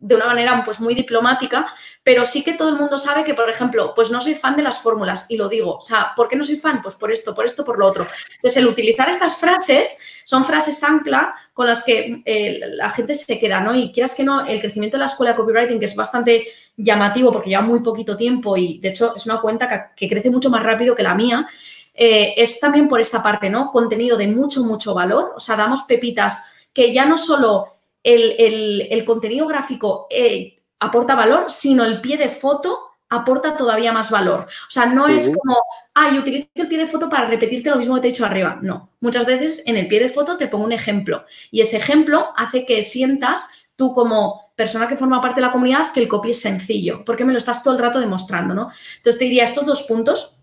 de 0.00 0.14
una 0.14 0.26
manera 0.26 0.62
pues 0.64 0.80
muy 0.80 0.94
diplomática, 0.94 1.66
pero 2.02 2.24
sí 2.24 2.42
que 2.42 2.54
todo 2.54 2.70
el 2.70 2.76
mundo 2.76 2.96
sabe 2.96 3.22
que, 3.22 3.34
por 3.34 3.48
ejemplo, 3.50 3.92
pues 3.94 4.10
no 4.10 4.20
soy 4.20 4.34
fan 4.34 4.56
de 4.56 4.62
las 4.62 4.80
fórmulas 4.80 5.26
y 5.28 5.36
lo 5.36 5.48
digo. 5.48 5.76
O 5.76 5.84
sea, 5.84 6.12
¿por 6.16 6.28
qué 6.28 6.36
no 6.36 6.42
soy 6.42 6.56
fan? 6.56 6.80
Pues 6.80 6.94
por 6.94 7.12
esto, 7.12 7.34
por 7.34 7.44
esto, 7.44 7.64
por 7.64 7.78
lo 7.78 7.86
otro. 7.86 8.06
Entonces, 8.36 8.56
el 8.56 8.66
utilizar 8.66 9.08
estas 9.10 9.36
frases 9.36 9.98
son 10.24 10.44
frases 10.44 10.82
ancla 10.82 11.34
con 11.52 11.66
las 11.66 11.84
que 11.84 12.22
eh, 12.24 12.60
la 12.72 12.88
gente 12.88 13.14
se 13.14 13.38
queda, 13.38 13.60
¿no? 13.60 13.74
Y 13.74 13.92
quieras 13.92 14.14
que 14.14 14.24
no, 14.24 14.46
el 14.46 14.60
crecimiento 14.60 14.96
de 14.96 15.00
la 15.00 15.06
escuela 15.06 15.32
de 15.32 15.36
copywriting, 15.36 15.78
que 15.78 15.84
es 15.84 15.94
bastante 15.94 16.46
llamativo 16.76 17.30
porque 17.30 17.50
lleva 17.50 17.62
muy 17.62 17.80
poquito 17.80 18.16
tiempo 18.16 18.56
y, 18.56 18.78
de 18.78 18.88
hecho, 18.88 19.14
es 19.14 19.26
una 19.26 19.40
cuenta 19.40 19.92
que, 19.94 20.08
crece 20.08 20.30
mucho 20.30 20.48
más 20.48 20.62
rápido 20.62 20.94
que 20.94 21.02
la 21.02 21.14
mía, 21.14 21.46
eh, 21.92 22.32
es 22.36 22.58
también 22.60 22.88
por 22.88 23.00
esta 23.00 23.22
parte, 23.22 23.50
¿no? 23.50 23.70
Contenido 23.70 24.16
de 24.16 24.28
mucho, 24.28 24.62
mucho 24.62 24.94
valor. 24.94 25.34
O 25.36 25.40
sea, 25.40 25.56
damos 25.56 25.82
pepitas 25.82 26.66
que 26.72 26.92
ya 26.94 27.04
no 27.04 27.18
solo 27.18 27.79
el, 28.02 29.04
contenido 29.04 29.46
gráfico 29.46 30.06
eh, 30.10 30.58
aporta 30.78 31.14
valor, 31.14 31.46
sino 31.50 31.84
el 31.84 32.00
pie 32.00 32.16
de 32.16 32.28
foto 32.28 32.90
aporta 33.10 33.56
todavía 33.56 33.92
más 33.92 34.10
valor. 34.10 34.46
O 34.46 34.70
sea, 34.70 34.86
no 34.86 35.08
es 35.08 35.36
como, 35.36 35.58
ay, 35.94 36.18
utilizo 36.18 36.48
el 36.54 36.68
pie 36.68 36.78
de 36.78 36.86
foto 36.86 37.10
para 37.10 37.26
repetirte 37.26 37.70
lo 37.70 37.76
mismo 37.76 37.96
que 37.96 38.02
te 38.02 38.08
he 38.08 38.10
dicho 38.12 38.24
arriba. 38.24 38.58
No, 38.62 38.90
muchas 39.00 39.26
veces 39.26 39.64
en 39.66 39.76
el 39.76 39.88
pie 39.88 40.00
de 40.00 40.08
foto 40.08 40.36
te 40.36 40.46
pongo 40.46 40.64
un 40.64 40.72
ejemplo 40.72 41.24
y 41.50 41.60
ese 41.60 41.76
ejemplo 41.76 42.28
hace 42.36 42.64
que 42.64 42.82
sientas 42.82 43.50
tú 43.74 43.92
como 43.92 44.52
persona 44.54 44.86
que 44.86 44.96
forma 44.96 45.20
parte 45.20 45.40
de 45.40 45.46
la 45.46 45.52
comunidad 45.52 45.90
que 45.90 46.00
el 46.00 46.08
copy 46.08 46.30
es 46.30 46.40
sencillo, 46.40 47.02
porque 47.04 47.24
me 47.24 47.32
lo 47.32 47.38
estás 47.38 47.62
todo 47.62 47.74
el 47.74 47.80
rato 47.80 47.98
demostrando, 47.98 48.54
¿no? 48.54 48.70
Entonces 48.98 49.18
te 49.18 49.24
diría 49.24 49.44
estos 49.44 49.66
dos 49.66 49.82
puntos. 49.84 50.36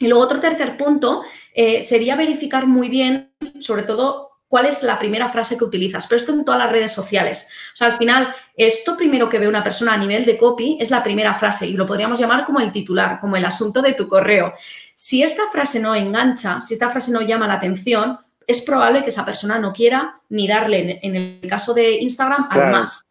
Y 0.00 0.08
luego 0.08 0.24
otro 0.24 0.40
tercer 0.40 0.76
punto 0.76 1.22
eh, 1.54 1.82
sería 1.82 2.16
verificar 2.16 2.66
muy 2.66 2.88
bien, 2.88 3.32
sobre 3.60 3.84
todo, 3.84 4.33
cuál 4.54 4.66
es 4.66 4.84
la 4.84 5.00
primera 5.00 5.28
frase 5.28 5.58
que 5.58 5.64
utilizas, 5.64 6.06
pero 6.06 6.16
esto 6.16 6.32
en 6.32 6.44
todas 6.44 6.60
las 6.60 6.70
redes 6.70 6.92
sociales. 6.92 7.48
O 7.72 7.76
sea, 7.76 7.88
al 7.88 7.94
final, 7.94 8.32
esto 8.56 8.96
primero 8.96 9.28
que 9.28 9.40
ve 9.40 9.48
una 9.48 9.64
persona 9.64 9.94
a 9.94 9.96
nivel 9.96 10.24
de 10.24 10.38
copy 10.38 10.78
es 10.80 10.92
la 10.92 11.02
primera 11.02 11.34
frase 11.34 11.66
y 11.66 11.72
lo 11.72 11.84
podríamos 11.86 12.20
llamar 12.20 12.44
como 12.44 12.60
el 12.60 12.70
titular, 12.70 13.18
como 13.18 13.34
el 13.36 13.44
asunto 13.44 13.82
de 13.82 13.94
tu 13.94 14.06
correo. 14.06 14.52
Si 14.94 15.24
esta 15.24 15.42
frase 15.50 15.80
no 15.80 15.92
engancha, 15.96 16.60
si 16.60 16.74
esta 16.74 16.88
frase 16.88 17.10
no 17.10 17.20
llama 17.22 17.48
la 17.48 17.54
atención, 17.54 18.20
es 18.46 18.60
probable 18.60 19.02
que 19.02 19.08
esa 19.08 19.24
persona 19.24 19.58
no 19.58 19.72
quiera 19.72 20.20
ni 20.28 20.46
darle, 20.46 21.00
en 21.02 21.16
el 21.16 21.48
caso 21.48 21.74
de 21.74 21.96
Instagram, 22.00 22.46
al 22.48 22.70
más. 22.70 23.08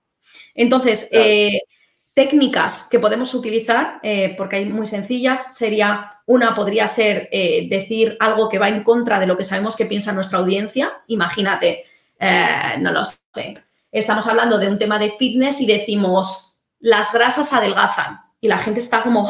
Entonces, 0.55 1.09
eh, 1.11 1.59
técnicas 2.13 2.87
que 2.89 2.99
podemos 2.99 3.33
utilizar, 3.33 3.99
eh, 4.03 4.35
porque 4.37 4.57
hay 4.57 4.65
muy 4.65 4.85
sencillas, 4.85 5.55
sería 5.55 6.09
una, 6.25 6.53
podría 6.53 6.87
ser 6.87 7.27
eh, 7.31 7.67
decir 7.69 8.17
algo 8.19 8.49
que 8.49 8.59
va 8.59 8.69
en 8.69 8.83
contra 8.83 9.19
de 9.19 9.25
lo 9.25 9.35
que 9.35 9.43
sabemos 9.43 9.75
que 9.75 9.85
piensa 9.85 10.11
nuestra 10.11 10.39
audiencia. 10.39 11.01
Imagínate, 11.07 11.85
no 12.79 12.91
lo 12.91 13.03
sé, 13.03 13.55
estamos 13.91 14.27
hablando 14.27 14.57
de 14.57 14.69
un 14.69 14.77
tema 14.77 14.97
de 14.97 15.11
fitness 15.11 15.59
y 15.59 15.65
decimos, 15.65 16.61
las 16.79 17.11
grasas 17.11 17.51
adelgazan. 17.51 18.21
Y 18.39 18.47
la 18.47 18.59
gente 18.59 18.79
está 18.79 19.01
como, 19.01 19.23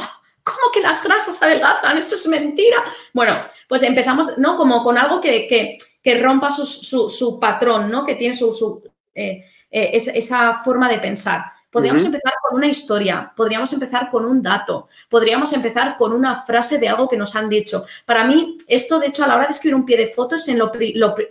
¿cómo 0.43 0.71
que 0.71 0.81
las 0.81 1.03
grasas 1.03 1.41
adelgazan? 1.41 1.97
Esto 1.97 2.15
es 2.15 2.27
mentira. 2.27 2.83
Bueno, 3.13 3.37
pues 3.67 3.81
empezamos, 3.81 4.37
¿no? 4.37 4.55
Como 4.55 4.83
con 4.83 4.97
algo 4.97 5.19
que 5.21 5.77
que 6.03 6.21
rompa 6.21 6.51
su, 6.51 7.39
patrón, 7.39 7.89
¿no? 7.89 8.05
Que 8.05 8.15
tiene 8.15 8.35
su, 8.35 8.83
eh, 9.15 9.45
eh, 9.71 9.89
esa 9.93 10.53
forma 10.53 10.89
de 10.89 10.99
pensar. 10.99 11.45
Podríamos 11.73 12.05
empezar 12.05 12.33
con 12.39 12.55
una 12.55 12.67
historia, 12.67 13.33
podríamos 13.35 13.73
empezar 13.73 14.07
con 14.11 14.25
un 14.25 14.43
dato, 14.43 14.87
podríamos 15.09 15.51
empezar 15.53 15.97
con 15.97 16.13
una 16.13 16.35
frase 16.43 16.77
de 16.77 16.87
algo 16.87 17.09
que 17.09 17.17
nos 17.17 17.35
han 17.35 17.49
dicho. 17.49 17.83
Para 18.05 18.25
mí, 18.25 18.55
esto, 18.67 18.99
de 18.99 19.07
hecho, 19.07 19.23
a 19.23 19.27
la 19.27 19.35
hora 19.35 19.45
de 19.45 19.49
escribir 19.49 19.73
un 19.73 19.83
pie 19.83 19.97
de 19.97 20.05
fotos, 20.05 20.47
en 20.47 20.59
lo, 20.59 20.71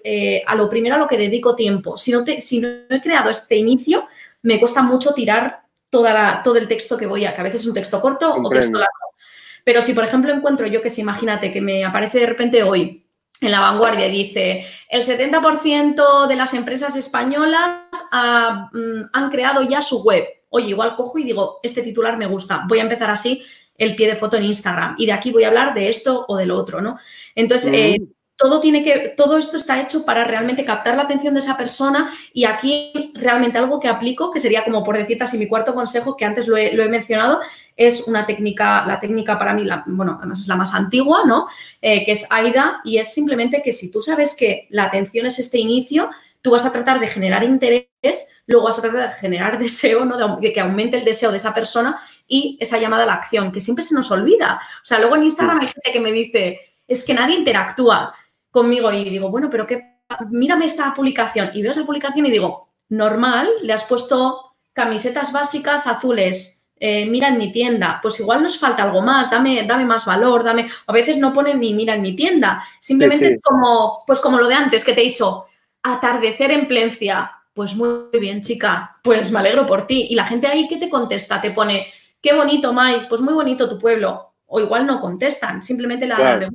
eh, 0.02 0.42
a 0.44 0.56
lo 0.56 0.68
primero 0.68 0.96
a 0.96 0.98
lo 0.98 1.06
que 1.06 1.16
dedico 1.16 1.54
tiempo. 1.54 1.96
Si 1.96 2.10
no, 2.10 2.24
te, 2.24 2.40
si 2.40 2.60
no 2.60 2.66
he 2.90 3.00
creado 3.00 3.30
este 3.30 3.54
inicio, 3.54 4.08
me 4.42 4.58
cuesta 4.58 4.82
mucho 4.82 5.14
tirar 5.14 5.62
toda 5.88 6.12
la, 6.12 6.42
todo 6.42 6.56
el 6.56 6.66
texto 6.66 6.98
que 6.98 7.06
voy 7.06 7.24
a, 7.24 7.34
que 7.34 7.40
a 7.40 7.44
veces 7.44 7.60
es 7.60 7.66
un 7.68 7.74
texto 7.74 8.00
corto 8.00 8.34
o 8.34 8.48
texto 8.50 8.80
largo. 8.80 9.14
Pero 9.62 9.80
si, 9.80 9.92
por 9.92 10.02
ejemplo, 10.02 10.32
encuentro 10.32 10.66
yo 10.66 10.82
que 10.82 10.90
si 10.90 11.02
imagínate 11.02 11.52
que 11.52 11.60
me 11.60 11.84
aparece 11.84 12.18
de 12.18 12.26
repente 12.26 12.64
hoy 12.64 13.06
en 13.42 13.52
la 13.52 13.60
vanguardia 13.60 14.08
dice, 14.08 14.64
el 14.88 15.02
70% 15.02 16.26
de 16.26 16.36
las 16.36 16.54
empresas 16.54 16.96
españolas 16.96 17.82
mm, 18.12 19.02
han 19.12 19.30
creado 19.30 19.62
ya 19.62 19.82
su 19.82 20.02
web. 20.02 20.24
Oye, 20.50 20.68
igual 20.68 20.96
cojo 20.96 21.18
y 21.18 21.24
digo, 21.24 21.60
este 21.62 21.82
titular 21.82 22.16
me 22.16 22.26
gusta, 22.26 22.64
voy 22.68 22.78
a 22.78 22.82
empezar 22.82 23.10
así 23.10 23.44
el 23.76 23.96
pie 23.96 24.06
de 24.06 24.16
foto 24.16 24.36
en 24.36 24.44
Instagram 24.44 24.94
y 24.98 25.06
de 25.06 25.12
aquí 25.12 25.30
voy 25.32 25.44
a 25.44 25.48
hablar 25.48 25.74
de 25.74 25.88
esto 25.88 26.24
o 26.28 26.36
de 26.36 26.46
lo 26.46 26.58
otro, 26.58 26.80
¿no? 26.80 26.98
Entonces, 27.34 27.72
eh, 27.72 27.98
todo 28.42 28.60
tiene 28.60 28.82
que, 28.82 29.14
todo 29.16 29.38
esto 29.38 29.56
está 29.56 29.80
hecho 29.80 30.04
para 30.04 30.24
realmente 30.24 30.64
captar 30.64 30.96
la 30.96 31.04
atención 31.04 31.32
de 31.32 31.38
esa 31.38 31.56
persona 31.56 32.12
y 32.32 32.44
aquí 32.44 33.12
realmente 33.14 33.56
algo 33.56 33.78
que 33.78 33.86
aplico, 33.86 34.32
que 34.32 34.40
sería 34.40 34.64
como 34.64 34.82
por 34.82 34.98
decirte 34.98 35.22
así 35.22 35.38
mi 35.38 35.46
cuarto 35.46 35.74
consejo, 35.76 36.16
que 36.16 36.24
antes 36.24 36.48
lo 36.48 36.56
he, 36.56 36.88
mencionado, 36.88 37.40
es 37.76 38.08
una 38.08 38.26
técnica, 38.26 38.84
la 38.84 38.98
técnica 38.98 39.38
para 39.38 39.54
mí, 39.54 39.64
la, 39.64 39.84
bueno, 39.86 40.16
además 40.18 40.40
es 40.40 40.48
la 40.48 40.56
más 40.56 40.74
antigua, 40.74 41.20
¿no? 41.24 41.46
Eh, 41.80 42.04
que 42.04 42.10
es 42.10 42.26
AIDA 42.30 42.80
y 42.82 42.98
es 42.98 43.14
simplemente 43.14 43.62
que 43.62 43.72
si 43.72 43.92
tú 43.92 44.00
sabes 44.00 44.34
que 44.36 44.66
la 44.70 44.84
atención 44.84 45.24
es 45.26 45.38
este 45.38 45.58
inicio, 45.58 46.10
tú 46.40 46.50
vas 46.50 46.66
a 46.66 46.72
tratar 46.72 46.98
de 46.98 47.06
generar 47.06 47.44
interés, 47.44 48.42
luego 48.48 48.66
vas 48.66 48.76
a 48.76 48.82
tratar 48.82 49.08
de 49.08 49.14
generar 49.14 49.56
deseo, 49.60 50.04
¿no? 50.04 50.40
de, 50.40 50.52
que 50.52 50.60
aumente 50.60 50.96
el 50.96 51.04
deseo 51.04 51.30
de 51.30 51.36
esa 51.36 51.54
persona 51.54 51.96
y 52.26 52.58
esa 52.60 52.78
llamada 52.78 53.04
a 53.04 53.06
la 53.06 53.14
acción, 53.14 53.52
que 53.52 53.60
siempre 53.60 53.84
se 53.84 53.94
nos 53.94 54.10
olvida. 54.10 54.60
O 54.82 54.84
sea, 54.84 54.98
luego 54.98 55.14
en 55.14 55.22
Instagram 55.22 55.60
hay 55.60 55.68
gente 55.68 55.92
que 55.92 56.00
me 56.00 56.10
dice, 56.10 56.58
es 56.88 57.04
que 57.04 57.14
nadie 57.14 57.36
interactúa 57.36 58.12
conmigo 58.52 58.92
y 58.92 59.02
digo, 59.10 59.30
bueno, 59.30 59.50
pero 59.50 59.66
qué, 59.66 59.98
mírame 60.30 60.66
esta 60.66 60.94
publicación 60.94 61.50
y 61.54 61.62
veo 61.62 61.72
esa 61.72 61.84
publicación 61.84 62.26
y 62.26 62.30
digo, 62.30 62.68
normal, 62.90 63.48
le 63.64 63.72
has 63.72 63.84
puesto 63.84 64.54
camisetas 64.72 65.32
básicas 65.32 65.88
azules, 65.88 66.70
eh, 66.78 67.06
mira 67.06 67.28
en 67.28 67.38
mi 67.38 67.50
tienda, 67.50 67.98
pues 68.00 68.20
igual 68.20 68.42
nos 68.42 68.58
falta 68.58 68.84
algo 68.84 69.02
más, 69.02 69.30
dame, 69.30 69.64
dame 69.64 69.84
más 69.84 70.06
valor, 70.06 70.44
dame, 70.44 70.70
a 70.86 70.92
veces 70.92 71.18
no 71.18 71.32
ponen 71.32 71.58
ni 71.58 71.74
mira 71.74 71.94
en 71.94 72.02
mi 72.02 72.14
tienda, 72.14 72.62
simplemente 72.80 73.26
es 73.26 73.40
como, 73.42 74.04
pues 74.06 74.20
como 74.20 74.38
lo 74.38 74.46
de 74.46 74.54
antes 74.54 74.84
que 74.84 74.92
te 74.92 75.00
he 75.00 75.04
dicho, 75.04 75.46
atardecer 75.82 76.50
en 76.52 76.68
Plencia, 76.68 77.32
pues 77.54 77.74
muy 77.74 78.18
bien, 78.18 78.40
chica, 78.40 78.98
pues 79.02 79.30
me 79.30 79.40
alegro 79.40 79.66
por 79.66 79.86
ti. 79.86 80.06
Y 80.10 80.14
la 80.14 80.24
gente 80.24 80.46
ahí 80.46 80.68
que 80.68 80.78
te 80.78 80.88
contesta, 80.88 81.40
te 81.40 81.50
pone, 81.50 81.86
qué 82.20 82.32
bonito, 82.34 82.72
Mai, 82.72 83.08
pues 83.08 83.20
muy 83.20 83.34
bonito 83.34 83.68
tu 83.68 83.78
pueblo. 83.78 84.34
O 84.46 84.60
igual 84.60 84.86
no 84.86 85.00
contestan, 85.00 85.62
simplemente 85.62 86.06
la 86.06 86.16
claro. 86.16 86.48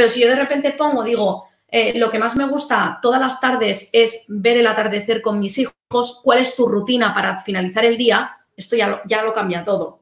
Pero 0.00 0.08
si 0.08 0.22
yo 0.22 0.28
de 0.28 0.36
repente 0.36 0.72
pongo, 0.72 1.04
digo, 1.04 1.44
eh, 1.68 1.92
lo 1.98 2.10
que 2.10 2.18
más 2.18 2.34
me 2.34 2.46
gusta 2.46 2.98
todas 3.02 3.20
las 3.20 3.38
tardes 3.38 3.90
es 3.92 4.24
ver 4.30 4.56
el 4.56 4.66
atardecer 4.66 5.20
con 5.20 5.38
mis 5.38 5.58
hijos, 5.58 6.22
¿cuál 6.24 6.38
es 6.38 6.56
tu 6.56 6.66
rutina 6.66 7.12
para 7.12 7.36
finalizar 7.36 7.84
el 7.84 7.98
día? 7.98 8.34
Esto 8.56 8.76
ya 8.76 8.88
lo, 8.88 9.00
ya 9.04 9.22
lo 9.22 9.34
cambia 9.34 9.62
todo. 9.62 10.00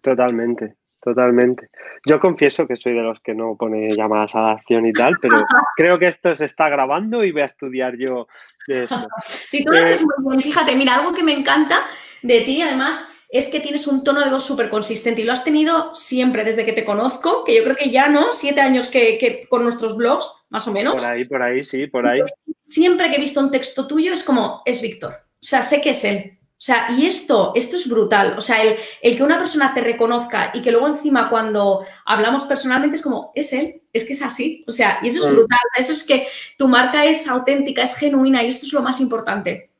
Totalmente, 0.00 0.74
totalmente. 1.00 1.68
Yo 2.04 2.18
confieso 2.18 2.66
que 2.66 2.74
soy 2.74 2.94
de 2.94 3.02
los 3.02 3.20
que 3.20 3.32
no 3.32 3.54
pone 3.56 3.90
llamadas 3.90 4.34
a 4.34 4.40
la 4.40 4.50
acción 4.54 4.86
y 4.86 4.92
tal, 4.92 5.14
pero 5.22 5.36
creo 5.76 6.00
que 6.00 6.08
esto 6.08 6.34
se 6.34 6.46
está 6.46 6.68
grabando 6.68 7.22
y 7.22 7.30
voy 7.30 7.42
a 7.42 7.44
estudiar 7.44 7.96
yo 7.96 8.26
de 8.66 8.82
esto. 8.82 9.06
Sí, 9.22 9.64
tú 9.64 9.70
lo 9.70 9.78
eh, 9.78 9.94
muy 10.18 10.36
bien. 10.38 10.52
Fíjate, 10.52 10.74
mira, 10.74 10.96
algo 10.96 11.14
que 11.14 11.22
me 11.22 11.32
encanta 11.32 11.84
de 12.22 12.40
ti, 12.40 12.60
además, 12.60 13.21
es 13.32 13.48
que 13.48 13.60
tienes 13.60 13.86
un 13.86 14.04
tono 14.04 14.22
de 14.22 14.30
voz 14.30 14.44
súper 14.44 14.68
consistente 14.68 15.22
y 15.22 15.24
lo 15.24 15.32
has 15.32 15.42
tenido 15.42 15.94
siempre 15.94 16.44
desde 16.44 16.66
que 16.66 16.74
te 16.74 16.84
conozco, 16.84 17.44
que 17.44 17.56
yo 17.56 17.64
creo 17.64 17.76
que 17.76 17.90
ya, 17.90 18.08
¿no? 18.08 18.30
Siete 18.30 18.60
años 18.60 18.88
que, 18.88 19.46
con 19.48 19.62
nuestros 19.62 19.96
blogs, 19.96 20.44
más 20.50 20.68
o 20.68 20.72
menos. 20.72 20.96
Por 20.96 21.04
ahí, 21.06 21.24
por 21.24 21.42
ahí, 21.42 21.64
sí, 21.64 21.86
por 21.86 22.06
ahí. 22.06 22.20
Siempre 22.62 23.08
que 23.08 23.16
he 23.16 23.20
visto 23.20 23.40
un 23.40 23.50
texto 23.50 23.86
tuyo 23.86 24.12
es 24.12 24.22
como, 24.22 24.60
es 24.66 24.82
Víctor. 24.82 25.14
O 25.14 25.46
sea, 25.46 25.62
sé 25.62 25.80
que 25.80 25.90
es 25.90 26.04
él. 26.04 26.38
O 26.42 26.64
sea, 26.64 26.88
y 26.96 27.06
esto, 27.06 27.52
esto 27.56 27.76
es 27.76 27.88
brutal. 27.88 28.34
O 28.36 28.42
sea, 28.42 28.62
el, 28.62 28.76
el, 29.00 29.16
que 29.16 29.22
una 29.22 29.38
persona 29.38 29.72
te 29.72 29.80
reconozca 29.80 30.50
y 30.52 30.60
que 30.60 30.70
luego 30.70 30.86
encima 30.86 31.30
cuando 31.30 31.86
hablamos 32.04 32.44
personalmente 32.44 32.96
es 32.96 33.02
como, 33.02 33.32
es 33.34 33.54
él, 33.54 33.82
es 33.94 34.04
que 34.04 34.12
es 34.12 34.20
así. 34.20 34.62
O 34.68 34.72
sea, 34.72 34.98
y 35.02 35.08
eso 35.08 35.26
es 35.26 35.34
brutal. 35.34 35.58
Eso 35.78 35.94
es 35.94 36.04
que 36.04 36.28
tu 36.58 36.68
marca 36.68 37.06
es 37.06 37.26
auténtica, 37.26 37.82
es 37.82 37.96
genuina 37.96 38.42
y 38.42 38.48
esto 38.48 38.66
es 38.66 38.74
lo 38.74 38.82
más 38.82 39.00
importante. 39.00 39.71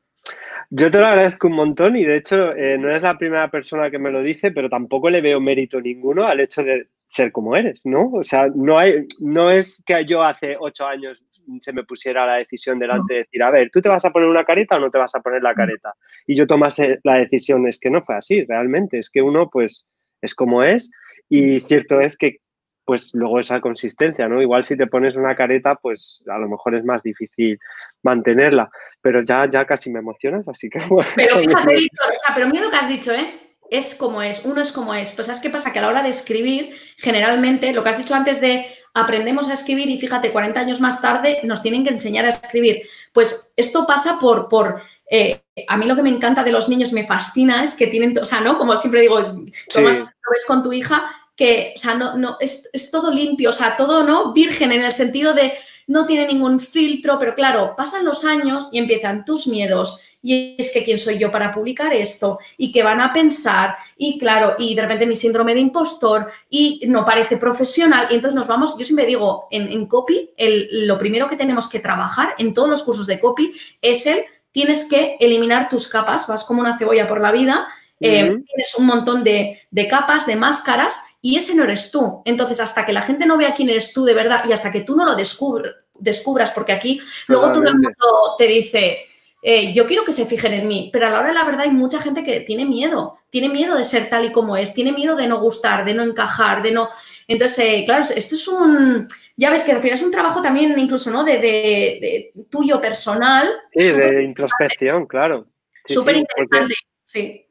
Yo 0.74 0.90
te 0.90 1.00
lo 1.00 1.06
agradezco 1.06 1.48
un 1.48 1.56
montón 1.56 1.98
y 1.98 2.04
de 2.04 2.16
hecho 2.16 2.54
eh, 2.54 2.78
no 2.78 2.88
eres 2.88 3.02
la 3.02 3.18
primera 3.18 3.50
persona 3.50 3.90
que 3.90 3.98
me 3.98 4.10
lo 4.10 4.22
dice, 4.22 4.52
pero 4.52 4.70
tampoco 4.70 5.10
le 5.10 5.20
veo 5.20 5.38
mérito 5.38 5.78
ninguno 5.78 6.26
al 6.26 6.40
hecho 6.40 6.62
de 6.62 6.88
ser 7.06 7.30
como 7.30 7.54
eres, 7.54 7.82
¿no? 7.84 8.10
O 8.10 8.22
sea, 8.22 8.48
no, 8.54 8.78
hay, 8.78 9.06
no 9.20 9.50
es 9.50 9.82
que 9.84 10.06
yo 10.06 10.22
hace 10.22 10.56
ocho 10.58 10.86
años 10.86 11.22
se 11.60 11.74
me 11.74 11.84
pusiera 11.84 12.24
la 12.24 12.36
decisión 12.36 12.78
delante 12.78 13.12
de 13.12 13.20
decir, 13.20 13.42
a 13.42 13.50
ver, 13.50 13.68
¿tú 13.70 13.82
te 13.82 13.90
vas 13.90 14.06
a 14.06 14.12
poner 14.12 14.30
una 14.30 14.46
careta 14.46 14.76
o 14.76 14.80
no 14.80 14.90
te 14.90 14.96
vas 14.96 15.14
a 15.14 15.20
poner 15.20 15.42
la 15.42 15.52
careta? 15.52 15.92
Y 16.26 16.34
yo 16.36 16.46
tomase 16.46 17.00
la 17.04 17.16
decisión, 17.16 17.68
es 17.68 17.78
que 17.78 17.90
no 17.90 18.02
fue 18.02 18.16
así, 18.16 18.42
realmente, 18.46 18.98
es 18.98 19.10
que 19.10 19.20
uno 19.20 19.50
pues 19.50 19.86
es 20.22 20.34
como 20.34 20.62
es 20.62 20.90
y 21.28 21.60
cierto 21.60 22.00
es 22.00 22.16
que 22.16 22.38
pues 22.84 23.14
luego 23.14 23.38
esa 23.38 23.60
consistencia, 23.60 24.28
¿no? 24.28 24.42
Igual 24.42 24.64
si 24.64 24.76
te 24.76 24.86
pones 24.86 25.16
una 25.16 25.36
careta, 25.36 25.76
pues 25.76 26.22
a 26.28 26.38
lo 26.38 26.48
mejor 26.48 26.74
es 26.74 26.84
más 26.84 27.02
difícil 27.02 27.58
mantenerla, 28.02 28.70
pero 29.00 29.22
ya, 29.22 29.48
ya 29.50 29.64
casi 29.64 29.90
me 29.90 30.00
emocionas, 30.00 30.48
así 30.48 30.68
que 30.68 30.80
Pero 31.16 31.38
fíjate, 31.38 31.76
Víctor, 31.76 32.10
pero 32.34 32.48
mira 32.48 32.64
lo 32.64 32.70
que 32.70 32.76
has 32.76 32.88
dicho, 32.88 33.12
¿eh? 33.12 33.38
Es 33.70 33.94
como 33.94 34.20
es, 34.20 34.44
uno 34.44 34.60
es 34.60 34.70
como 34.70 34.92
es. 34.94 35.12
Pues 35.12 35.28
¿sabes 35.28 35.40
qué 35.40 35.48
pasa? 35.48 35.72
Que 35.72 35.78
a 35.78 35.82
la 35.82 35.88
hora 35.88 36.02
de 36.02 36.10
escribir, 36.10 36.74
generalmente, 36.98 37.72
lo 37.72 37.82
que 37.82 37.88
has 37.88 37.96
dicho 37.96 38.14
antes 38.14 38.38
de 38.38 38.66
aprendemos 38.92 39.48
a 39.48 39.54
escribir 39.54 39.88
y 39.88 39.96
fíjate, 39.96 40.30
40 40.30 40.60
años 40.60 40.80
más 40.80 41.00
tarde 41.00 41.38
nos 41.44 41.62
tienen 41.62 41.82
que 41.82 41.90
enseñar 41.90 42.26
a 42.26 42.28
escribir. 42.28 42.82
Pues 43.14 43.54
esto 43.56 43.86
pasa 43.86 44.18
por, 44.20 44.48
por 44.48 44.82
eh, 45.10 45.40
a 45.66 45.78
mí 45.78 45.86
lo 45.86 45.96
que 45.96 46.02
me 46.02 46.10
encanta 46.10 46.44
de 46.44 46.52
los 46.52 46.68
niños, 46.68 46.92
me 46.92 47.06
fascina, 47.06 47.62
es 47.62 47.74
que 47.74 47.86
tienen, 47.86 48.18
o 48.18 48.26
sea, 48.26 48.42
¿no? 48.42 48.58
Como 48.58 48.76
siempre 48.76 49.00
digo, 49.00 49.18
lo 49.18 49.82
ves 49.82 50.46
con 50.46 50.62
tu 50.62 50.72
hija, 50.74 51.21
que, 51.36 51.72
o 51.76 51.78
sea, 51.78 51.94
no, 51.94 52.16
no, 52.16 52.36
es, 52.40 52.68
es, 52.72 52.90
todo 52.90 53.10
limpio, 53.12 53.50
o 53.50 53.52
sea, 53.52 53.76
todo, 53.76 54.04
¿no? 54.04 54.32
Virgen 54.32 54.72
en 54.72 54.82
el 54.82 54.92
sentido 54.92 55.34
de 55.34 55.52
no 55.86 56.06
tiene 56.06 56.26
ningún 56.26 56.60
filtro, 56.60 57.18
pero 57.18 57.34
claro, 57.34 57.74
pasan 57.76 58.04
los 58.04 58.24
años 58.24 58.68
y 58.72 58.78
empiezan 58.78 59.24
tus 59.24 59.46
miedos. 59.46 60.00
Y 60.22 60.54
es 60.56 60.70
que 60.72 60.84
quién 60.84 61.00
soy 61.00 61.18
yo 61.18 61.32
para 61.32 61.50
publicar 61.50 61.92
esto 61.92 62.38
y 62.56 62.70
qué 62.70 62.84
van 62.84 63.00
a 63.00 63.12
pensar 63.12 63.76
y 63.96 64.18
claro, 64.18 64.54
y 64.56 64.74
de 64.76 64.82
repente 64.82 65.04
mi 65.04 65.16
síndrome 65.16 65.52
de 65.52 65.60
impostor 65.60 66.30
y 66.48 66.82
no 66.86 67.04
parece 67.04 67.38
profesional 67.38 68.06
y 68.08 68.14
entonces 68.14 68.36
nos 68.36 68.46
vamos, 68.46 68.78
yo 68.78 68.84
siempre 68.84 69.04
digo, 69.04 69.48
en, 69.50 69.66
en 69.66 69.86
copy, 69.86 70.30
el, 70.36 70.86
lo 70.86 70.96
primero 70.96 71.28
que 71.28 71.34
tenemos 71.34 71.68
que 71.68 71.80
trabajar 71.80 72.36
en 72.38 72.54
todos 72.54 72.68
los 72.68 72.84
cursos 72.84 73.08
de 73.08 73.18
copy 73.18 73.52
es 73.80 74.06
el, 74.06 74.20
tienes 74.52 74.84
que 74.88 75.16
eliminar 75.18 75.68
tus 75.68 75.88
capas, 75.88 76.28
vas 76.28 76.44
como 76.44 76.60
una 76.60 76.78
cebolla 76.78 77.08
por 77.08 77.20
la 77.20 77.32
vida 77.32 77.66
eh, 78.02 78.24
tienes 78.24 78.74
un 78.78 78.86
montón 78.86 79.22
de, 79.22 79.60
capas, 79.88 80.26
de 80.26 80.34
máscaras, 80.34 81.00
y 81.22 81.36
ese 81.36 81.54
no 81.54 81.62
eres 81.64 81.90
tú. 81.90 82.20
Entonces, 82.24 82.60
hasta 82.60 82.84
que 82.84 82.92
la 82.92 83.02
gente 83.02 83.24
no 83.24 83.38
vea 83.38 83.54
quién 83.54 83.70
eres 83.70 83.92
tú 83.92 84.04
de 84.04 84.12
verdad 84.12 84.44
y 84.46 84.52
hasta 84.52 84.72
que 84.72 84.80
tú 84.80 84.96
no 84.96 85.04
lo 85.04 85.14
descubras, 85.14 86.52
porque 86.52 86.72
aquí 86.72 87.00
luego 87.28 87.52
todo 87.52 87.62
el 87.62 87.74
mundo 87.74 87.90
te 88.36 88.48
dice, 88.48 88.98
eh, 89.40 89.72
yo 89.72 89.86
quiero 89.86 90.04
que 90.04 90.12
se 90.12 90.26
fijen 90.26 90.52
en 90.52 90.66
mí, 90.66 90.90
pero 90.92 91.06
a 91.06 91.10
la 91.10 91.20
hora 91.20 91.28
de 91.28 91.34
la 91.34 91.44
verdad 91.44 91.62
hay 91.62 91.70
mucha 91.70 92.02
gente 92.02 92.24
que 92.24 92.40
tiene 92.40 92.66
miedo, 92.66 93.18
tiene 93.30 93.48
miedo 93.48 93.76
de 93.76 93.84
ser 93.84 94.10
tal 94.10 94.24
y 94.26 94.32
como 94.32 94.56
es, 94.56 94.74
tiene 94.74 94.92
miedo 94.92 95.14
de 95.14 95.28
no 95.28 95.40
gustar, 95.40 95.84
de 95.84 95.94
no 95.94 96.02
encajar, 96.02 96.60
de 96.62 96.72
no... 96.72 96.88
Entonces, 97.28 97.58
eh, 97.60 97.82
claro, 97.84 98.02
esto 98.02 98.34
es 98.34 98.48
un... 98.48 99.06
Ya 99.36 99.50
ves 99.50 99.62
que 99.62 99.72
al 99.72 99.80
final 99.80 99.94
es 99.94 100.02
un 100.02 100.10
trabajo 100.10 100.42
también 100.42 100.76
incluso, 100.78 101.10
¿no? 101.10 101.24
De, 101.24 102.32
tuyo 102.50 102.80
personal. 102.80 103.48
Sí, 103.70 103.90
de 103.90 104.24
introspección, 104.24 105.06
claro. 105.06 105.46
Súper 105.86 106.16
interesante, 106.16 106.74
sí. 107.06 107.46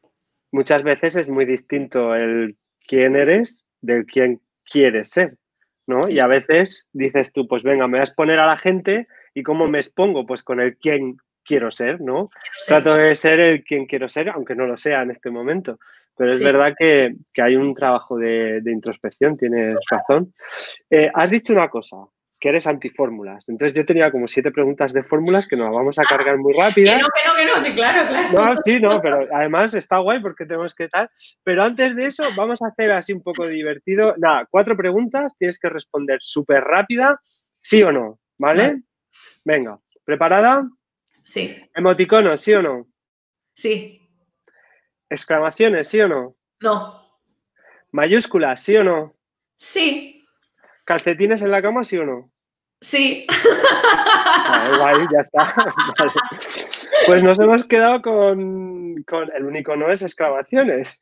Muchas 0.52 0.84
veces 0.84 1.16
es 1.16 1.30
muy 1.30 1.46
distinto 1.46 2.14
el 2.14 2.56
quién 2.92 3.16
eres 3.16 3.64
del 3.80 4.06
quién 4.06 4.42
quieres 4.70 5.12
ser, 5.12 5.38
¿no? 5.88 6.10
Y 6.10 6.20
a 6.20 6.28
veces 6.28 6.88
dices 6.92 7.32
tú, 7.32 7.48
pues 7.48 7.64
venga, 7.64 7.88
me 7.88 8.00
vas 8.00 8.10
a 8.10 8.12
exponer 8.12 8.38
a 8.38 8.46
la 8.46 8.58
gente 8.58 9.08
y 9.34 9.44
cómo 9.44 9.66
me 9.70 9.78
expongo, 9.80 10.26
pues 10.26 10.44
con 10.44 10.60
el 10.60 10.76
quién 10.76 11.16
quiero 11.46 11.72
ser, 11.72 12.02
¿no? 12.02 12.30
Trato 12.68 12.94
de 12.94 13.16
ser 13.16 13.40
el 13.40 13.64
quien 13.64 13.86
quiero 13.86 14.10
ser, 14.10 14.28
aunque 14.28 14.56
no 14.56 14.68
lo 14.68 14.76
sea 14.76 15.04
en 15.04 15.12
este 15.12 15.30
momento. 15.30 15.80
Pero 16.18 16.34
es 16.34 16.44
verdad 16.44 16.74
que, 16.78 17.16
hay 17.42 17.56
un 17.56 17.74
trabajo 17.74 18.18
de, 18.18 18.62
introspección, 18.66 19.38
tienes 19.38 19.74
razón. 19.90 20.34
Eh, 20.90 21.10
has 21.14 21.32
dicho 21.32 21.54
una 21.54 21.70
cosa, 21.70 21.96
que 22.42 22.50
eres 22.50 22.66
antifórmulas. 22.66 23.48
Entonces 23.48 23.78
yo 23.78 23.86
tenía 23.86 24.10
como 24.10 24.28
siete 24.28 24.52
preguntas 24.52 24.92
de 24.94 25.04
fórmulas 25.04 25.48
que 25.48 25.56
nos 25.56 25.70
vamos 25.70 26.00
a 26.00 26.04
cargar 26.04 26.40
muy 26.40 26.54
rápido. 26.54 26.92
Que 26.92 27.00
no, 27.00 27.08
que 27.08 27.28
no, 27.28 27.36
que 27.36 27.46
no, 27.46 27.60
sí, 27.60 27.72
claro, 27.74 28.08
claro. 28.08 28.56
No, 28.56 28.62
sí, 28.66 28.80
no, 28.80 29.00
pero 29.00 29.28
además 29.32 29.76
está 29.76 30.00
guay 30.00 30.20
porque 30.20 30.48
tenemos 30.48 30.74
que 30.74 30.90
tal. 30.90 31.08
Pero 31.44 31.62
antes 31.62 31.96
de 31.96 32.08
eso, 32.08 32.24
vamos 32.36 32.64
a 32.64 32.70
hacer 32.70 32.92
así 32.92 33.14
un 33.14 33.22
poco 33.22 33.46
divertido. 33.46 34.16
Nada, 34.18 34.48
cuatro 34.50 34.76
preguntas, 34.76 35.36
tienes 35.38 35.60
que 35.60 35.70
responder 35.70 36.18
súper 36.20 36.64
rápida, 36.64 37.22
sí 37.62 37.84
o 37.84 37.92
no, 37.92 38.20
¿vale? 38.40 38.82
Venga, 39.46 39.80
¿preparada? 40.04 40.68
Sí. 41.24 41.56
¿Emoticonos, 41.76 42.42
sí 42.42 42.54
o 42.54 42.64
no? 42.64 42.88
Sí. 43.54 44.02
¿Exclamaciones, 45.08 45.88
sí 45.88 46.02
o 46.02 46.08
no? 46.08 46.36
No. 46.60 47.20
¿Mayúsculas, 47.92 48.64
sí 48.64 48.78
o 48.78 48.84
no? 48.84 49.16
Sí. 49.56 50.21
¿Calcetines 50.92 51.42
en 51.42 51.52
la 51.52 51.62
cama, 51.62 51.86
sí 51.86 51.98
o 51.98 52.04
no? 52.04 52.30
Sí. 52.82 53.26
Vale, 54.78 55.08
ya 55.10 55.22
está. 55.22 55.56
Pues 57.08 57.24
nos 57.24 57.40
hemos 57.40 57.64
quedado 57.64 58.02
con, 58.02 59.04
el 59.34 59.46
único 59.46 59.76
no 59.76 59.90
es 59.90 60.02
exclamaciones. 60.04 61.02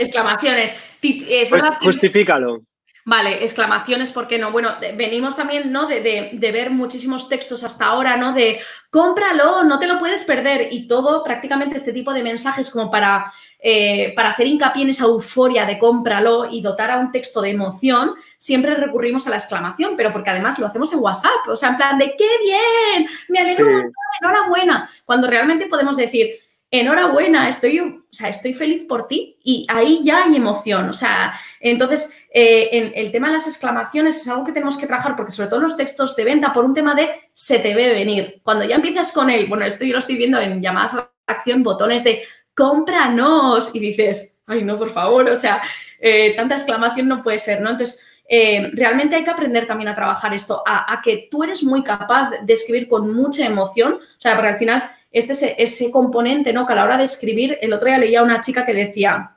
exclamaciones. 0.00 0.82
Es 1.02 1.50
pues 1.50 1.62
justifícalo. 1.82 2.62
Vale, 3.04 3.42
exclamaciones, 3.42 4.12
¿por 4.12 4.28
qué 4.28 4.38
no? 4.38 4.52
Bueno, 4.52 4.76
venimos 4.96 5.34
también, 5.34 5.72
¿no? 5.72 5.88
De, 5.88 6.38
ver 6.40 6.70
muchísimos 6.70 7.28
textos 7.28 7.64
hasta 7.64 7.86
ahora, 7.86 8.16
¿no? 8.16 8.32
De 8.32 8.60
cómpralo, 8.90 9.64
no 9.64 9.80
te 9.80 9.88
lo 9.88 9.98
puedes 9.98 10.22
perder. 10.22 10.68
Y 10.70 10.86
todo, 10.86 11.24
prácticamente 11.24 11.76
este 11.76 11.92
tipo 11.92 12.12
de 12.12 12.22
mensajes 12.22 12.70
como 12.70 12.92
para, 12.92 13.24
eh, 13.58 14.12
para 14.14 14.30
hacer 14.30 14.46
hincapié 14.46 14.84
en 14.84 14.90
esa 14.90 15.06
euforia 15.06 15.66
de 15.66 15.80
cómpralo 15.80 16.48
y 16.48 16.62
dotar 16.62 16.92
a 16.92 16.98
un 16.98 17.10
texto 17.10 17.40
de 17.40 17.50
emoción, 17.50 18.14
siempre 18.36 18.76
recurrimos 18.76 19.26
a 19.26 19.30
la 19.30 19.36
exclamación, 19.36 19.94
pero 19.96 20.12
porque 20.12 20.30
además 20.30 20.60
lo 20.60 20.66
hacemos 20.66 20.92
en 20.92 21.00
WhatsApp, 21.00 21.48
o 21.48 21.56
sea, 21.56 21.70
en 21.70 21.76
plan 21.76 21.98
de 21.98 22.14
¡qué 22.16 22.28
bien! 22.44 23.08
Me 23.28 23.40
alegro 23.40 23.64
montón, 23.64 23.92
enhorabuena. 24.20 24.88
Cuando 25.04 25.26
realmente 25.26 25.66
podemos 25.66 25.96
decir, 25.96 26.38
enhorabuena, 26.72 27.48
estoy, 27.48 27.80
o 27.80 28.02
sea, 28.10 28.28
estoy 28.28 28.54
feliz 28.54 28.84
por 28.88 29.06
ti 29.06 29.38
y 29.44 29.66
ahí 29.68 30.00
ya 30.02 30.24
hay 30.24 30.36
emoción. 30.36 30.88
O 30.88 30.92
sea, 30.92 31.34
entonces 31.60 32.21
eh, 32.34 32.92
el 32.94 33.12
tema 33.12 33.28
de 33.28 33.34
las 33.34 33.46
exclamaciones 33.46 34.16
es 34.16 34.28
algo 34.28 34.44
que 34.44 34.52
tenemos 34.52 34.78
que 34.78 34.86
trabajar 34.86 35.14
porque 35.16 35.32
sobre 35.32 35.48
todo 35.48 35.58
en 35.58 35.64
los 35.64 35.76
textos 35.76 36.16
de 36.16 36.24
venta 36.24 36.52
por 36.52 36.64
un 36.64 36.72
tema 36.72 36.94
de 36.94 37.10
se 37.32 37.58
te 37.58 37.74
ve 37.74 37.90
venir. 37.90 38.40
Cuando 38.42 38.64
ya 38.64 38.76
empiezas 38.76 39.12
con 39.12 39.28
él, 39.28 39.46
bueno, 39.48 39.66
esto 39.66 39.84
yo 39.84 39.92
lo 39.92 39.98
estoy 39.98 40.16
viendo 40.16 40.40
en 40.40 40.62
llamadas 40.62 40.94
a 40.94 41.10
acción, 41.26 41.62
botones 41.62 42.02
de 42.04 42.22
cómpranos 42.54 43.74
y 43.74 43.80
dices, 43.80 44.42
ay, 44.46 44.64
no, 44.64 44.78
por 44.78 44.90
favor, 44.90 45.28
o 45.28 45.36
sea, 45.36 45.62
eh, 46.00 46.34
tanta 46.34 46.54
exclamación 46.54 47.08
no 47.08 47.20
puede 47.20 47.38
ser, 47.38 47.60
¿no? 47.60 47.70
Entonces, 47.70 48.22
eh, 48.28 48.70
realmente 48.74 49.16
hay 49.16 49.24
que 49.24 49.30
aprender 49.30 49.66
también 49.66 49.88
a 49.88 49.94
trabajar 49.94 50.32
esto, 50.32 50.62
a, 50.66 50.90
a, 50.90 51.02
que 51.02 51.28
tú 51.30 51.44
eres 51.44 51.62
muy 51.62 51.82
capaz 51.82 52.30
de 52.42 52.52
escribir 52.52 52.88
con 52.88 53.14
mucha 53.14 53.46
emoción, 53.46 53.94
o 53.94 54.20
sea, 54.20 54.34
porque 54.34 54.48
al 54.48 54.56
final 54.56 54.90
este 55.10 55.34
ese, 55.34 55.54
ese 55.58 55.90
componente, 55.90 56.52
¿no? 56.52 56.64
Que 56.64 56.72
a 56.72 56.76
la 56.76 56.84
hora 56.84 56.96
de 56.96 57.04
escribir, 57.04 57.58
el 57.60 57.72
otro 57.72 57.88
día 57.88 57.98
leía 57.98 58.22
una 58.22 58.40
chica 58.40 58.64
que 58.64 58.72
decía, 58.72 59.31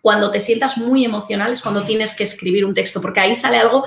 cuando 0.00 0.30
te 0.30 0.40
sientas 0.40 0.78
muy 0.78 1.04
emocional 1.04 1.52
es 1.52 1.62
cuando 1.62 1.84
tienes 1.84 2.16
que 2.16 2.24
escribir 2.24 2.64
un 2.64 2.74
texto, 2.74 3.00
porque 3.00 3.20
ahí 3.20 3.34
sale 3.34 3.58
algo 3.58 3.84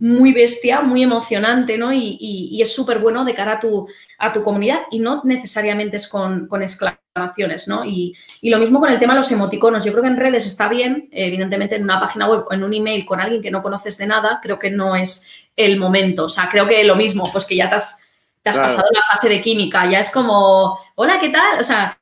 muy 0.00 0.32
bestia, 0.32 0.80
muy 0.80 1.02
emocionante, 1.02 1.78
¿no? 1.78 1.92
Y, 1.92 2.60
es 2.60 2.74
súper 2.74 2.98
bueno 2.98 3.24
de 3.24 3.34
cara 3.34 3.52
a 3.52 3.60
tu, 3.60 3.86
a 4.18 4.32
tu 4.32 4.42
comunidad 4.42 4.80
y 4.90 4.98
no 4.98 5.22
necesariamente 5.24 5.96
es 5.96 6.08
con, 6.08 6.48
exclamaciones, 6.60 7.68
¿no? 7.68 7.84
Y, 7.84 8.16
lo 8.42 8.58
mismo 8.58 8.80
con 8.80 8.90
el 8.90 8.98
tema 8.98 9.14
de 9.14 9.20
los 9.20 9.30
emoticonos. 9.30 9.84
Yo 9.84 9.92
creo 9.92 10.02
que 10.02 10.10
en 10.10 10.16
redes 10.16 10.46
está 10.46 10.68
bien, 10.68 11.08
evidentemente 11.12 11.76
en 11.76 11.84
una 11.84 12.00
página 12.00 12.28
web 12.28 12.44
o 12.50 12.52
en 12.52 12.64
un 12.64 12.74
email 12.74 13.06
con 13.06 13.20
alguien 13.20 13.40
que 13.40 13.50
no 13.50 13.62
conoces 13.62 13.96
de 13.96 14.08
nada, 14.08 14.40
creo 14.42 14.58
que 14.58 14.70
no 14.70 14.96
es 14.96 15.30
el 15.56 15.78
momento. 15.78 16.24
O 16.24 16.28
sea, 16.28 16.48
creo 16.50 16.66
que 16.66 16.82
lo 16.82 16.96
mismo, 16.96 17.30
pues 17.30 17.44
que 17.44 17.56
ya 17.56 17.68
te 17.68 17.76
has 17.76 18.02
te 18.42 18.50
has 18.50 18.58
pasado 18.58 18.88
la 18.92 19.02
fase 19.08 19.28
de 19.28 19.40
química, 19.40 19.88
ya 19.88 20.00
es 20.00 20.10
como, 20.10 20.76
hola, 20.96 21.18
¿qué 21.20 21.28
tal? 21.28 21.60
O 21.60 21.62
sea, 21.62 21.96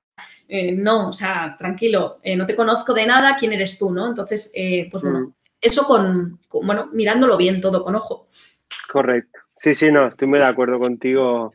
eh, 0.50 0.72
no, 0.76 1.10
o 1.10 1.12
sea, 1.12 1.54
tranquilo, 1.56 2.18
eh, 2.22 2.34
no 2.34 2.44
te 2.44 2.56
conozco 2.56 2.92
de 2.92 3.06
nada, 3.06 3.36
¿quién 3.38 3.52
eres 3.52 3.78
tú, 3.78 3.92
no? 3.92 4.08
Entonces, 4.08 4.52
eh, 4.56 4.88
pues 4.90 5.04
bueno, 5.04 5.20
mm. 5.20 5.34
eso 5.60 5.84
con, 5.84 6.40
bueno, 6.50 6.88
mirándolo 6.92 7.36
bien 7.36 7.60
todo 7.60 7.84
con 7.84 7.94
ojo. 7.94 8.26
Correcto. 8.92 9.38
Sí, 9.56 9.74
sí, 9.74 9.92
no, 9.92 10.08
estoy 10.08 10.26
muy 10.26 10.40
de 10.40 10.46
acuerdo 10.46 10.80
contigo 10.80 11.52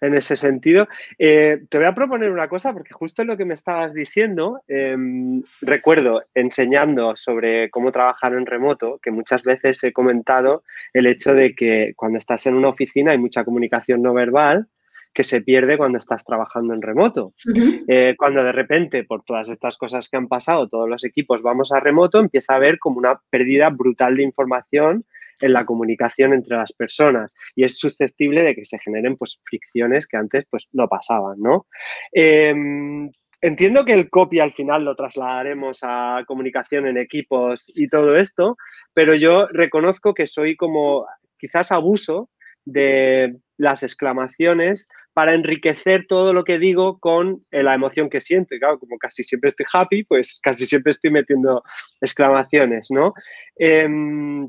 en 0.00 0.14
ese 0.14 0.36
sentido. 0.36 0.86
Eh, 1.18 1.62
te 1.68 1.78
voy 1.78 1.86
a 1.86 1.94
proponer 1.94 2.30
una 2.30 2.48
cosa, 2.48 2.74
porque 2.74 2.92
justo 2.92 3.24
lo 3.24 3.36
que 3.36 3.44
me 3.44 3.54
estabas 3.54 3.94
diciendo, 3.94 4.62
em, 4.68 5.42
recuerdo 5.62 6.22
enseñando 6.34 7.16
sobre 7.16 7.70
cómo 7.70 7.92
trabajar 7.92 8.34
en 8.34 8.44
remoto, 8.44 8.98
que 9.02 9.10
muchas 9.10 9.44
veces 9.44 9.82
he 9.84 9.92
comentado 9.92 10.62
el 10.92 11.06
hecho 11.06 11.34
de 11.34 11.54
que 11.54 11.94
cuando 11.96 12.18
estás 12.18 12.46
en 12.46 12.54
una 12.54 12.68
oficina 12.68 13.12
hay 13.12 13.18
mucha 13.18 13.44
comunicación 13.44 14.02
no 14.02 14.12
verbal 14.12 14.68
que 15.16 15.24
se 15.24 15.40
pierde 15.40 15.78
cuando 15.78 15.96
estás 15.96 16.26
trabajando 16.26 16.74
en 16.74 16.82
remoto. 16.82 17.32
Eh, 17.88 18.14
cuando 18.18 18.44
de 18.44 18.52
repente, 18.52 19.02
por 19.02 19.22
todas 19.24 19.48
estas 19.48 19.78
cosas 19.78 20.10
que 20.10 20.18
han 20.18 20.28
pasado, 20.28 20.68
todos 20.68 20.86
los 20.86 21.04
equipos 21.04 21.40
vamos 21.40 21.72
a 21.72 21.80
remoto, 21.80 22.20
empieza 22.20 22.52
a 22.52 22.56
haber 22.56 22.78
como 22.78 22.98
una 22.98 23.18
pérdida 23.30 23.70
brutal 23.70 24.16
de 24.16 24.24
información 24.24 25.06
en 25.40 25.52
la 25.54 25.64
comunicación 25.64 26.34
entre 26.34 26.58
las 26.58 26.74
personas 26.74 27.34
y 27.54 27.64
es 27.64 27.78
susceptible 27.78 28.42
de 28.42 28.54
que 28.54 28.66
se 28.66 28.78
generen 28.78 29.16
pues, 29.16 29.40
fricciones 29.42 30.06
que 30.06 30.18
antes 30.18 30.44
pues, 30.50 30.68
no 30.72 30.86
pasaban, 30.86 31.38
¿no? 31.40 31.66
Em, 32.12 33.10
entiendo 33.40 33.86
que 33.86 33.94
el 33.94 34.10
copy 34.10 34.40
al 34.40 34.52
final 34.52 34.84
lo 34.84 34.96
trasladaremos 34.96 35.78
a 35.80 36.24
comunicación 36.26 36.86
en 36.88 36.98
equipos 36.98 37.72
y 37.74 37.88
todo 37.88 38.16
esto, 38.16 38.58
pero 38.92 39.14
yo 39.14 39.46
reconozco 39.46 40.12
que 40.12 40.26
soy 40.26 40.56
como 40.56 41.06
quizás 41.38 41.72
abuso 41.72 42.28
de 42.66 43.36
las 43.56 43.82
exclamaciones 43.82 44.88
para 45.14 45.32
enriquecer 45.32 46.04
todo 46.06 46.34
lo 46.34 46.44
que 46.44 46.58
digo 46.58 46.98
con 46.98 47.42
eh, 47.50 47.62
la 47.62 47.74
emoción 47.74 48.10
que 48.10 48.20
siento. 48.20 48.54
Y 48.54 48.58
claro, 48.58 48.78
como 48.78 48.98
casi 48.98 49.24
siempre 49.24 49.48
estoy 49.48 49.64
happy, 49.72 50.04
pues 50.04 50.38
casi 50.42 50.66
siempre 50.66 50.90
estoy 50.90 51.10
metiendo 51.10 51.62
exclamaciones, 52.02 52.90
¿no? 52.90 53.14
Em, 53.56 54.46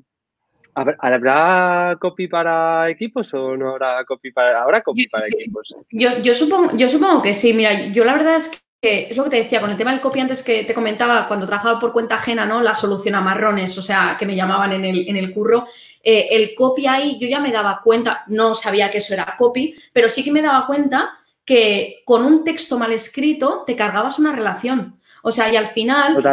¿Habrá 0.76 1.98
copy 2.00 2.28
para 2.28 2.88
equipos 2.90 3.34
o 3.34 3.58
no 3.58 3.72
habrá 3.72 4.06
copy 4.06 4.32
para, 4.32 4.62
¿habrá 4.62 4.82
copy 4.82 5.08
para 5.08 5.26
equipos? 5.26 5.74
Yo, 5.90 6.34
supongo, 6.36 6.78
yo 6.78 6.88
supongo 6.88 7.24
que 7.24 7.34
sí. 7.34 7.52
Mira, 7.54 7.88
yo 7.88 8.04
la 8.04 8.14
verdad 8.14 8.36
es 8.36 8.62
que 8.82 9.08
es 9.10 9.18
lo 9.18 9.24
que 9.24 9.32
te 9.32 9.38
decía, 9.38 9.60
con 9.60 9.72
el 9.72 9.78
tema 9.78 9.92
del 9.92 10.02
copy 10.02 10.20
antes 10.20 10.44
que 10.44 10.64
te 10.64 10.74
comentaba, 10.74 11.28
cuando 11.28 11.48
trabajaba 11.48 11.80
por 11.80 11.92
cuenta 11.92 12.16
ajena, 12.16 12.46
¿no? 12.46 12.62
La 12.62 12.76
solución 12.76 13.16
a 13.16 13.22
marrones, 13.22 13.76
o 13.78 13.82
sea, 13.82 14.16
que 14.20 14.26
me 14.26 14.36
llamaban 14.36 14.72
en 14.74 14.86
el, 14.86 15.10
en 15.10 15.18
el 15.18 15.34
curro. 15.34 15.66
Eh, 16.04 16.28
el 16.32 16.54
copy 16.54 16.86
ahí, 16.86 17.18
yo 17.20 17.28
ya 17.28 17.40
me 17.40 17.52
daba 17.52 17.82
cuenta, 17.84 18.24
no 18.28 18.54
sabía 18.54 18.92
que 18.92 19.00
eso 19.00 19.14
era 19.14 19.36
copy, 19.38 19.76
pero 19.92 20.10
sí 20.10 20.24
que 20.24 20.32
me 20.32 20.44
daba 20.44 20.68
cuenta 20.68 21.18
que 21.44 22.02
con 22.06 22.24
un 22.24 22.44
texto 22.44 22.78
mal 22.78 22.92
escrito 22.92 23.64
te 23.66 23.76
cargabas 23.76 24.20
una 24.20 24.32
relación. 24.32 25.00
O 25.24 25.32
sea, 25.32 25.52
y 25.52 25.56
al 25.56 25.68
final, 25.68 26.24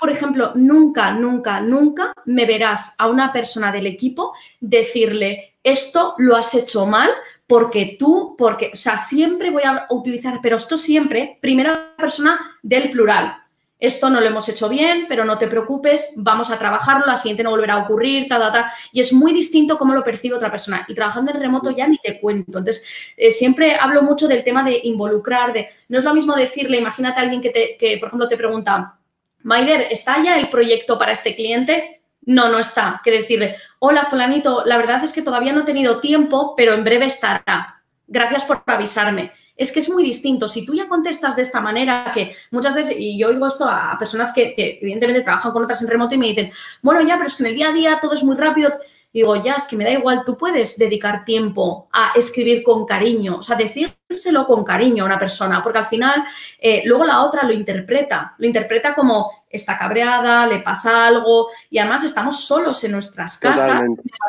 por 0.00 0.10
ejemplo, 0.10 0.52
nunca, 0.54 1.12
nunca, 1.12 1.60
nunca 1.60 2.12
me 2.24 2.46
verás 2.46 2.96
a 2.98 3.08
una 3.08 3.32
persona 3.32 3.70
del 3.70 3.86
equipo 3.86 4.32
decirle, 4.58 5.56
esto 5.62 6.14
lo 6.18 6.34
has 6.34 6.54
hecho 6.54 6.86
mal 6.86 7.10
porque 7.46 7.96
tú, 7.98 8.34
porque, 8.38 8.70
o 8.72 8.76
sea, 8.76 8.98
siempre 8.98 9.50
voy 9.50 9.62
a 9.64 9.86
utilizar, 9.90 10.40
pero 10.42 10.56
esto 10.56 10.76
siempre, 10.76 11.38
primera 11.40 11.94
persona 11.96 12.40
del 12.62 12.90
plural. 12.90 13.40
esto 13.78 14.08
no 14.08 14.18
lo 14.18 14.26
hemos 14.26 14.48
hecho 14.48 14.68
bien, 14.68 15.04
pero 15.08 15.26
no 15.26 15.36
te 15.36 15.46
preocupes, 15.46 16.14
vamos 16.16 16.50
a 16.50 16.58
trabajarlo, 16.58 17.04
la 17.04 17.18
siguiente 17.18 17.42
no 17.42 17.50
volverá 17.50 17.74
a 17.74 17.84
ocurrir, 17.84 18.26
ta, 18.28 18.38
ta, 18.38 18.50
ta. 18.50 18.72
Y 18.92 19.00
es 19.00 19.12
muy 19.12 19.34
distinto 19.34 19.76
cómo 19.76 19.92
lo 19.92 20.02
percibe 20.02 20.36
otra 20.36 20.50
persona. 20.50 20.86
Y 20.88 20.94
trabajando 20.94 21.32
en 21.32 21.40
remoto 21.40 21.70
ya 21.70 21.86
ni 21.86 21.98
te 21.98 22.18
cuento. 22.18 22.58
Entonces, 22.58 22.82
eh, 23.16 23.30
siempre 23.30 23.74
hablo 23.74 24.02
mucho 24.02 24.26
del 24.26 24.42
tema 24.42 24.64
de 24.64 24.80
involucrar, 24.84 25.52
de 25.52 25.68
no 25.88 25.98
es 25.98 26.04
lo 26.04 26.14
mismo 26.14 26.34
decirle, 26.34 26.78
imagínate 26.78 27.20
a 27.20 27.24
alguien 27.24 27.42
que, 27.42 27.50
te, 27.50 27.76
que 27.76 27.98
por 27.98 28.06
ejemplo, 28.06 28.26
te 28.26 28.38
pregunta, 28.38 28.98
Maider, 29.42 29.88
¿está 29.90 30.22
ya 30.22 30.38
el 30.38 30.48
proyecto 30.48 30.98
para 30.98 31.12
este 31.12 31.34
cliente? 31.34 32.03
No, 32.26 32.48
no 32.48 32.58
está. 32.58 33.00
Que 33.04 33.10
decirle, 33.10 33.56
hola, 33.78 34.04
fulanito, 34.04 34.62
la 34.64 34.76
verdad 34.76 35.02
es 35.04 35.12
que 35.12 35.22
todavía 35.22 35.52
no 35.52 35.60
he 35.60 35.64
tenido 35.64 36.00
tiempo, 36.00 36.54
pero 36.56 36.72
en 36.72 36.84
breve 36.84 37.06
estará. 37.06 37.82
Gracias 38.06 38.44
por 38.44 38.62
avisarme 38.66 39.32
es 39.56 39.70
que 39.72 39.80
es 39.80 39.90
muy 39.90 40.02
distinto. 40.02 40.48
Si 40.48 40.66
tú 40.66 40.74
ya 40.74 40.88
contestas 40.88 41.36
de 41.36 41.42
esta 41.42 41.60
manera, 41.60 42.10
que 42.12 42.34
muchas 42.50 42.74
veces, 42.74 42.96
y 42.98 43.18
yo 43.18 43.28
oigo 43.28 43.46
esto 43.46 43.66
a 43.68 43.96
personas 43.98 44.32
que, 44.32 44.54
evidentemente 44.80 45.22
trabajan 45.22 45.52
con 45.52 45.62
otras 45.62 45.80
en 45.82 45.88
remoto 45.88 46.14
y 46.14 46.18
me 46.18 46.26
dicen, 46.26 46.50
bueno, 46.82 47.00
ya, 47.02 47.16
pero 47.16 47.28
es 47.28 47.36
que 47.36 47.44
en 47.44 47.48
el 47.50 47.54
día 47.54 47.68
a 47.68 47.72
día 47.72 47.98
todo 48.00 48.14
es 48.14 48.24
muy 48.24 48.36
rápido. 48.36 48.72
Digo, 49.14 49.40
ya, 49.40 49.54
es 49.54 49.66
que 49.66 49.76
me 49.76 49.84
da 49.84 49.92
igual, 49.92 50.24
tú 50.26 50.36
puedes 50.36 50.76
dedicar 50.76 51.24
tiempo 51.24 51.88
a 51.92 52.12
escribir 52.16 52.64
con 52.64 52.84
cariño, 52.84 53.36
o 53.36 53.42
sea, 53.42 53.56
decírselo 53.56 54.44
con 54.44 54.64
cariño 54.64 55.04
a 55.04 55.06
una 55.06 55.18
persona, 55.20 55.62
porque 55.62 55.78
al 55.78 55.86
final 55.86 56.24
eh, 56.58 56.82
luego 56.84 57.04
la 57.04 57.22
otra 57.22 57.44
lo 57.44 57.52
interpreta, 57.52 58.34
lo 58.38 58.46
interpreta 58.46 58.92
como 58.92 59.44
está 59.48 59.78
cabreada, 59.78 60.48
le 60.48 60.58
pasa 60.58 61.06
algo 61.06 61.48
y 61.70 61.78
además 61.78 62.02
estamos 62.02 62.44
solos 62.44 62.82
en 62.82 62.90
nuestras 62.90 63.38
casas. 63.38 63.82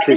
Me 0.08 0.16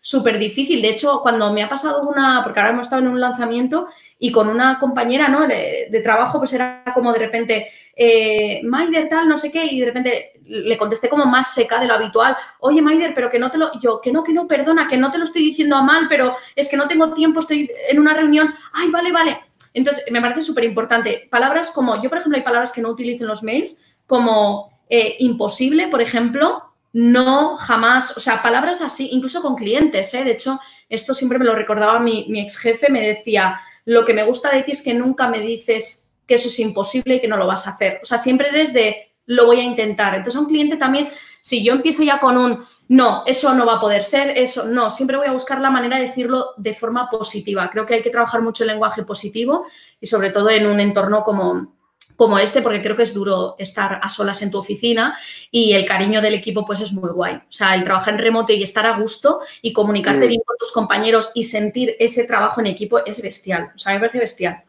súper 0.00 0.38
difícil. 0.38 0.80
De 0.80 0.88
hecho, 0.88 1.20
cuando 1.22 1.52
me 1.52 1.62
ha 1.62 1.68
pasado 1.68 2.00
una, 2.08 2.40
porque 2.42 2.60
ahora 2.60 2.72
hemos 2.72 2.86
estado 2.86 3.02
en 3.02 3.08
un 3.08 3.20
lanzamiento 3.20 3.88
y 4.18 4.32
con 4.32 4.48
una 4.48 4.78
compañera 4.78 5.28
¿no? 5.28 5.46
de, 5.46 6.00
trabajo, 6.02 6.38
pues 6.38 6.52
era 6.52 6.82
como 6.94 7.12
de 7.12 7.18
repente, 7.18 7.66
eh, 7.94 8.60
Maider 8.64 9.08
tal, 9.08 9.28
no 9.28 9.36
sé 9.36 9.50
qué, 9.50 9.64
y 9.66 9.80
de 9.80 9.86
repente 9.86 10.37
le 10.48 10.76
contesté 10.76 11.08
como 11.08 11.26
más 11.26 11.52
seca 11.52 11.78
de 11.78 11.86
lo 11.86 11.94
habitual, 11.94 12.36
oye 12.60 12.82
Maider, 12.82 13.12
pero 13.14 13.30
que 13.30 13.38
no 13.38 13.50
te 13.50 13.58
lo, 13.58 13.78
yo, 13.78 14.00
que 14.00 14.10
no, 14.10 14.24
que 14.24 14.32
no, 14.32 14.48
perdona, 14.48 14.88
que 14.88 14.96
no 14.96 15.10
te 15.10 15.18
lo 15.18 15.24
estoy 15.24 15.42
diciendo 15.42 15.76
a 15.76 15.82
mal, 15.82 16.06
pero 16.08 16.34
es 16.56 16.68
que 16.68 16.76
no 16.76 16.88
tengo 16.88 17.12
tiempo, 17.12 17.40
estoy 17.40 17.70
en 17.88 17.98
una 17.98 18.14
reunión, 18.14 18.54
ay, 18.72 18.90
vale, 18.90 19.12
vale. 19.12 19.40
Entonces, 19.74 20.04
me 20.10 20.20
parece 20.20 20.40
súper 20.40 20.64
importante. 20.64 21.28
Palabras 21.30 21.70
como, 21.72 22.02
yo 22.02 22.08
por 22.08 22.18
ejemplo 22.18 22.38
hay 22.38 22.44
palabras 22.44 22.72
que 22.72 22.80
no 22.80 22.88
utilizo 22.88 23.24
en 23.24 23.28
los 23.28 23.42
mails, 23.42 23.84
como 24.06 24.72
eh, 24.88 25.16
imposible, 25.18 25.88
por 25.88 26.00
ejemplo, 26.00 26.64
no 26.92 27.56
jamás, 27.56 28.16
o 28.16 28.20
sea, 28.20 28.42
palabras 28.42 28.80
así, 28.80 29.10
incluso 29.12 29.42
con 29.42 29.54
clientes, 29.54 30.12
¿eh? 30.14 30.24
de 30.24 30.32
hecho, 30.32 30.58
esto 30.88 31.12
siempre 31.12 31.38
me 31.38 31.44
lo 31.44 31.54
recordaba 31.54 32.00
mi, 32.00 32.26
mi 32.28 32.40
ex 32.40 32.56
jefe, 32.56 32.90
me 32.90 33.06
decía, 33.06 33.60
lo 33.84 34.04
que 34.04 34.14
me 34.14 34.24
gusta 34.24 34.50
de 34.50 34.62
ti 34.62 34.72
es 34.72 34.82
que 34.82 34.94
nunca 34.94 35.28
me 35.28 35.40
dices 35.40 36.20
que 36.26 36.34
eso 36.34 36.48
es 36.48 36.58
imposible 36.58 37.16
y 37.16 37.20
que 37.20 37.28
no 37.28 37.36
lo 37.36 37.46
vas 37.46 37.66
a 37.66 37.70
hacer. 37.70 38.00
O 38.02 38.06
sea, 38.06 38.18
siempre 38.18 38.48
eres 38.48 38.72
de 38.72 39.07
lo 39.28 39.46
voy 39.46 39.60
a 39.60 39.64
intentar. 39.64 40.14
Entonces, 40.14 40.36
a 40.36 40.40
un 40.40 40.48
cliente 40.48 40.76
también, 40.76 41.08
si 41.40 41.62
yo 41.62 41.74
empiezo 41.74 42.02
ya 42.02 42.18
con 42.18 42.36
un 42.36 42.64
no, 42.88 43.22
eso 43.26 43.54
no 43.54 43.66
va 43.66 43.74
a 43.74 43.80
poder 43.80 44.02
ser, 44.02 44.36
eso 44.38 44.64
no, 44.64 44.88
siempre 44.88 45.18
voy 45.18 45.26
a 45.26 45.32
buscar 45.32 45.60
la 45.60 45.70
manera 45.70 45.96
de 45.96 46.06
decirlo 46.06 46.54
de 46.56 46.72
forma 46.72 47.10
positiva. 47.10 47.68
Creo 47.70 47.84
que 47.84 47.94
hay 47.94 48.02
que 48.02 48.08
trabajar 48.08 48.40
mucho 48.40 48.64
el 48.64 48.70
lenguaje 48.70 49.02
positivo 49.02 49.66
y 50.00 50.06
sobre 50.06 50.30
todo 50.30 50.48
en 50.48 50.66
un 50.66 50.80
entorno 50.80 51.22
como, 51.22 51.74
como 52.16 52.38
este, 52.38 52.62
porque 52.62 52.80
creo 52.80 52.96
que 52.96 53.02
es 53.02 53.12
duro 53.12 53.56
estar 53.58 54.00
a 54.02 54.08
solas 54.08 54.40
en 54.40 54.50
tu 54.50 54.56
oficina 54.56 55.14
y 55.50 55.74
el 55.74 55.84
cariño 55.84 56.22
del 56.22 56.32
equipo 56.32 56.64
pues 56.64 56.80
es 56.80 56.94
muy 56.94 57.10
guay. 57.10 57.34
O 57.34 57.52
sea, 57.52 57.74
el 57.74 57.84
trabajar 57.84 58.14
en 58.14 58.20
remoto 58.20 58.54
y 58.54 58.62
estar 58.62 58.86
a 58.86 58.98
gusto 58.98 59.40
y 59.60 59.74
comunicarte 59.74 60.24
mm. 60.24 60.28
bien 60.28 60.42
con 60.46 60.56
tus 60.56 60.72
compañeros 60.72 61.30
y 61.34 61.42
sentir 61.42 61.94
ese 61.98 62.26
trabajo 62.26 62.62
en 62.62 62.68
equipo 62.68 63.04
es 63.04 63.20
bestial. 63.20 63.70
O 63.74 63.78
sea, 63.78 63.92
me 63.92 64.00
parece 64.00 64.18
bestial. 64.18 64.62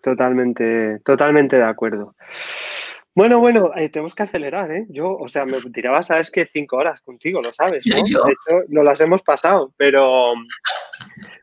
Totalmente, 0.00 1.00
totalmente 1.00 1.56
de 1.56 1.64
acuerdo. 1.64 2.14
Bueno, 3.20 3.38
bueno, 3.38 3.70
eh, 3.76 3.90
tenemos 3.90 4.14
que 4.14 4.22
acelerar, 4.22 4.72
¿eh? 4.72 4.86
Yo, 4.88 5.14
o 5.14 5.28
sea, 5.28 5.44
me 5.44 5.60
tiraba, 5.74 6.02
sabes 6.02 6.30
que 6.30 6.46
cinco 6.46 6.78
horas 6.78 7.02
contigo, 7.02 7.42
lo 7.42 7.52
sabes, 7.52 7.86
¿no? 7.86 7.96
De 7.96 8.00
hecho, 8.32 8.64
no 8.68 8.82
las 8.82 8.98
hemos 9.02 9.20
pasado, 9.22 9.74
pero 9.76 10.32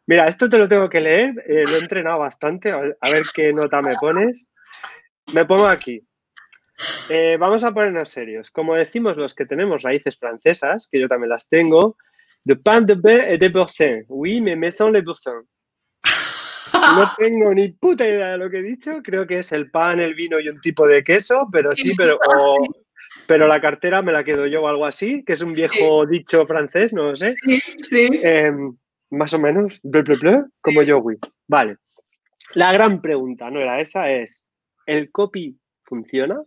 mira, 0.08 0.28
esto 0.28 0.50
te 0.50 0.58
lo 0.58 0.68
tengo 0.68 0.90
que 0.90 1.02
leer, 1.02 1.36
eh, 1.46 1.66
lo 1.68 1.76
he 1.76 1.78
entrenado 1.78 2.18
bastante, 2.18 2.72
a 2.72 2.80
ver 2.80 3.22
qué 3.32 3.54
nota 3.54 3.84
me 3.84 3.94
pones. 4.02 4.48
Me 5.34 5.46
pongo 5.46 5.68
aquí. 5.68 6.02
Eh, 7.10 7.38
vamos 7.40 7.64
a 7.64 7.72
ponernos 7.72 8.10
serios. 8.10 8.50
Como 8.50 8.74
decimos 8.74 9.16
los 9.16 9.36
que 9.36 9.46
tenemos 9.46 9.84
raíces 9.84 10.18
francesas, 10.18 10.88
que 10.92 11.00
yo 11.00 11.08
también 11.08 11.30
las 11.30 11.48
tengo, 11.48 11.96
de 12.44 12.56
pain 12.56 12.88
de 12.88 12.96
beurre 12.96 13.36
et 13.36 13.38
de 13.40 13.50
boursin. 13.50 14.04
Oui, 14.08 14.42
mais 14.42 14.58
maison 14.58 14.90
les 14.90 15.04
boursins. 15.04 15.46
No 16.96 17.12
tengo 17.18 17.54
ni 17.54 17.70
puta 17.70 18.08
idea 18.08 18.32
de 18.32 18.38
lo 18.38 18.50
que 18.50 18.58
he 18.58 18.64
dicho. 18.64 19.02
Creo 19.04 19.26
que 19.28 19.40
es 19.40 19.52
el 19.52 19.70
pan, 19.72 20.00
el 20.00 20.16
vino 20.16 20.40
y 20.40 20.50
un 20.50 20.60
tipo 20.60 20.88
de 20.88 21.04
queso, 21.04 21.48
pero 21.52 21.74
sí, 21.76 21.94
pero, 21.96 22.20
pero 23.28 23.48
la 23.48 23.62
cartera 23.62 24.02
me 24.02 24.14
la 24.14 24.24
quedo 24.24 24.48
yo 24.48 24.64
o 24.64 24.68
algo 24.68 24.86
así, 24.86 25.24
que 25.24 25.34
es 25.34 25.42
un 25.42 25.54
viejo 25.54 26.06
dicho 26.06 26.46
francés, 26.46 26.94
no 26.94 27.12
lo 27.12 27.18
sé. 27.18 27.32
Sí, 27.32 27.60
sí. 27.60 28.10
Em, 28.24 28.76
más 29.10 29.34
o 29.34 29.40
menos, 29.40 29.80
ble, 29.84 30.02
ble, 30.04 30.44
como 30.62 30.82
yo, 30.84 31.00
oui. 31.00 31.16
Vale. 31.48 31.78
La 32.54 32.72
gran 32.72 33.02
pregunta, 33.02 33.50
no 33.50 33.60
era 33.60 33.82
esa, 33.82 34.10
es 34.12 34.48
¿El 34.88 35.12
copy 35.12 35.60
funciona? 35.84 36.42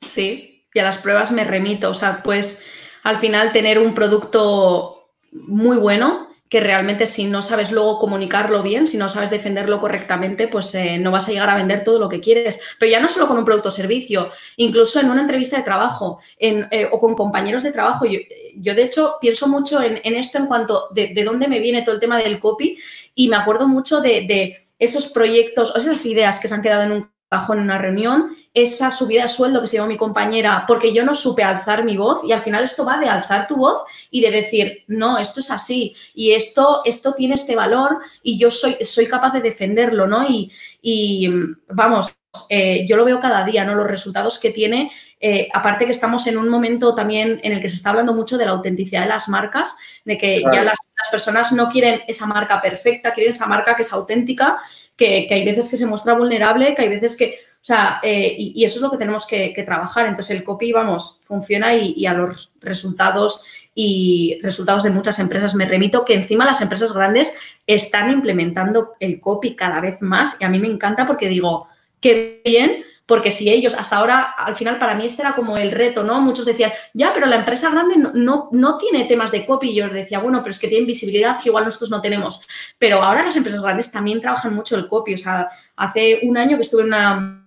Sí, 0.00 0.66
y 0.72 0.78
a 0.78 0.82
las 0.82 0.98
pruebas 0.98 1.30
me 1.30 1.44
remito. 1.44 1.90
O 1.90 1.94
sea, 1.94 2.22
pues 2.22 2.66
al 3.02 3.18
final 3.18 3.52
tener 3.52 3.78
un 3.78 3.92
producto 3.92 5.10
muy 5.30 5.76
bueno 5.76 6.31
que 6.52 6.60
realmente 6.60 7.06
si 7.06 7.24
no 7.24 7.40
sabes 7.40 7.72
luego 7.72 7.98
comunicarlo 7.98 8.62
bien, 8.62 8.86
si 8.86 8.98
no 8.98 9.08
sabes 9.08 9.30
defenderlo 9.30 9.80
correctamente, 9.80 10.48
pues 10.48 10.74
eh, 10.74 10.98
no 10.98 11.10
vas 11.10 11.26
a 11.26 11.32
llegar 11.32 11.48
a 11.48 11.54
vender 11.54 11.82
todo 11.82 11.98
lo 11.98 12.10
que 12.10 12.20
quieres. 12.20 12.60
Pero 12.78 12.92
ya 12.92 13.00
no 13.00 13.08
solo 13.08 13.26
con 13.26 13.38
un 13.38 13.44
producto 13.46 13.70
o 13.70 13.72
servicio, 13.72 14.28
incluso 14.56 15.00
en 15.00 15.08
una 15.08 15.22
entrevista 15.22 15.56
de 15.56 15.62
trabajo 15.62 16.20
eh, 16.38 16.90
o 16.92 16.98
con 16.98 17.14
compañeros 17.14 17.62
de 17.62 17.72
trabajo. 17.72 18.04
Yo, 18.04 18.74
de 18.74 18.82
hecho 18.82 19.14
pienso 19.18 19.48
mucho 19.48 19.82
en, 19.82 19.96
esto 20.04 20.36
en 20.36 20.44
cuanto 20.44 20.88
de, 20.90 21.14
de, 21.14 21.24
dónde 21.24 21.48
me 21.48 21.58
viene 21.58 21.80
todo 21.80 21.94
el 21.94 22.00
tema 22.02 22.18
del 22.18 22.38
copy 22.38 22.76
y 23.14 23.28
me 23.30 23.36
acuerdo 23.36 23.66
mucho 23.66 24.02
de 24.02 24.66
esos 24.78 25.06
proyectos 25.06 25.74
o 25.74 25.78
esas 25.78 26.04
ideas 26.04 26.38
que 26.38 26.48
se 26.48 26.54
han 26.54 26.60
quedado 26.60 26.82
en 26.82 26.92
un 26.92 27.12
cajón 27.32 27.58
en 27.58 27.64
una 27.64 27.78
reunión, 27.78 28.36
esa 28.54 28.90
subida 28.90 29.22
de 29.22 29.28
sueldo 29.28 29.62
que 29.62 29.66
se 29.66 29.76
llevó 29.76 29.86
mi 29.86 29.96
compañera 29.96 30.64
porque 30.68 30.92
yo 30.92 31.04
no 31.04 31.14
supe 31.14 31.42
alzar 31.42 31.84
mi 31.84 31.96
voz 31.96 32.22
y 32.24 32.32
al 32.32 32.42
final 32.42 32.62
esto 32.62 32.84
va 32.84 32.98
de 32.98 33.08
alzar 33.08 33.46
tu 33.46 33.56
voz 33.56 33.82
y 34.10 34.20
de 34.20 34.30
decir, 34.30 34.84
no, 34.88 35.16
esto 35.16 35.40
es 35.40 35.50
así 35.50 35.96
y 36.14 36.32
esto, 36.32 36.82
esto 36.84 37.14
tiene 37.14 37.34
este 37.34 37.56
valor 37.56 38.00
y 38.22 38.38
yo 38.38 38.50
soy, 38.50 38.74
soy 38.84 39.06
capaz 39.06 39.32
de 39.32 39.40
defenderlo, 39.40 40.06
¿no? 40.06 40.26
Y, 40.28 41.30
vamos, 41.68 42.14
eh, 42.50 42.84
yo 42.86 42.96
lo 42.96 43.04
veo 43.06 43.18
cada 43.18 43.44
día, 43.44 43.64
¿no? 43.64 43.74
Los 43.74 43.86
resultados 43.86 44.38
que 44.38 44.50
tiene, 44.50 44.92
eh, 45.18 45.48
aparte 45.54 45.86
que 45.86 45.92
estamos 45.92 46.26
en 46.26 46.36
un 46.36 46.48
momento 46.50 46.94
también 46.94 47.40
en 47.42 47.52
el 47.52 47.62
que 47.62 47.70
se 47.70 47.76
está 47.76 47.90
hablando 47.90 48.12
mucho 48.12 48.36
de 48.36 48.44
la 48.44 48.50
autenticidad 48.50 49.02
de 49.02 49.08
las 49.08 49.28
marcas, 49.28 49.76
de 50.04 50.18
que 50.18 50.42
ya 50.52 50.62
las, 50.62 50.78
personas 51.10 51.52
no 51.52 51.68
quieren 51.68 52.00
esa 52.06 52.26
marca 52.26 52.60
perfecta, 52.60 53.12
quieren 53.12 53.32
esa 53.32 53.46
marca 53.46 53.74
que 53.74 53.82
es 53.82 53.92
auténtica, 53.92 54.58
que, 55.02 55.34
hay 55.34 55.44
veces 55.44 55.68
que 55.68 55.76
se 55.76 55.86
muestra 55.86 56.14
vulnerable, 56.14 56.74
que 56.74 56.82
hay 56.82 56.88
veces 56.88 57.16
que, 57.16 57.38
o 57.60 57.64
sea, 57.64 58.00
eh, 58.02 58.34
y, 58.36 58.64
eso 58.64 58.76
es 58.76 58.82
lo 58.82 58.90
que 58.90 58.96
tenemos 58.96 59.26
que, 59.26 59.62
trabajar. 59.64 60.06
Entonces 60.06 60.36
el 60.36 60.44
copy, 60.44 60.72
vamos, 60.72 61.20
funciona 61.24 61.74
y, 61.74 62.06
a 62.06 62.14
los 62.14 62.54
resultados 62.60 63.44
y 63.74 64.38
resultados 64.42 64.82
de 64.82 64.90
muchas 64.90 65.18
empresas 65.18 65.54
me 65.54 65.64
remito, 65.64 66.04
que 66.04 66.14
encima 66.14 66.44
las 66.44 66.60
empresas 66.60 66.92
grandes 66.92 67.34
están 67.66 68.10
implementando 68.10 68.92
el 69.00 69.20
copy 69.20 69.54
cada 69.54 69.80
vez 69.80 70.02
más 70.02 70.36
y 70.40 70.44
a 70.44 70.48
mí 70.48 70.58
me 70.58 70.68
encanta 70.68 71.06
porque 71.06 71.28
digo, 71.28 71.66
qué 72.00 72.42
bien, 72.44 72.84
porque 73.06 73.30
si 73.30 73.50
ellos, 73.50 73.74
hasta 73.74 73.96
ahora, 73.96 74.22
al 74.22 74.54
final 74.54 74.78
para 74.78 74.94
mí 74.94 75.04
este 75.04 75.22
era 75.22 75.34
como 75.34 75.56
el 75.56 75.72
reto, 75.72 76.04
¿no? 76.04 76.20
Muchos 76.20 76.44
decían, 76.44 76.72
ya, 76.94 77.12
pero 77.12 77.26
la 77.26 77.36
empresa 77.36 77.70
grande 77.70 77.96
no, 77.96 78.48
no, 78.52 78.78
tiene 78.78 79.04
temas 79.04 79.32
de 79.32 79.44
copy. 79.44 79.70
Y 79.70 79.74
yo 79.74 79.86
les 79.86 79.94
decía, 79.94 80.20
bueno, 80.20 80.40
pero 80.42 80.52
es 80.52 80.58
que 80.58 80.68
tienen 80.68 80.86
visibilidad 80.86 81.40
que 81.40 81.48
igual 81.48 81.64
nosotros 81.64 81.90
no 81.90 82.00
tenemos. 82.00 82.46
Pero 82.78 83.02
ahora 83.02 83.24
las 83.24 83.36
empresas 83.36 83.62
grandes 83.62 83.90
también 83.90 84.20
trabajan 84.20 84.54
mucho 84.54 84.76
el 84.76 84.88
copy. 84.88 85.14
O 85.14 85.18
sea, 85.18 85.48
hace 85.76 86.20
un 86.22 86.36
año 86.36 86.56
que 86.56 86.62
estuve 86.62 86.82
en 86.82 86.88
una, 86.88 87.46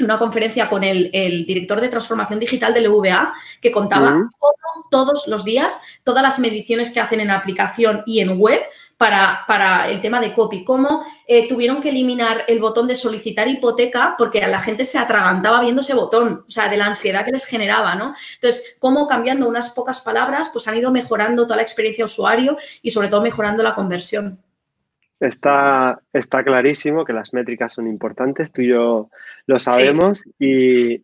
una 0.00 0.18
conferencia 0.18 0.68
con 0.68 0.84
el, 0.84 1.10
director 1.46 1.80
de 1.80 1.88
transformación 1.88 2.38
digital 2.38 2.72
del 2.72 2.88
UVA 2.88 3.34
que 3.60 3.70
contaba 3.70 4.28
todos 4.90 5.26
los 5.26 5.44
días 5.44 5.80
todas 6.02 6.22
las 6.22 6.38
mediciones 6.38 6.92
que 6.92 7.00
hacen 7.00 7.20
en 7.20 7.30
aplicación 7.30 8.02
y 8.06 8.20
en 8.20 8.38
web 8.38 8.60
para, 9.46 9.88
el 9.88 10.00
tema 10.00 10.20
de 10.20 10.32
copy, 10.32 10.64
cómo 10.64 11.04
eh, 11.26 11.48
tuvieron 11.48 11.80
que 11.80 11.88
eliminar 11.88 12.44
el 12.46 12.60
botón 12.60 12.86
de 12.86 12.94
solicitar 12.94 13.48
hipoteca 13.48 14.14
porque 14.16 14.42
a 14.42 14.48
la 14.48 14.58
gente 14.58 14.84
se 14.84 14.98
atragantaba 14.98 15.60
viendo 15.60 15.80
ese 15.80 15.94
botón, 15.94 16.44
o 16.46 16.50
sea, 16.50 16.68
de 16.68 16.76
la 16.76 16.86
ansiedad 16.86 17.24
que 17.24 17.32
les 17.32 17.44
generaba, 17.44 17.96
¿no? 17.96 18.14
Entonces, 18.34 18.76
cómo 18.78 19.08
cambiando 19.08 19.48
unas 19.48 19.70
pocas 19.70 20.00
palabras, 20.02 20.50
pues 20.52 20.68
han 20.68 20.76
ido 20.76 20.92
mejorando 20.92 21.44
toda 21.44 21.56
la 21.56 21.62
experiencia 21.62 22.04
usuario 22.04 22.56
y 22.80 22.90
sobre 22.90 23.08
todo 23.08 23.22
mejorando 23.22 23.62
la 23.62 23.74
conversión. 23.74 24.38
Está, 25.18 26.00
está 26.12 26.44
clarísimo 26.44 27.04
que 27.04 27.12
las 27.12 27.32
métricas 27.32 27.72
son 27.72 27.88
importantes, 27.88 28.52
tú 28.52 28.62
y 28.62 28.68
yo 28.68 29.08
lo 29.46 29.58
sabemos 29.58 30.24
y 30.38 31.02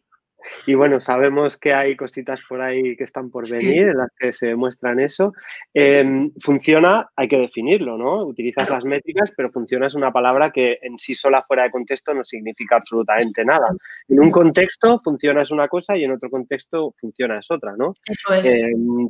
Y 0.66 0.74
bueno, 0.74 1.00
sabemos 1.00 1.56
que 1.56 1.72
hay 1.72 1.96
cositas 1.96 2.40
por 2.48 2.60
ahí 2.60 2.96
que 2.96 3.04
están 3.04 3.30
por 3.30 3.48
venir 3.48 3.88
en 3.88 3.98
las 3.98 4.10
que 4.18 4.32
se 4.32 4.46
demuestran 4.48 5.00
eso. 5.00 5.32
Em, 5.74 6.30
funciona, 6.40 7.08
hay 7.16 7.28
que 7.28 7.38
definirlo, 7.38 7.96
¿no? 7.96 8.24
Utilizas 8.24 8.70
las 8.70 8.84
métricas, 8.84 9.32
pero 9.36 9.50
funciona 9.50 9.86
es 9.86 9.94
una 9.94 10.12
palabra 10.12 10.50
que 10.50 10.78
en 10.82 10.98
sí 10.98 11.14
sola 11.14 11.42
fuera 11.42 11.64
de 11.64 11.70
contexto 11.70 12.14
no 12.14 12.24
significa 12.24 12.76
absolutamente 12.76 13.44
nada. 13.44 13.68
En 14.08 14.20
un 14.20 14.30
contexto 14.30 15.00
funciona 15.02 15.42
es 15.42 15.50
una 15.50 15.68
cosa 15.68 15.96
y 15.96 16.04
en 16.04 16.12
otro 16.12 16.30
contexto 16.30 16.94
funciona 17.00 17.38
es 17.38 17.50
otra, 17.50 17.74
¿no? 17.76 17.94
Eso 18.04 18.34
es. 18.34 18.54
Em, 18.54 19.08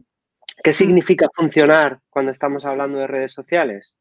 ¿Qué 0.62 0.72
significa 0.72 1.28
funcionar 1.34 2.00
cuando 2.10 2.32
estamos 2.32 2.64
hablando 2.64 2.98
de 2.98 3.06
redes 3.06 3.32
sociales? 3.32 3.94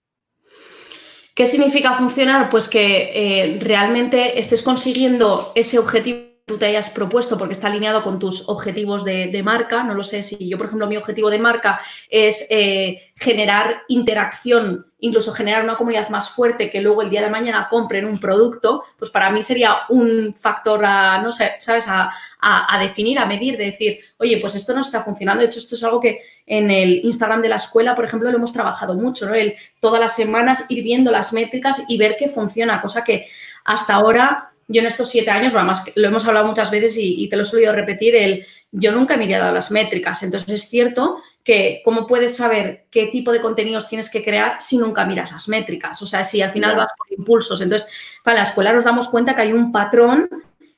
¿Qué 1.36 1.46
significa 1.46 1.94
funcionar? 1.94 2.50
Pues 2.50 2.68
que 2.68 3.12
eh, 3.14 3.60
realmente 3.62 4.40
estés 4.40 4.64
consiguiendo 4.64 5.52
ese 5.54 5.78
objetivo 5.78 6.27
tú 6.48 6.58
te 6.58 6.66
hayas 6.66 6.90
propuesto 6.90 7.38
porque 7.38 7.52
está 7.52 7.68
alineado 7.68 8.02
con 8.04 8.20
tus 8.20 8.48
objetivos 8.48 9.04
de, 9.04 9.42
marca. 9.44 9.84
No 9.84 9.94
lo 9.94 10.04
sé 10.04 10.24
si 10.24 10.48
yo, 10.48 10.58
por 10.58 10.68
ejemplo, 10.68 10.88
mi 10.88 10.96
objetivo 10.96 11.30
de 11.30 11.40
marca 11.40 11.78
es 12.10 12.48
eh, 12.50 13.12
generar 13.18 13.84
interacción, 13.90 14.86
incluso 15.00 15.34
generar 15.34 15.66
una 15.66 15.76
comunidad 15.76 16.08
más 16.08 16.30
fuerte 16.30 16.70
que 16.70 16.80
luego 16.80 17.02
el 17.02 17.10
día 17.10 17.22
de 17.22 17.30
mañana 17.30 17.68
compren 17.70 18.06
un 18.06 18.18
producto, 18.18 18.86
pues 18.98 19.12
para 19.12 19.30
mí 19.30 19.44
sería 19.44 19.80
un 19.90 20.34
factor 20.38 20.86
a, 20.86 21.22
no 21.22 21.34
sé, 21.34 21.52
¿sabes? 21.60 21.86
A, 21.90 22.10
definir, 22.80 23.20
a 23.20 23.26
medir, 23.26 23.58
de 23.58 23.66
decir, 23.66 24.00
oye, 24.18 24.38
pues 24.40 24.56
esto 24.56 24.74
no 24.74 24.80
está 24.80 25.04
funcionando. 25.04 25.42
De 25.42 25.48
hecho, 25.48 25.60
esto 25.60 25.76
es 25.76 25.84
algo 25.84 26.00
que 26.00 26.22
en 26.46 26.72
el 26.72 27.04
Instagram 27.04 27.42
de 27.42 27.50
la 27.50 27.58
escuela, 27.58 27.94
por 27.94 28.06
ejemplo, 28.06 28.32
lo 28.32 28.38
hemos 28.38 28.54
trabajado 28.54 28.94
mucho, 28.94 29.26
¿no? 29.26 29.34
El 29.34 29.54
todas 29.82 30.00
las 30.00 30.16
semanas 30.16 30.64
ir 30.70 30.82
viendo 30.82 31.12
las 31.12 31.34
métricas 31.34 31.84
y 31.90 31.98
ver 31.98 32.16
qué 32.18 32.30
funciona, 32.30 32.82
cosa 32.82 33.04
que 33.04 33.28
hasta 33.66 33.96
ahora 33.96 34.54
yo 34.68 34.82
en 34.82 34.88
estos 34.88 35.10
siete 35.10 35.32
años, 35.32 35.54
lo 35.96 36.08
hemos 36.08 36.28
hablado 36.28 36.46
muchas 36.46 36.70
veces 36.70 36.98
y, 36.98 37.28
te 37.30 37.36
lo 37.38 37.44
he 37.44 37.46
solido 37.46 37.72
repetir, 37.72 38.16
el 38.16 38.46
yo 38.72 38.92
nunca 38.92 39.14
he 39.14 39.18
mirado 39.18 39.54
las 39.54 39.72
métricas. 39.72 40.24
Entonces 40.24 40.50
es 40.50 40.70
cierto 40.70 41.20
que 41.44 41.82
cómo 41.86 42.06
puedes 42.06 42.36
saber 42.36 42.86
qué 42.92 43.08
tipo 43.08 43.32
de 43.32 43.40
contenidos 43.40 43.88
tienes 43.88 44.10
que 44.10 44.24
crear 44.24 44.58
si 44.60 44.78
nunca 44.78 45.06
miras 45.06 45.32
las 45.32 45.48
métricas. 45.48 46.02
O 46.02 46.06
sea, 46.06 46.26
si 46.26 46.42
al 46.42 46.52
final 46.52 46.76
vas 46.76 46.92
por 46.98 47.08
impulsos. 47.18 47.62
Entonces, 47.62 47.90
para 48.24 48.38
la 48.38 48.44
escuela 48.44 48.74
nos 48.74 48.84
damos 48.84 49.08
cuenta 49.08 49.34
que 49.34 49.42
hay 49.42 49.54
un 49.54 49.72
patrón 49.72 50.30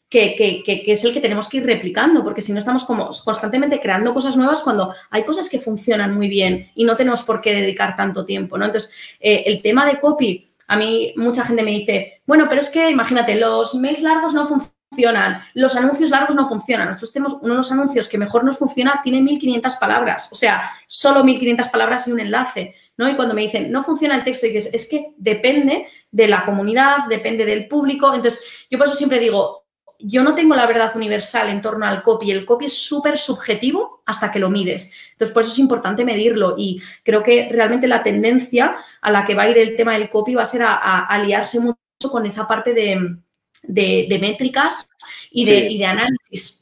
que, 0.08 0.36
que, 0.36 0.84
es 0.86 1.04
el 1.04 1.14
que 1.14 1.22
tenemos 1.22 1.48
que 1.48 1.58
ir 1.58 1.66
replicando, 1.66 2.24
porque 2.24 2.42
si 2.42 2.52
no 2.52 2.60
estamos 2.60 2.84
como 2.84 3.10
constantemente 3.24 3.80
creando 3.80 4.14
cosas 4.14 4.38
nuevas 4.38 4.62
cuando 4.62 4.94
hay 5.12 5.24
cosas 5.24 5.50
que 5.50 5.60
funcionan 5.60 6.16
muy 6.16 6.28
bien 6.28 6.70
y 6.76 6.84
no 6.84 6.96
tenemos 6.96 7.24
por 7.24 7.42
qué 7.42 7.54
dedicar 7.54 7.96
tanto 7.96 8.26
tiempo, 8.26 8.58
¿no? 8.58 8.66
Entonces, 8.66 9.18
eh, 9.20 9.44
el 9.46 9.62
tema 9.62 9.86
de 9.86 10.00
copy 10.00 10.49
a 10.70 10.78
mí 10.78 11.14
mucha 11.18 11.44
gente 11.44 11.64
me 11.64 11.72
dice, 11.72 12.22
bueno, 12.28 12.46
pero 12.48 12.62
es 12.62 12.70
que 12.70 12.92
imagínate, 12.92 13.36
los 13.36 13.74
mails 13.74 14.04
largos 14.04 14.36
no 14.36 14.48
funcionan, 14.48 15.42
los 15.56 15.76
anuncios 15.76 16.12
largos 16.12 16.36
no 16.36 16.48
funcionan. 16.48 16.88
Nosotros 16.88 17.12
tenemos 17.12 17.34
uno 17.42 17.54
de 17.54 17.58
los 17.58 17.72
anuncios 17.72 18.08
que 18.08 18.20
mejor 18.20 18.44
nos 18.44 18.60
funciona, 18.60 19.02
tiene 19.04 19.20
1500 19.20 19.78
palabras, 19.78 20.32
o 20.32 20.36
sea, 20.36 20.70
solo 20.86 21.24
1500 21.24 21.68
palabras 21.70 22.08
y 22.08 22.12
un 22.12 22.20
enlace, 22.20 22.76
¿no? 22.98 23.10
Y 23.10 23.16
cuando 23.16 23.34
me 23.34 23.42
dicen, 23.42 23.72
no 23.72 23.82
funciona 23.82 24.16
el 24.16 24.24
texto, 24.24 24.46
dices, 24.46 24.72
es 24.72 24.88
que 24.88 25.16
depende 25.18 25.88
de 26.12 26.28
la 26.28 26.46
comunidad, 26.46 26.98
depende 27.10 27.46
del 27.46 27.68
público. 27.68 28.14
Entonces, 28.14 28.44
yo 28.70 28.78
por 28.78 28.86
eso 28.86 28.96
siempre 28.96 29.18
digo, 29.18 29.66
yo 30.00 30.24
no 30.24 30.34
tengo 30.34 30.56
la 30.56 30.66
verdad 30.66 30.96
universal 30.96 31.50
en 31.50 31.62
torno 31.62 31.86
al 31.86 32.02
copy. 32.02 32.32
El 32.32 32.46
copy 32.46 32.66
es 32.66 32.78
súper 32.78 33.18
subjetivo 33.18 34.02
hasta 34.06 34.32
que 34.32 34.40
lo 34.40 34.50
mides. 34.50 34.94
Entonces, 35.12 35.34
por 35.34 35.44
eso 35.44 35.52
es 35.52 35.60
importante 35.60 36.06
medirlo 36.06 36.56
y 36.58 36.82
creo 37.04 37.22
que 37.22 37.50
realmente 37.52 37.88
la 37.88 38.02
tendencia 38.02 38.78
a 39.02 39.12
la 39.12 39.26
que 39.26 39.36
va 39.36 39.44
a 39.44 39.50
ir 39.50 39.58
el 39.58 39.76
tema 39.76 39.94
del 39.94 40.10
copy 40.10 40.36
va 40.36 40.44
a 40.44 40.46
ser 40.46 40.64
a, 40.64 41.06
aliarse 41.06 41.60
mucho 41.60 41.78
con 42.10 42.26
esa 42.26 42.48
parte 42.48 42.74
de, 42.74 44.20
métricas 44.20 44.88
y 45.32 45.46
de, 45.46 45.68
y 45.70 45.78
de 45.78 45.86
análisis. 45.86 46.59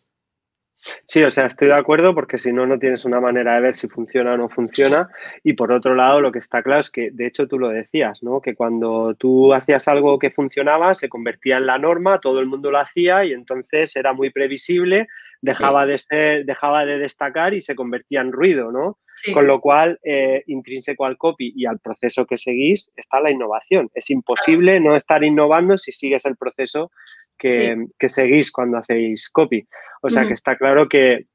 Sí, 1.06 1.24
o 1.24 1.32
sea, 1.32 1.46
estoy 1.46 1.68
de 1.70 1.74
acuerdo 1.74 2.14
porque 2.14 2.38
si 2.38 2.52
no, 2.52 2.66
no 2.66 2.80
tienes 2.80 3.06
una 3.06 3.20
manera 3.20 3.56
de 3.56 3.62
ver 3.62 3.76
si 3.76 3.88
funciona 3.88 4.34
o 4.34 4.38
no 4.38 4.50
funciona. 4.50 5.10
Y 5.44 5.54
por 5.54 5.72
otro 5.72 5.96
lado, 5.96 6.22
lo 6.22 6.32
que 6.32 6.40
está 6.40 6.64
claro 6.64 6.82
es 6.82 6.92
que, 6.92 7.12
de 7.12 7.28
hecho, 7.28 7.48
tú 7.48 7.60
lo 7.60 7.70
decías, 7.70 8.24
¿no? 8.24 8.42
Que 8.42 8.56
cuando 8.56 9.16
tú 9.16 9.54
hacías 9.54 9.88
algo 9.88 10.20
que 10.20 10.32
funcionaba, 10.32 10.94
se 10.94 11.10
convertía 11.10 11.58
en 11.58 11.66
la 11.66 11.78
norma, 11.78 12.20
todo 12.20 12.40
el 12.40 12.46
mundo 12.46 12.72
lo 12.72 12.80
hacía 12.80 13.26
y 13.26 13.34
entonces 13.34 13.96
era 13.96 14.14
muy 14.14 14.30
previsible, 14.30 15.08
dejaba 15.42 15.86
de 15.86 15.98
ser, 15.98 16.46
dejaba 16.46 16.86
de 16.86 17.00
destacar 17.00 17.54
y 17.54 17.62
se 17.62 17.76
convertía 17.76 18.22
en 18.22 18.32
ruido, 18.32 18.72
¿no? 18.72 19.00
Con 19.34 19.48
lo 19.48 19.60
cual, 19.60 20.00
eh, 20.04 20.44
intrínseco 20.46 21.04
al 21.06 21.18
copy 21.18 21.52
y 21.56 21.66
al 21.66 21.80
proceso 21.80 22.28
que 22.28 22.38
seguís 22.38 22.92
está 22.96 23.20
la 23.20 23.32
innovación. 23.32 23.90
Es 23.96 24.12
imposible 24.12 24.80
no 24.80 24.96
estar 24.96 25.24
innovando 25.24 25.78
si 25.80 25.92
sigues 25.92 26.26
el 26.26 26.38
proceso 26.38 26.92
que, 27.38 27.88
seguís 28.08 28.52
cuando 28.52 28.78
hacéis 28.78 29.30
copy. 29.30 29.68
O 30.02 30.10
sea 30.10 30.26
que 30.26 30.34
está 30.34 30.56
claro 30.56 30.88
que 30.88 31.28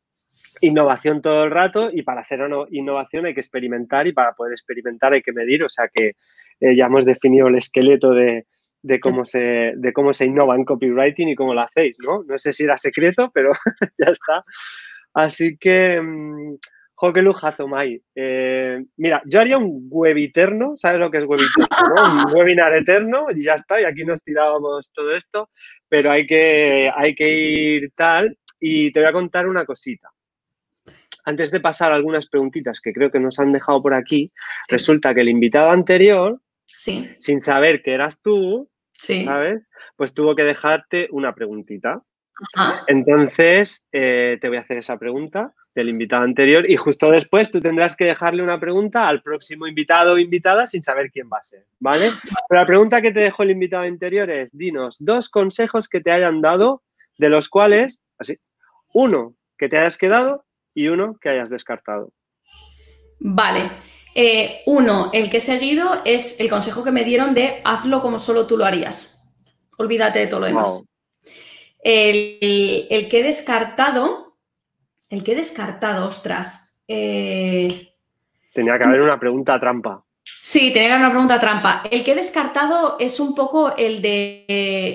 innovación 0.61 1.21
todo 1.21 1.45
el 1.45 1.51
rato 1.51 1.91
y 1.93 2.03
para 2.03 2.21
hacer 2.21 2.41
innovación 2.71 3.27
hay 3.27 3.35
que 3.35 3.41
experimentar 3.41 4.07
y 4.07 4.13
para 4.13 4.33
poder 4.33 4.53
experimentar 4.53 5.13
hay 5.13 5.23
que 5.23 5.33
medir. 5.33 5.65
O 5.65 5.69
sea 5.69 5.89
que 5.93 6.13
eh, 6.61 6.77
ya 6.77 6.87
hemos 6.87 7.05
definido 7.05 7.49
el 7.49 7.57
esqueleto 7.57 8.13
de, 8.13 8.47
cómo 9.01 9.25
se, 9.25 9.73
de 9.77 9.93
cómo 9.93 10.13
se 10.13 10.27
innova 10.27 10.55
en 10.55 10.65
copywriting 10.65 11.29
y 11.29 11.35
cómo 11.35 11.55
lo 11.55 11.63
hacéis, 11.63 11.97
¿no? 11.99 12.23
No 12.25 12.39
sé 12.39 12.53
si 12.53 12.65
era 12.65 12.77
secreto, 12.77 13.31
pero 13.33 13.53
ya 13.99 14.11
está. 14.11 14.45
Así 15.15 15.57
que, 15.57 16.01
mm, 17.03 17.07
Jo, 17.07 17.13
qué 17.13 17.23
lujazo, 17.23 17.67
Mai. 17.67 18.01
Eh, 18.15 18.85
mira, 18.97 19.23
yo 19.27 19.41
haría 19.41 19.59
un 19.59 19.89
web 19.91 20.17
eterno, 20.19 20.75
¿sabes 20.77 21.01
lo 21.01 21.11
que 21.11 21.19
es 21.19 21.25
web 21.25 21.41
eterno? 21.41 22.27
Un 22.27 22.33
webinar 22.35 22.73
eterno 22.75 23.27
y 23.35 23.45
ya 23.45 23.55
está, 23.55 23.81
y 23.81 23.85
aquí 23.85 24.05
nos 24.05 24.23
tirábamos 24.23 24.91
todo 24.93 25.15
esto, 25.15 25.51
pero 25.89 26.11
hay 26.11 26.27
que, 26.27 26.91
hay 26.95 27.15
que 27.15 27.29
ir 27.29 27.93
tal. 27.95 28.39
Y 28.61 28.93
te 28.93 29.01
voy 29.01 29.09
a 29.09 29.13
contar 29.13 29.49
una 29.49 29.65
cosita. 29.65 30.11
Antes 31.25 31.51
de 31.51 31.61
pasar 31.61 31.93
a 31.93 31.97
algunas 31.97 32.29
preguntitas 32.29 32.81
que 32.81 32.93
creo 32.93 33.11
que 33.11 33.19
nos 33.19 33.39
han 33.41 33.53
dejado 33.53 33.83
por 33.83 33.95
aquí, 33.95 34.33
resulta 34.69 35.15
que 35.15 35.21
el 35.23 35.29
invitado 35.29 35.71
anterior, 35.71 36.41
sin 36.67 37.41
saber 37.41 37.83
que 37.83 37.95
eras 37.95 38.21
tú, 38.21 38.69
¿sabes? 38.93 39.69
Pues 39.97 40.15
tuvo 40.15 40.37
que 40.37 40.45
dejarte 40.45 41.09
una 41.11 41.35
preguntita. 41.35 42.03
Entonces, 42.87 43.85
eh, 43.93 44.39
te 44.41 44.49
voy 44.49 44.59
a 44.59 44.61
hacer 44.61 44.79
esa 44.79 44.99
pregunta 44.99 45.53
del 45.75 45.89
invitado 45.89 46.25
anterior 46.25 46.69
y 46.69 46.77
justo 46.77 47.11
después 47.11 47.51
tú 47.51 47.61
tendrás 47.61 47.97
que 47.97 48.05
dejarle 48.05 48.43
una 48.43 48.61
pregunta 48.61 49.09
al 49.09 49.23
próximo 49.23 49.67
invitado 49.67 50.15
o 50.15 50.19
invitada 50.19 50.67
sin 50.67 50.83
saber 50.83 51.11
quién 51.11 51.29
va 51.33 51.39
a 51.39 51.43
ser, 51.43 51.65
¿vale? 51.79 52.13
Pero 52.49 52.61
la 52.61 52.67
pregunta 52.67 53.01
que 53.01 53.13
te 53.13 53.21
dejó 53.21 53.43
el 53.43 53.53
invitado 53.53 53.85
anterior 53.85 54.31
es, 54.31 54.51
dinos 54.53 54.97
dos 54.99 55.31
consejos 55.31 55.89
que 55.89 56.01
te 56.01 56.11
hayan 56.11 56.41
dado, 56.43 56.83
de 57.17 57.29
los 57.31 57.49
cuales, 57.49 58.01
así, 58.19 58.39
uno 58.93 59.35
que 59.57 59.69
te 59.69 59.79
hayas 59.79 59.97
quedado 59.97 60.45
y 60.75 60.89
uno 60.89 61.17
que 61.21 61.31
hayas 61.31 61.49
descartado. 61.49 62.13
Vale. 63.19 63.71
Eh, 64.15 64.61
uno, 64.67 65.11
el 65.15 65.31
que 65.31 65.39
he 65.39 65.41
seguido 65.41 66.03
es 66.05 66.39
el 66.41 66.51
consejo 66.51 66.85
que 66.85 66.91
me 66.91 67.05
dieron 67.05 67.33
de 67.35 67.63
hazlo 67.65 68.03
como 68.03 68.19
solo 68.19 68.47
tú 68.47 68.59
lo 68.59 68.67
harías. 68.67 69.25
Olvídate 69.79 70.19
de 70.19 70.27
todo 70.27 70.41
lo 70.41 70.47
demás. 70.47 70.85
El, 71.83 72.39
el 72.91 73.09
que 73.09 73.21
he 73.21 73.23
descartado 73.23 74.22
el 75.13 75.23
que 75.23 75.33
he 75.33 75.37
descartado, 75.37 76.07
ostras. 76.07 76.83
Eh, 76.89 77.69
tenía 78.55 78.79
que 78.79 78.85
haber 78.85 79.03
una 79.03 79.21
pregunta 79.21 79.61
trampa. 79.61 80.03
Sí, 80.25 80.73
tenía 80.73 80.89
que 80.89 80.93
haber 80.95 81.05
una 81.05 81.11
pregunta 81.11 81.39
trampa. 81.39 81.83
El 81.91 82.03
que 82.03 82.13
he 82.13 82.15
descartado 82.15 82.97
es 82.99 83.21
un 83.21 83.35
poco 83.35 83.77
el 83.77 84.01
de, 84.01 84.47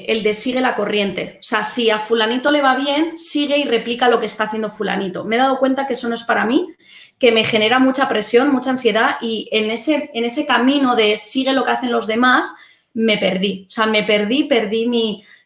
el 0.07 0.23
de 0.23 0.33
sigue 0.33 0.59
la 0.59 0.73
corriente. 0.73 1.37
O 1.39 1.43
sea, 1.43 1.63
si 1.63 1.91
a 1.91 1.99
fulanito 1.99 2.49
le 2.49 2.63
va 2.63 2.75
bien, 2.75 3.15
sigue 3.15 3.59
y 3.59 3.65
replica 3.65 4.09
lo 4.09 4.19
que 4.19 4.25
está 4.25 4.45
haciendo 4.45 4.71
fulanito. 4.71 5.23
Me 5.23 5.35
he 5.35 5.39
dado 5.39 5.59
cuenta 5.59 5.85
que 5.85 5.93
eso 5.93 6.09
no 6.09 6.15
es 6.15 6.23
para 6.23 6.45
mí, 6.45 6.67
que 7.19 7.31
me 7.31 7.43
genera 7.43 7.77
mucha 7.77 8.09
presión, 8.09 8.51
mucha 8.51 8.71
ansiedad 8.71 9.17
y 9.21 9.47
en 9.51 9.69
ese, 9.69 10.09
en 10.15 10.25
ese 10.25 10.47
camino 10.47 10.95
de 10.95 11.15
sigue 11.17 11.53
lo 11.53 11.63
que 11.63 11.71
hacen 11.71 11.91
los 11.91 12.07
demás, 12.07 12.55
me 12.95 13.19
perdí. 13.19 13.67
O 13.67 13.71
sea, 13.71 13.85
me 13.85 14.01
perdí, 14.01 14.45
perdí 14.45 14.87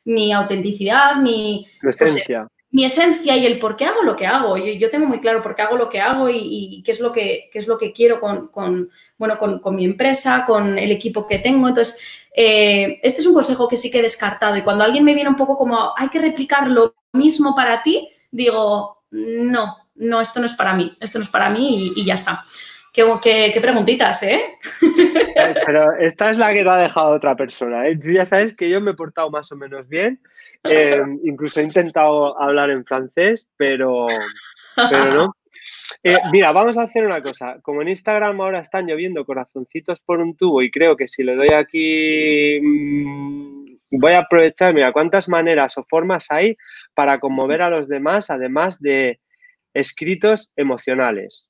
mi, 0.05 0.31
autenticidad, 0.31 1.17
mi... 1.17 1.67
Presencia 1.81 2.47
mi 2.71 2.85
esencia 2.85 3.35
y 3.35 3.45
el 3.45 3.59
por 3.59 3.75
qué 3.75 3.85
hago 3.85 4.01
lo 4.01 4.15
que 4.15 4.25
hago. 4.25 4.57
Yo, 4.57 4.73
yo 4.73 4.89
tengo 4.89 5.05
muy 5.05 5.19
claro 5.19 5.41
por 5.41 5.55
qué 5.55 5.61
hago 5.61 5.77
lo 5.77 5.89
que 5.89 5.99
hago 5.99 6.29
y, 6.29 6.81
qué, 6.85 6.91
es 6.93 7.01
lo 7.01 7.11
que, 7.11 7.49
es 7.53 7.67
lo 7.67 7.77
que 7.77 7.91
quiero 7.91 8.19
con, 8.19 8.89
bueno, 9.17 9.37
con, 9.37 9.75
mi 9.75 9.85
empresa, 9.85 10.45
con 10.45 10.79
el 10.79 10.91
equipo 10.91 11.27
que 11.27 11.39
tengo. 11.39 11.67
Entonces, 11.67 12.01
eh, 12.33 12.99
este 13.03 13.19
es 13.19 13.27
un 13.27 13.33
consejo 13.33 13.67
que 13.67 13.75
sí 13.75 13.91
que 13.91 13.99
he 13.99 14.01
descartado. 14.01 14.55
Y 14.55 14.61
cuando 14.61 14.85
alguien 14.85 15.03
me 15.03 15.13
viene 15.13 15.29
un 15.29 15.35
poco 15.35 15.57
como, 15.57 15.93
hay 15.97 16.07
que 16.09 16.19
replicar 16.19 16.67
lo 16.67 16.95
mismo 17.11 17.53
para 17.53 17.83
ti, 17.83 18.07
digo, 18.31 19.03
no, 19.11 19.89
no, 19.95 20.21
esto 20.21 20.39
no 20.39 20.45
es 20.45 20.53
para 20.53 20.73
mí, 20.73 20.97
esto 21.01 21.19
no 21.19 21.25
es 21.25 21.29
para 21.29 21.49
mí 21.49 21.91
y, 21.95 22.05
ya 22.05 22.13
está. 22.13 22.43
Qué, 22.93 23.05
qué, 23.21 23.61
preguntitas, 23.61 24.23
¿eh? 24.23 24.57
Pero 25.65 25.93
esta 25.97 26.31
es 26.31 26.37
la 26.37 26.53
que 26.53 26.63
te 26.63 26.69
ha 26.69 26.75
dejado 26.77 27.11
otra 27.11 27.35
persona. 27.35 27.87
¿eh? 27.87 27.99
ya 28.01 28.25
sabes 28.25 28.55
que 28.55 28.69
yo 28.69 28.79
me 28.79 28.91
he 28.91 28.95
portado 28.95 29.29
más 29.29 29.51
o 29.51 29.55
menos 29.57 29.87
bien 29.87 30.21
eh, 30.63 31.01
incluso 31.23 31.59
he 31.59 31.63
intentado 31.63 32.39
hablar 32.39 32.69
en 32.69 32.85
francés, 32.85 33.47
pero, 33.57 34.07
no. 34.77 35.35
Eh, 36.03 36.17
mira, 36.31 36.51
vamos 36.51 36.77
a 36.77 36.83
hacer 36.83 37.05
una 37.05 37.21
cosa. 37.21 37.59
Como 37.61 37.81
en 37.81 37.89
Instagram 37.89 38.39
ahora 38.41 38.59
están 38.59 38.87
lloviendo 38.87 39.25
corazoncitos 39.25 39.99
por 39.99 40.19
un 40.19 40.35
tubo 40.35 40.61
y 40.61 40.71
creo 40.71 40.95
que 40.95 41.07
si 41.07 41.23
le 41.23 41.35
doy 41.35 41.49
aquí 41.53 42.59
mm, 42.61 43.77
voy 43.91 44.13
a 44.13 44.19
aprovechar, 44.19 44.73
mira, 44.73 44.91
cuántas 44.93 45.29
maneras 45.29 45.77
o 45.77 45.83
formas 45.83 46.31
hay 46.31 46.57
para 46.95 47.19
conmover 47.19 47.61
a 47.61 47.69
los 47.69 47.87
demás, 47.87 48.29
además 48.29 48.79
de 48.79 49.19
escritos 49.73 50.51
emocionales. 50.55 51.47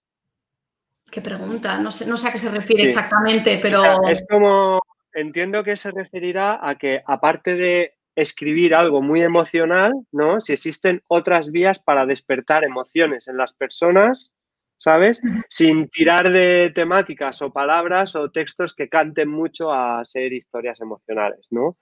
Qué 1.09 1.22
pregunta, 1.22 1.78
no 1.80 1.91
sé, 1.91 2.05
no 2.05 2.18
sé 2.18 2.28
a 2.28 2.32
qué 2.32 2.39
se 2.39 2.49
refiere 2.49 2.84
exactamente, 2.84 3.59
pero... 3.62 4.07
es 4.07 4.26
como, 4.30 4.80
entiendo 5.14 5.64
que 5.64 5.76
se 5.76 5.91
referirá 5.91 6.59
a 6.62 6.76
que 6.76 7.03
aparte 7.05 7.55
de 7.55 7.95
escribir 8.16 8.76
algo 8.76 9.01
muy 9.01 9.22
emocional, 9.22 9.93
¿no? 10.12 10.39
Si 10.39 10.53
existen 10.53 11.01
otras 11.07 11.51
vías 11.51 11.80
para 11.80 12.05
despertar 12.05 12.64
emociones 12.64 13.28
en 13.28 13.38
las 13.38 13.53
personas, 13.53 14.32
¿sabes? 14.78 15.22
Sin 15.49 15.89
tirar 15.89 16.32
de 16.32 16.72
temáticas 16.74 17.41
o 17.41 17.53
palabras 17.53 18.16
o 18.16 18.32
textos 18.32 18.74
que 18.74 18.89
canten 18.89 19.30
mucho 19.30 19.72
a 19.72 20.03
ser 20.05 20.34
historias 20.34 20.82
emocionales, 20.82 21.47
¿no? 21.51 21.78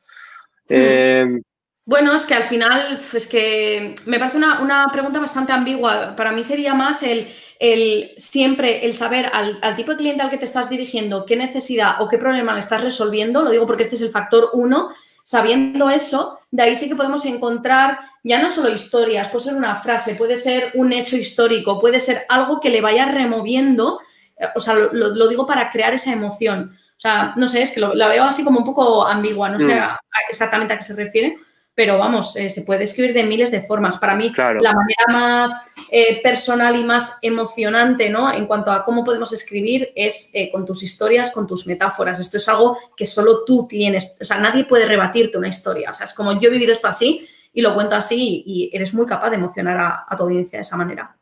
Em, 0.68 1.42
bueno, 1.86 2.14
es 2.14 2.26
que 2.26 2.36
al 2.36 2.44
final, 2.44 3.00
es 3.14 3.28
que 3.28 3.96
me 4.06 4.20
parece 4.20 4.38
una, 4.38 4.88
pregunta 4.92 5.20
bastante 5.20 5.54
ambigua. 5.54 6.16
Para 6.16 6.32
mí 6.32 6.44
sería 6.44 6.76
más 6.76 7.02
el, 7.02 7.28
el 7.60 8.12
siempre 8.18 8.86
el 8.86 8.94
saber 8.96 9.32
al, 9.34 9.58
al, 9.62 9.76
tipo 9.76 9.94
de 9.94 9.98
cliente 9.98 10.22
al 10.22 10.30
que 10.30 10.38
te 10.38 10.46
estás 10.46 10.70
dirigiendo 10.70 11.26
qué 11.26 11.36
necesidad 11.36 12.02
o 12.02 12.08
qué 12.08 12.20
problema 12.20 12.54
le 12.54 12.60
estás 12.60 12.84
resolviendo. 12.84 13.42
Lo 13.42 13.50
digo 13.50 13.66
porque 13.66 13.84
este 13.84 13.96
es 13.96 14.02
el 14.04 14.12
factor 14.12 14.52
uno. 14.54 14.92
Sabiendo 15.30 15.92
eso, 15.92 16.40
de 16.50 16.64
ahí 16.64 16.76
sí 16.76 16.90
que 16.90 16.96
podemos 16.96 17.24
encontrar 17.26 18.00
ya 18.24 18.42
no 18.42 18.50
solo 18.50 18.70
historias, 18.70 19.30
puede 19.30 19.46
ser 19.46 19.54
una 19.54 19.76
frase, 19.76 20.16
puede 20.16 20.36
ser 20.36 20.72
un 20.74 20.92
hecho 20.92 21.18
histórico, 21.18 21.80
puede 21.80 22.00
ser 22.00 22.24
algo 22.30 22.60
que 22.60 22.72
le 22.72 22.82
vaya 22.82 23.06
removiendo. 23.06 24.00
Eh, 24.36 24.48
o 24.56 24.60
sea, 24.60 24.74
lo 24.74 25.28
digo 25.28 25.46
para 25.46 25.70
crear 25.70 25.94
esa 25.94 26.12
emoción. 26.12 26.72
O 26.72 27.00
sea, 27.00 27.34
no 27.36 27.48
sé, 27.48 27.62
es 27.62 27.70
que 27.70 27.80
la 27.80 28.08
veo 28.08 28.24
así 28.24 28.44
como 28.44 28.58
un 28.58 28.66
poco 28.66 29.06
ambigua, 29.06 29.50
no 29.50 29.60
sé 29.60 29.76
mm. 29.76 29.98
exactamente 30.30 30.74
a 30.74 30.78
qué 30.78 30.84
se 30.84 30.96
refiere, 30.96 31.38
pero 31.80 31.98
vamos, 31.98 32.36
eh, 32.36 32.50
se 32.50 32.64
puede 32.64 32.84
escribir 32.84 33.14
de 33.14 33.24
miles 33.24 33.52
de 33.52 33.62
formas. 33.62 33.98
Para 33.98 34.14
mí, 34.14 34.34
la 34.36 34.74
manera 34.74 35.06
más 35.08 35.72
eh, 35.90 36.22
personal 36.22 36.76
y 36.76 36.84
más 36.84 37.20
emocionante, 37.22 38.10
¿no? 38.10 38.34
En 38.34 38.48
cuanto 38.48 38.70
a 38.70 38.84
cómo 38.84 39.02
podemos 39.02 39.32
escribir 39.32 39.94
es 39.96 40.30
eh, 40.36 40.50
con 40.52 40.66
tus 40.66 40.84
historias, 40.84 41.32
con 41.32 41.48
tus 41.48 41.68
metáforas. 41.68 42.20
Esto 42.20 42.36
es 42.36 42.50
algo 42.50 42.78
que 42.98 43.06
solo 43.06 43.46
tú 43.46 43.66
tienes, 43.66 44.18
o 44.20 44.26
sea, 44.26 44.40
nadie 44.40 44.66
puede 44.66 44.90
rebatirte 44.90 45.38
una 45.38 45.48
historia. 45.48 45.92
O 45.92 45.94
sea, 45.94 46.04
es 46.04 46.14
como 46.14 46.38
yo 46.38 46.50
he 46.50 46.52
vivido 46.52 46.74
esto 46.74 46.90
así 46.90 47.26
y 47.54 47.62
lo 47.62 47.74
cuento 47.74 47.96
así 47.96 48.44
y 48.46 48.70
eres 48.76 48.94
muy 48.94 49.06
capaz 49.06 49.30
de 49.30 49.38
emocionar 49.38 50.06
a 50.06 50.18
tu 50.18 50.24
audiencia 50.24 50.58
de 50.58 50.64
esa 50.64 50.76
manera. 50.76 51.16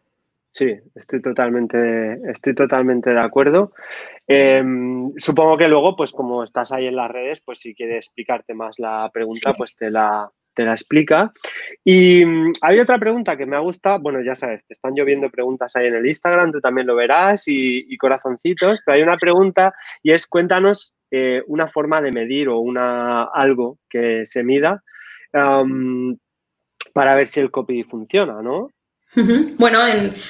Sí, 0.58 0.76
estoy 0.96 1.22
totalmente, 1.22 2.20
estoy 2.32 2.56
totalmente 2.56 3.14
de 3.14 3.20
acuerdo. 3.20 3.74
Em, 4.26 5.14
supongo 5.16 5.56
que 5.56 5.68
luego, 5.68 5.96
pues 5.96 6.12
como 6.12 6.44
estás 6.44 6.72
ahí 6.72 6.88
en 6.88 6.96
las 6.96 7.12
redes, 7.12 7.42
pues 7.42 7.60
si 7.60 7.76
quieres 7.76 8.08
explicarte 8.08 8.56
más 8.56 8.80
la 8.80 9.08
pregunta, 9.14 9.54
pues 9.54 9.76
te 9.76 9.92
la, 9.92 10.32
te 10.58 10.66
la 10.66 10.72
explica. 10.72 11.32
Y 11.86 12.26
mm, 12.26 12.54
hay 12.64 12.80
otra 12.80 12.98
pregunta 12.98 13.38
que 13.38 13.46
me 13.46 13.56
ha 13.56 13.60
gustado, 13.60 14.00
bueno, 14.00 14.22
ya 14.26 14.36
sabes, 14.36 14.66
te 14.66 14.74
están 14.74 14.96
lloviendo 14.96 15.30
preguntas 15.30 15.76
ahí 15.76 15.86
en 15.86 15.96
el 15.96 16.08
Instagram, 16.08 16.52
tú 16.52 16.60
también 16.60 16.88
lo 16.88 16.96
verás 16.96 17.44
y, 17.48 17.96
corazoncitos, 17.98 18.82
pero 18.84 18.98
hay 18.98 19.04
una 19.04 19.18
pregunta 19.18 19.74
y 20.04 20.12
es 20.12 20.28
cuéntanos 20.28 20.94
eh, 21.12 21.44
una 21.48 21.68
forma 21.68 22.02
de 22.02 22.12
medir 22.12 22.50
o 22.50 22.60
una, 22.60 23.24
algo 23.26 23.78
que 23.90 24.26
se 24.26 24.44
mida 24.44 24.84
para 26.94 27.16
ver 27.16 27.28
si 27.28 27.40
el 27.40 27.52
copy 27.52 27.84
funciona, 27.84 28.42
¿no? 28.42 28.72
Bueno, 29.58 29.80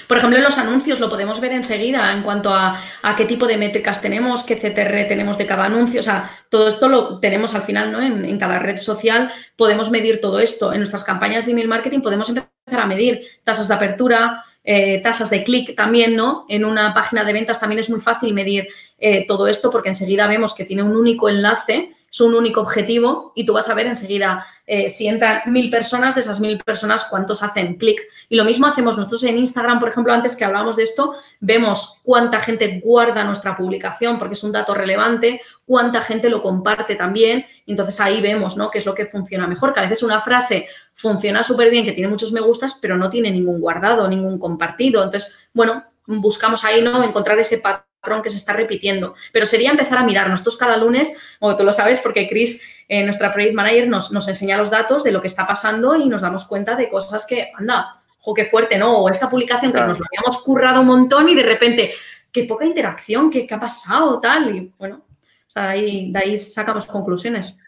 por 0.07 0.17
ejemplo, 0.17 0.37
en 0.37 0.43
los 0.43 0.57
anuncios 0.57 0.99
lo 0.99 1.09
podemos 1.09 1.41
ver 1.41 1.51
enseguida 1.51 2.13
en 2.13 2.23
cuanto 2.23 2.53
a, 2.53 2.79
qué 3.17 3.25
tipo 3.25 3.45
de 3.45 3.57
métricas 3.57 4.01
tenemos, 4.01 4.43
qué 4.43 4.55
CTR 4.55 5.07
tenemos 5.07 5.37
de 5.37 5.45
cada 5.45 5.65
anuncio. 5.65 5.99
O 5.99 6.03
sea, 6.03 6.29
todo 6.49 6.67
esto 6.67 6.87
lo 6.87 7.19
tenemos 7.19 7.53
al 7.53 7.63
final, 7.63 7.91
¿no? 7.91 8.01
En, 8.01 8.37
cada 8.37 8.59
red 8.59 8.77
social 8.77 9.31
podemos 9.55 9.89
medir 9.89 10.21
todo 10.21 10.39
esto. 10.39 10.71
En 10.71 10.79
nuestras 10.79 11.03
campañas 11.03 11.45
de 11.45 11.51
email 11.51 11.67
marketing 11.67 12.01
podemos 12.01 12.29
empezar 12.29 12.49
a 12.69 12.85
medir 12.85 13.25
tasas 13.43 13.67
de 13.67 13.73
apertura, 13.73 14.45
eh, 14.63 15.01
tasas 15.01 15.29
de 15.29 15.43
clic 15.43 15.75
también, 15.75 16.15
¿no? 16.15 16.45
En 16.47 16.63
una 16.63 16.93
página 16.93 17.23
de 17.23 17.33
ventas 17.33 17.59
también 17.59 17.79
es 17.79 17.89
muy 17.89 17.99
fácil 17.99 18.33
medir 18.33 18.67
eh, 18.99 19.25
todo 19.27 19.47
esto 19.47 19.69
porque 19.69 19.89
enseguida 19.89 20.27
vemos 20.27 20.53
que 20.53 20.65
tiene 20.65 20.83
un 20.83 20.95
único 20.95 21.29
enlace 21.29 21.96
es 22.09 22.21
un 22.21 22.33
único 22.33 22.61
objetivo 22.61 23.33
y 23.35 23.45
tú 23.45 23.53
vas 23.53 23.69
a 23.69 23.73
ver 23.73 23.87
enseguida 23.87 24.45
eh, 24.65 24.89
si 24.89 25.07
entran 25.07 25.41
mil 25.47 25.69
personas, 25.69 26.15
de 26.15 26.21
esas 26.21 26.39
mil 26.39 26.57
personas, 26.57 27.05
cuántos 27.09 27.43
hacen 27.43 27.75
clic. 27.75 28.01
Y 28.29 28.35
lo 28.35 28.45
mismo 28.45 28.67
hacemos 28.67 28.97
nosotros 28.97 29.23
en 29.23 29.37
Instagram, 29.37 29.79
por 29.79 29.89
ejemplo, 29.89 30.13
antes 30.13 30.35
que 30.35 30.45
hablábamos 30.45 30.77
de 30.77 30.83
esto, 30.83 31.15
vemos 31.39 31.99
cuánta 32.03 32.39
gente 32.39 32.81
guarda 32.83 33.23
nuestra 33.23 33.55
publicación 33.55 34.17
porque 34.17 34.33
es 34.33 34.43
un 34.43 34.51
dato 34.51 34.73
relevante, 34.73 35.41
cuánta 35.65 36.01
gente 36.01 36.29
lo 36.29 36.41
comparte 36.41 36.95
también. 36.95 37.45
Entonces 37.65 37.99
ahí 37.99 38.21
vemos, 38.21 38.55
¿no? 38.57 38.71
Qué 38.71 38.77
es 38.79 38.85
lo 38.85 38.95
que 38.95 39.05
funciona 39.05 39.47
mejor. 39.47 39.73
Que 39.73 39.81
a 39.81 39.83
veces 39.83 40.03
una 40.03 40.21
frase 40.21 40.67
funciona 40.93 41.43
súper 41.43 41.69
bien, 41.69 41.85
que 41.85 41.91
tiene 41.91 42.09
muchos 42.09 42.31
me 42.31 42.41
gustas, 42.41 42.77
pero 42.81 42.97
no 42.97 43.09
tiene 43.09 43.31
ningún 43.31 43.59
guardado, 43.59 44.07
ningún 44.07 44.39
compartido. 44.39 45.03
Entonces, 45.03 45.33
bueno, 45.53 45.83
buscamos 46.05 46.63
ahí, 46.63 46.81
¿no? 46.81 47.03
Encontrar 47.03 47.37
ese 47.39 47.57
patrón 47.57 47.87
que 48.21 48.29
se 48.29 48.37
está 48.37 48.53
repitiendo. 48.53 49.15
Pero 49.31 49.45
sería 49.45 49.71
empezar 49.71 49.97
a 49.97 50.03
mirar. 50.03 50.29
Nosotros 50.29 50.57
cada 50.57 50.77
lunes, 50.77 51.15
o 51.39 51.55
tú 51.55 51.63
lo 51.63 51.73
sabes, 51.73 51.99
porque 51.99 52.27
Chris, 52.27 52.83
eh, 52.87 53.03
nuestra 53.03 53.33
project 53.33 53.53
manager, 53.53 53.87
nos, 53.87 54.11
nos, 54.11 54.27
enseña 54.27 54.57
los 54.57 54.69
datos 54.69 55.03
de 55.03 55.11
lo 55.11 55.21
que 55.21 55.27
está 55.27 55.45
pasando 55.45 55.95
y 55.95 56.07
nos 56.07 56.21
damos 56.21 56.45
cuenta 56.45 56.75
de 56.75 56.89
cosas 56.89 57.25
que, 57.27 57.51
anda, 57.55 58.01
jo, 58.19 58.33
qué 58.33 58.45
fuerte, 58.45 58.77
¿no? 58.77 58.97
O 58.97 59.09
esta 59.09 59.29
publicación 59.29 59.71
que 59.71 59.79
nos 59.79 59.99
lo 59.99 60.05
habíamos 60.05 60.43
currado 60.43 60.81
un 60.81 60.87
montón 60.87 61.29
y 61.29 61.35
de 61.35 61.43
repente, 61.43 61.93
qué 62.31 62.43
poca 62.43 62.65
interacción, 62.65 63.29
qué, 63.29 63.45
qué 63.45 63.53
ha 63.53 63.59
pasado, 63.59 64.19
tal. 64.19 64.55
Y 64.55 64.73
bueno, 64.77 65.05
o 65.47 65.51
sea, 65.51 65.69
ahí, 65.69 66.11
de 66.11 66.19
ahí 66.19 66.37
sacamos 66.37 66.85
conclusiones. 66.85 67.59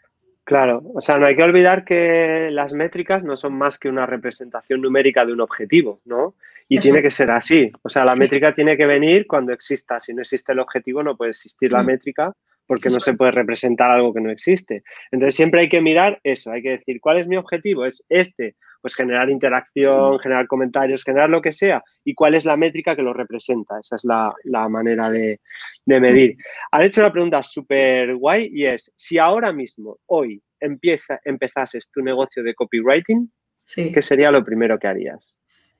Claro, 0.44 0.82
o 0.94 1.00
sea, 1.00 1.16
no 1.16 1.26
hay 1.26 1.36
que 1.36 1.44
olvidar 1.44 1.84
que 1.84 2.48
las 2.50 2.72
métricas 2.72 3.22
no 3.22 3.36
son 3.36 3.54
más 3.54 3.78
que 3.78 3.88
una 3.88 4.04
representación 4.04 4.80
numérica 4.80 5.24
de 5.24 5.32
un 5.32 5.40
objetivo, 5.40 6.00
¿no? 6.04 6.34
Y 6.72 6.78
tiene 6.78 7.02
que 7.02 7.10
ser 7.10 7.32
así. 7.32 7.72
O 7.82 7.88
sea, 7.88 8.04
la 8.04 8.14
métrica 8.14 8.54
tiene 8.54 8.76
que 8.76 8.86
venir 8.86 9.26
cuando 9.26 9.52
exista. 9.52 9.98
Si 9.98 10.14
no 10.14 10.20
existe 10.20 10.52
el 10.52 10.60
objetivo, 10.60 11.02
no 11.02 11.16
puede 11.16 11.32
existir 11.32 11.72
la 11.72 11.82
mm. 11.82 11.86
métrica 11.86 12.32
porque 12.64 12.90
no 12.90 13.00
se 13.00 13.14
puede 13.14 13.32
representar 13.32 13.90
algo 13.90 14.14
que 14.14 14.20
no 14.20 14.30
existe. 14.30 14.84
Entonces, 15.10 15.34
siempre 15.34 15.62
hay 15.62 15.68
que 15.68 15.80
mirar 15.80 16.20
eso. 16.22 16.52
Hay 16.52 16.62
que 16.62 16.70
decir, 16.70 17.00
¿cuál 17.00 17.18
es 17.18 17.26
mi 17.26 17.36
objetivo? 17.36 17.84
Es 17.84 18.04
este. 18.08 18.54
Pues 18.80 18.94
generar 18.94 19.28
interacción, 19.30 20.14
mm. 20.14 20.18
generar 20.20 20.46
comentarios, 20.46 21.02
generar 21.02 21.28
lo 21.28 21.42
que 21.42 21.50
sea. 21.50 21.82
¿Y 22.04 22.14
cuál 22.14 22.36
es 22.36 22.44
la 22.44 22.56
métrica 22.56 22.94
que 22.94 23.02
lo 23.02 23.12
representa? 23.12 23.80
Esa 23.80 23.96
es 23.96 24.04
la, 24.04 24.68
manera 24.68 25.08
de, 25.08 25.40
medir. 25.86 26.36
Han 26.70 26.82
hecho 26.82 27.00
una 27.00 27.10
pregunta 27.10 27.42
súper 27.42 28.14
guay 28.14 28.48
y 28.52 28.66
es, 28.66 28.92
si 28.94 29.18
ahora 29.18 29.52
mismo, 29.52 29.98
hoy, 30.06 30.40
empieza, 30.60 31.18
empezases 31.24 31.90
tu 31.90 32.00
negocio 32.00 32.44
de 32.44 32.54
copywriting, 32.54 33.28
¿qué 33.74 34.02
sería 34.02 34.30
lo 34.30 34.44
primero 34.44 34.78
que 34.78 34.86
harías? 34.86 35.34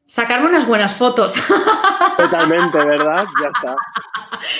Sacarme 0.06 0.48
unas 0.48 0.66
buenas 0.66 0.94
fotos. 0.94 1.34
Totalmente, 2.16 2.78
¿verdad? 2.78 3.24
Ya 3.40 3.48
está. 3.48 3.76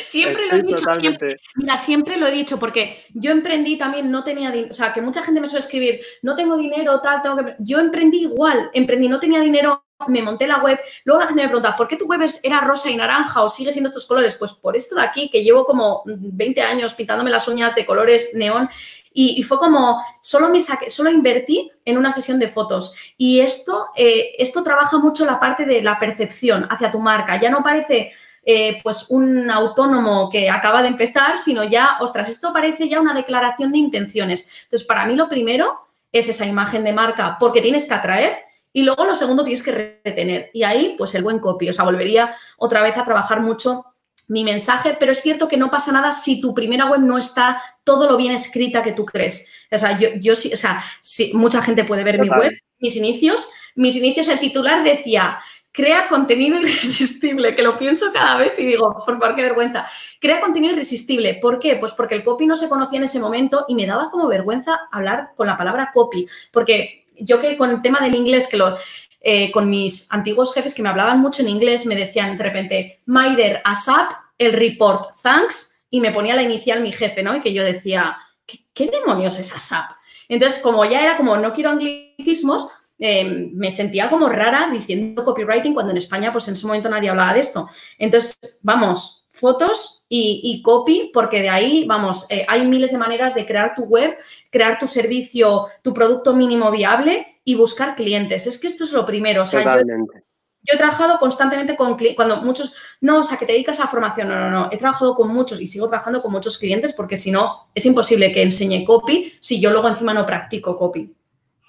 Siempre 0.05 0.47
lo 0.47 0.57
he 0.57 0.63
dicho, 0.63 0.95
siempre, 0.95 1.37
mira, 1.57 1.77
siempre 1.77 2.17
lo 2.17 2.27
he 2.27 2.33
dicho, 2.33 2.59
porque 2.59 3.05
yo 3.15 3.31
emprendí 3.31 3.77
también, 3.77 4.11
no 4.11 4.23
tenía 4.23 4.51
dinero, 4.51 4.71
o 4.71 4.75
sea, 4.75 4.93
que 4.93 5.01
mucha 5.01 5.23
gente 5.23 5.41
me 5.41 5.47
suele 5.47 5.61
escribir, 5.61 6.01
no 6.23 6.35
tengo 6.37 6.57
dinero, 6.57 7.01
tal, 7.01 7.23
tengo 7.23 7.37
que... 7.37 7.57
Yo 7.59 7.79
emprendí 7.79 8.23
igual, 8.23 8.71
emprendí, 8.73 9.09
no 9.09 9.19
tenía 9.19 9.41
dinero, 9.41 9.85
me 10.09 10.23
monté 10.23 10.47
la 10.47 10.59
web, 10.59 10.79
luego 11.05 11.21
la 11.21 11.27
gente 11.27 11.43
me 11.43 11.49
pregunta, 11.49 11.77
¿por 11.77 11.87
qué 11.87 11.97
tu 11.97 12.07
web 12.07 12.21
era 12.43 12.61
rosa 12.61 12.91
y 12.91 12.97
naranja 12.97 13.43
o 13.43 13.49
sigue 13.49 13.73
siendo 13.73 13.89
estos 13.89 14.07
colores? 14.07 14.35
Pues 14.35 14.53
por 14.53 14.77
esto 14.77 14.97
de 14.97 15.03
aquí, 15.03 15.31
que 15.31 15.43
llevo 15.43 15.65
como 15.65 16.03
20 16.07 16.61
años 16.63 16.95
pintándome 16.95 17.31
las 17.31 17.47
uñas 17.49 17.75
de 17.75 17.85
colores 17.85 18.31
neón 18.35 18.69
y, 19.13 19.43
fue 19.43 19.59
como, 19.59 20.05
solo 20.21 20.49
me 20.51 20.61
saqué, 20.61 20.89
solo 20.89 21.11
invertí 21.11 21.71
en 21.85 21.99
una 21.99 22.13
sesión 22.13 22.39
de 22.39 22.49
fotos. 22.49 22.95
Y 23.17 23.41
esto, 23.41 23.89
eh, 23.97 24.33
esto 24.39 24.63
trabaja 24.63 24.99
mucho 24.99 25.27
la 25.27 25.41
parte 25.41 25.65
de 25.65 25.83
la 25.83 25.99
percepción 25.99 26.67
hacia 26.71 26.91
tu 26.91 27.01
marca. 27.01 27.41
Ya 27.41 27.51
no 27.51 27.63
parece 27.63 28.13
eh, 28.45 28.81
pues 28.83 29.07
un 29.11 29.51
autónomo 29.51 30.31
que 30.31 30.49
acaba 30.49 30.81
de 30.83 30.89
empezar, 30.89 31.39
sino 31.39 31.65
ya, 31.65 31.99
ostras, 32.01 32.29
esto 32.29 32.53
parece 32.53 32.89
ya 32.89 33.01
una 33.01 33.15
declaración 33.15 33.73
de 33.73 33.79
intenciones. 33.79 34.65
Entonces, 34.65 34.87
para 34.87 35.05
mí 35.07 35.17
lo 35.17 35.29
primero 35.29 35.81
es 36.13 36.29
esa 36.29 36.47
imagen 36.47 36.85
de 36.85 36.93
marca, 36.93 37.37
porque 37.39 37.61
tienes 37.61 37.87
que 37.87 37.95
atraer 37.95 38.39
y 38.73 38.85
luego 38.85 39.05
lo 39.05 39.17
segundo 39.17 39.43
tienes 39.43 39.63
que 39.63 40.01
retener. 40.05 40.51
Y 40.53 40.63
ahí, 40.63 40.95
pues 40.97 41.15
el 41.17 41.23
buen 41.23 41.41
copy. 41.41 41.69
O 41.69 41.73
sea, 41.73 41.85
volvería 41.85 42.31
otra 42.59 42.83
vez 42.83 42.97
a 42.97 43.05
trabajar 43.05 43.41
mucho 43.41 43.85
mi 44.31 44.45
mensaje, 44.45 44.97
pero 44.99 45.11
es 45.11 45.21
cierto 45.21 45.49
que 45.49 45.57
no 45.57 45.73
pasa 45.73 45.91
nada 45.91 46.13
si 46.13 46.41
tu 46.41 46.55
primera 46.55 46.87
web 46.87 47.01
no 47.01 47.19
está 47.19 47.61
todo 47.83 48.09
lo 48.09 48.17
bien 48.17 48.33
escrita 48.33 48.81
que 48.81 48.93
tú 48.93 49.05
crees. 49.05 49.53
O 49.73 49.77
sea, 49.77 49.99
yo, 49.99 50.11
yo 50.21 50.37
sí, 50.37 50.53
o 50.55 50.57
sea, 50.57 50.85
sí, 51.03 51.33
mucha 51.35 51.61
gente 51.61 51.83
puede 51.83 52.05
ver 52.05 52.21
mi 52.21 52.29
web, 52.29 52.53
mis 52.79 52.95
inicios. 52.95 53.51
Mis 53.75 53.97
inicios, 53.97 54.29
el 54.29 54.39
titular 54.39 54.85
decía, 54.85 55.41
crea 55.73 56.07
contenido 56.07 56.61
irresistible, 56.61 57.57
que 57.57 57.63
lo 57.63 57.77
pienso 57.77 58.13
cada 58.13 58.37
vez 58.37 58.53
y 58.57 58.67
digo, 58.67 59.03
por 59.05 59.19
favor, 59.19 59.35
qué 59.35 59.43
vergüenza. 59.43 59.85
Crea 60.21 60.41
contenido 60.41 60.75
irresistible. 60.75 61.41
¿Por 61.43 61.59
qué? 61.59 61.75
Pues 61.75 61.93
porque 61.95 62.15
el 62.15 62.23
copy 62.23 62.47
no 62.47 62.55
se 62.55 62.69
conocía 62.69 62.99
en 62.99 63.05
ese 63.05 63.19
momento 63.19 63.65
y 63.67 63.75
me 63.75 63.87
daba 63.87 64.13
como 64.13 64.29
vergüenza 64.29 64.79
hablar 64.93 65.33
con 65.37 65.49
la 65.49 65.57
palabra 65.57 65.91
copy, 65.93 66.29
porque 66.53 67.07
yo 67.19 67.41
que 67.41 67.57
con 67.57 67.71
el 67.71 67.83
tema 67.83 67.99
del 67.99 68.15
inglés, 68.15 68.47
que 68.47 68.57
lo, 68.57 68.77
eh, 69.21 69.53
con 69.53 69.69
mis 69.69 70.11
antiguos 70.13 70.55
jefes 70.55 70.75
que 70.75 70.83
me 70.83 70.89
hablaban 70.89 71.21
mucho 71.21 71.43
en 71.43 71.49
inglés, 71.49 71.85
me 71.85 71.95
decían 71.95 72.37
de 72.37 72.43
repente, 72.43 73.01
Maider, 73.07 73.61
ASAP, 73.65 74.11
el 74.39 74.53
report, 74.55 75.11
thanks, 75.23 75.87
y 75.91 76.01
me 76.01 76.13
ponía 76.13 76.35
la 76.35 76.43
inicial 76.43 76.81
mi 76.81 76.93
jefe, 76.93 77.23
¿no? 77.23 77.37
Y 77.37 77.41
que 77.41 77.53
yo 77.53 77.63
decía, 77.63 78.17
¿qué, 78.47 78.87
demonios 78.87 79.39
es 79.39 79.55
ASAP? 79.55 79.91
Entonces, 80.29 80.63
como 80.63 80.85
ya 80.85 81.03
era 81.03 81.17
como 81.17 81.37
no 81.37 81.53
quiero 81.53 81.71
anglicismos, 81.71 82.69
eh, 82.99 83.49
me 83.53 83.71
sentía 83.71 84.09
como 84.09 84.29
rara 84.29 84.71
diciendo 84.73 85.25
copywriting 85.25 85.75
cuando 85.75 85.91
en 85.91 85.99
España, 85.99 86.33
pues 86.33 86.49
en 86.49 86.55
ese 86.55 86.67
momento 86.67 86.89
nadie 86.89 87.11
hablaba 87.11 87.35
de 87.35 87.41
esto. 87.41 87.69
Entonces, 87.99 88.37
vamos, 88.63 89.20
fotos 89.41 90.07
y, 90.09 90.61
copy, 90.63 91.11
porque 91.13 91.41
de 91.41 91.49
ahí, 91.49 91.85
vamos, 91.87 92.27
eh, 92.31 92.45
hay 92.49 92.67
miles 92.67 92.93
de 92.93 92.99
maneras 92.99 93.35
de 93.35 93.47
crear 93.47 93.75
tu 93.75 93.85
web, 93.85 94.17
crear 94.51 94.79
tu 94.79 94.87
servicio, 94.87 95.67
tu 95.83 95.95
producto 95.95 96.35
mínimo 96.35 96.71
viable 96.71 97.41
y 97.45 97.55
buscar 97.55 97.97
clientes. 97.97 98.47
Es 98.47 98.59
que 98.59 98.67
esto 98.67 98.85
es 98.85 98.93
lo 98.93 99.07
primero. 99.07 99.43
O 99.43 99.47
sea, 99.47 99.63
Totalmente. 99.63 100.25
Yo 100.63 100.75
he 100.75 100.77
trabajado 100.77 101.19
constantemente 101.19 101.75
con 101.75 101.97
cuando 102.15 102.43
muchos, 102.43 102.75
no, 103.01 103.21
o 103.21 103.25
sea, 103.25 103.39
que 103.39 103.47
te 103.47 103.53
dedicas 103.53 103.81
a 103.81 103.87
formación, 103.87 104.29
no, 104.29 104.39
no, 104.39 104.51
no, 104.51 104.69
he 104.71 104.77
trabajado 104.77 105.15
con 105.15 105.33
muchos 105.33 105.59
y 105.59 105.67
sigo 105.67 105.89
trabajando 105.89 106.21
con 106.21 106.33
muchos 106.33 106.59
clientes 106.59 106.93
porque 106.93 107.17
si 107.17 107.31
no, 107.31 107.71
es 107.75 107.87
imposible 107.87 108.31
que 108.31 108.43
enseñe 108.43 108.85
copy 108.85 109.33
si 109.41 109.59
yo 109.59 109.71
luego 109.71 109.89
encima 109.89 110.13
no 110.13 110.27
practico 110.27 110.77
copy. 110.77 111.15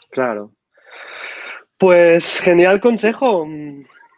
Claro. 0.10 0.52
Pues 1.78 2.42
genial 2.42 2.82
consejo. 2.82 3.48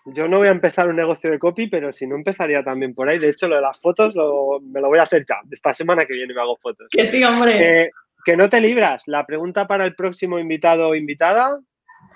Yo 0.06 0.28
no 0.28 0.40
voy 0.40 0.48
a 0.48 0.52
empezar 0.52 0.90
un 0.90 0.98
negocio 0.98 1.32
de 1.32 1.40
copy, 1.40 1.68
pero 1.68 1.94
si 1.94 2.06
no 2.06 2.16
empezaría 2.16 2.64
también 2.64 2.94
por 2.94 3.10
ahí. 3.10 3.18
De 3.20 3.30
hecho, 3.30 3.48
lo 3.48 3.56
de 3.56 3.62
las 3.62 3.80
fotos 3.80 4.14
me 4.62 4.82
lo 4.82 4.90
voy 4.90 5.00
a 5.00 5.04
hacer 5.04 5.26
ya. 5.28 5.38
Esta 5.50 5.74
semana 5.74 6.06
que 6.06 6.14
viene 6.14 6.34
me 6.34 6.42
hago 6.42 6.58
fotos. 6.58 6.88
Que 6.92 7.06
sí, 7.06 7.24
hombre. 7.24 7.92
que 8.26 8.36
no 8.36 8.50
te 8.50 8.60
libras. 8.60 9.04
La 9.08 9.26
pregunta 9.26 9.66
para 9.66 9.86
el 9.86 9.96
próximo 9.96 10.40
invitado 10.40 10.90
o 10.90 10.96
invitada. 10.96 11.60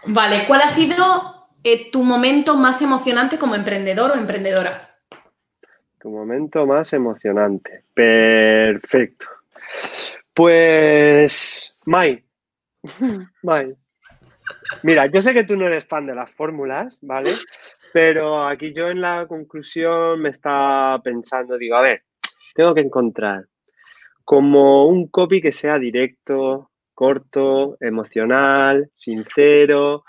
Vale, 0.05 0.45
¿cuál 0.47 0.61
ha 0.61 0.69
sido 0.69 1.47
eh, 1.63 1.89
tu 1.91 2.03
momento 2.03 2.55
más 2.57 2.81
emocionante 2.81 3.37
como 3.37 3.55
emprendedor 3.55 4.11
o 4.11 4.15
emprendedora? 4.15 4.97
Tu 5.99 6.09
momento 6.09 6.65
más 6.65 6.91
emocionante. 6.93 7.83
Perfecto. 7.93 9.27
Pues, 10.33 11.73
Mai. 11.85 12.23
Mai. 13.43 13.75
Mira, 14.83 15.07
yo 15.07 15.21
sé 15.21 15.33
que 15.33 15.43
tú 15.43 15.55
no 15.57 15.65
eres 15.65 15.85
fan 15.85 16.05
de 16.05 16.15
las 16.15 16.29
fórmulas, 16.31 16.99
¿vale? 17.01 17.35
Pero 17.93 18.47
aquí 18.47 18.73
yo 18.73 18.89
en 18.89 19.01
la 19.01 19.25
conclusión 19.27 20.21
me 20.21 20.29
está 20.29 20.99
pensando, 21.03 21.57
digo, 21.57 21.75
a 21.75 21.81
ver, 21.81 22.03
tengo 22.53 22.73
que 22.73 22.81
encontrar 22.81 23.45
como 24.23 24.87
un 24.87 25.07
copy 25.07 25.41
que 25.41 25.51
sea 25.51 25.79
directo, 25.79 26.71
corto, 26.93 27.77
emocional, 27.79 28.91
sincero 28.95 30.03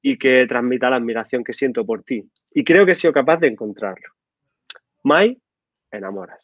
y 0.00 0.16
que 0.16 0.46
transmita 0.46 0.88
la 0.88 0.96
admiración 0.96 1.44
que 1.44 1.52
siento 1.52 1.84
por 1.84 2.02
ti. 2.02 2.24
Y 2.50 2.64
creo 2.64 2.86
que 2.86 2.92
he 2.92 2.94
sido 2.94 3.12
capaz 3.12 3.38
de 3.38 3.48
encontrarlo. 3.48 4.08
Mai, 5.02 5.36
enamoras. 5.90 6.40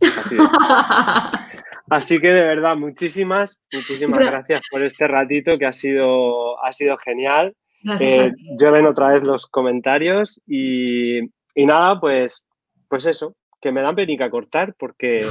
Así, 1.90 2.18
que 2.18 2.32
de 2.32 2.42
verdad, 2.42 2.74
muchísimas, 2.76 3.58
muchísimas 3.70 4.18
gracias 4.18 4.62
por 4.70 4.82
este 4.82 5.06
ratito 5.06 5.58
que 5.58 5.66
ha 5.66 5.72
sido, 5.72 6.64
ha 6.64 6.72
sido 6.72 6.96
genial. 6.96 7.54
Eh, 8.00 8.32
yo 8.58 8.72
ven 8.72 8.86
otra 8.86 9.08
vez 9.08 9.22
los 9.22 9.46
comentarios 9.46 10.40
y, 10.46 11.20
nada, 11.54 12.00
pues, 12.00 12.42
pues 12.88 13.06
eso, 13.06 13.34
que 13.60 13.72
me 13.72 13.82
dan 13.82 13.94
penica 13.94 14.30
cortar 14.30 14.74
porque... 14.78 15.26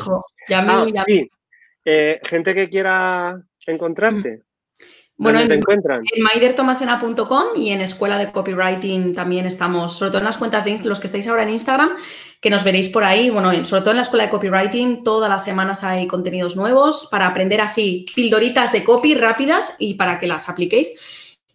ya 0.47 0.61
me, 0.61 0.71
ah, 0.71 1.05
eh, 1.85 2.19
gente 2.23 2.53
que 2.53 2.69
quiera 2.69 3.41
encontrarte? 3.67 4.43
Bueno, 5.15 5.39
en, 5.39 5.47
te 5.47 5.55
encuentran? 5.55 6.01
en 6.11 6.23
maidertomasena.com 6.23 7.55
y 7.55 7.69
en 7.69 7.81
Escuela 7.81 8.17
de 8.17 8.31
Copywriting 8.31 9.13
también 9.13 9.45
estamos, 9.45 9.95
sobre 9.97 10.09
todo 10.09 10.19
en 10.19 10.25
las 10.25 10.37
cuentas 10.37 10.65
de 10.65 10.79
los 10.83 10.99
que 10.99 11.07
estáis 11.07 11.27
ahora 11.27 11.43
en 11.43 11.49
Instagram, 11.49 11.95
que 12.41 12.49
nos 12.49 12.63
veréis 12.63 12.89
por 12.89 13.03
ahí. 13.03 13.29
Bueno, 13.29 13.63
sobre 13.63 13.81
todo 13.81 13.91
en 13.91 13.97
la 13.97 14.03
Escuela 14.03 14.25
de 14.25 14.31
Copywriting, 14.31 15.03
todas 15.03 15.29
las 15.29 15.43
semanas 15.43 15.83
hay 15.83 16.07
contenidos 16.07 16.55
nuevos 16.55 17.07
para 17.11 17.27
aprender 17.27 17.61
así 17.61 18.05
pildoritas 18.15 18.71
de 18.71 18.83
copy 18.83 19.13
rápidas 19.13 19.75
y 19.79 19.93
para 19.93 20.19
que 20.19 20.27
las 20.27 20.49
apliquéis. 20.49 20.91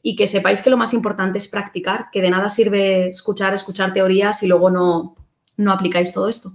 Y 0.09 0.17
que 0.17 0.27
sepáis 0.27 0.63
que 0.63 0.71
lo 0.71 0.79
más 0.79 0.95
importante 0.95 1.37
es 1.37 1.49
practicar, 1.49 2.07
que 2.11 2.23
de 2.23 2.31
nada 2.31 2.49
sirve 2.49 3.11
escuchar, 3.11 3.53
escuchar 3.53 3.93
teorías 3.93 4.43
y 4.43 4.49
luego 4.49 4.71
no, 4.71 5.17
no 5.59 5.71
aplicáis 5.71 6.15
todo 6.15 6.31
esto. 6.31 6.53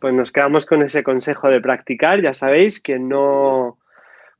Pues 0.00 0.12
nos 0.12 0.32
quedamos 0.32 0.66
con 0.66 0.82
ese 0.82 1.04
consejo 1.04 1.48
de 1.48 1.60
practicar. 1.60 2.20
Ya 2.20 2.34
sabéis 2.34 2.82
que 2.82 2.98
no 2.98 3.78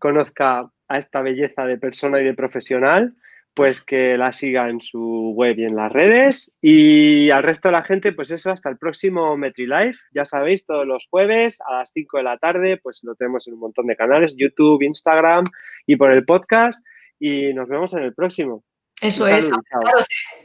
conozca 0.00 0.68
a 0.88 0.98
esta 0.98 1.22
belleza 1.22 1.66
de 1.66 1.78
persona 1.78 2.20
y 2.20 2.24
de 2.24 2.34
profesional, 2.34 3.14
pues 3.54 3.80
que 3.80 4.18
la 4.18 4.32
siga 4.32 4.68
en 4.68 4.80
su 4.80 5.34
web 5.36 5.56
y 5.60 5.64
en 5.64 5.76
las 5.76 5.92
redes. 5.92 6.52
Y 6.60 7.30
al 7.30 7.44
resto 7.44 7.68
de 7.68 7.72
la 7.74 7.84
gente, 7.84 8.10
pues 8.10 8.32
eso, 8.32 8.50
hasta 8.50 8.70
el 8.70 8.76
próximo 8.76 9.36
MetriLife. 9.36 10.00
Ya 10.12 10.24
sabéis, 10.24 10.66
todos 10.66 10.88
los 10.88 11.06
jueves 11.08 11.60
a 11.64 11.74
las 11.74 11.92
5 11.94 12.16
de 12.16 12.24
la 12.24 12.38
tarde, 12.38 12.80
pues 12.82 13.04
lo 13.04 13.14
tenemos 13.14 13.46
en 13.46 13.54
un 13.54 13.60
montón 13.60 13.86
de 13.86 13.94
canales, 13.94 14.34
YouTube, 14.36 14.82
Instagram 14.82 15.44
y 15.86 15.94
por 15.94 16.10
el 16.10 16.24
podcast. 16.24 16.84
Y 17.24 17.54
nos 17.54 17.68
vemos 17.68 17.94
en 17.94 18.02
el 18.02 18.14
próximo. 18.14 18.64
Eso 19.00 19.28
es. 19.28 19.48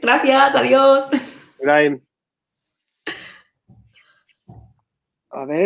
Gracias, 0.00 0.54
adiós. 0.54 1.10
A 5.30 5.44
ver. 5.44 5.56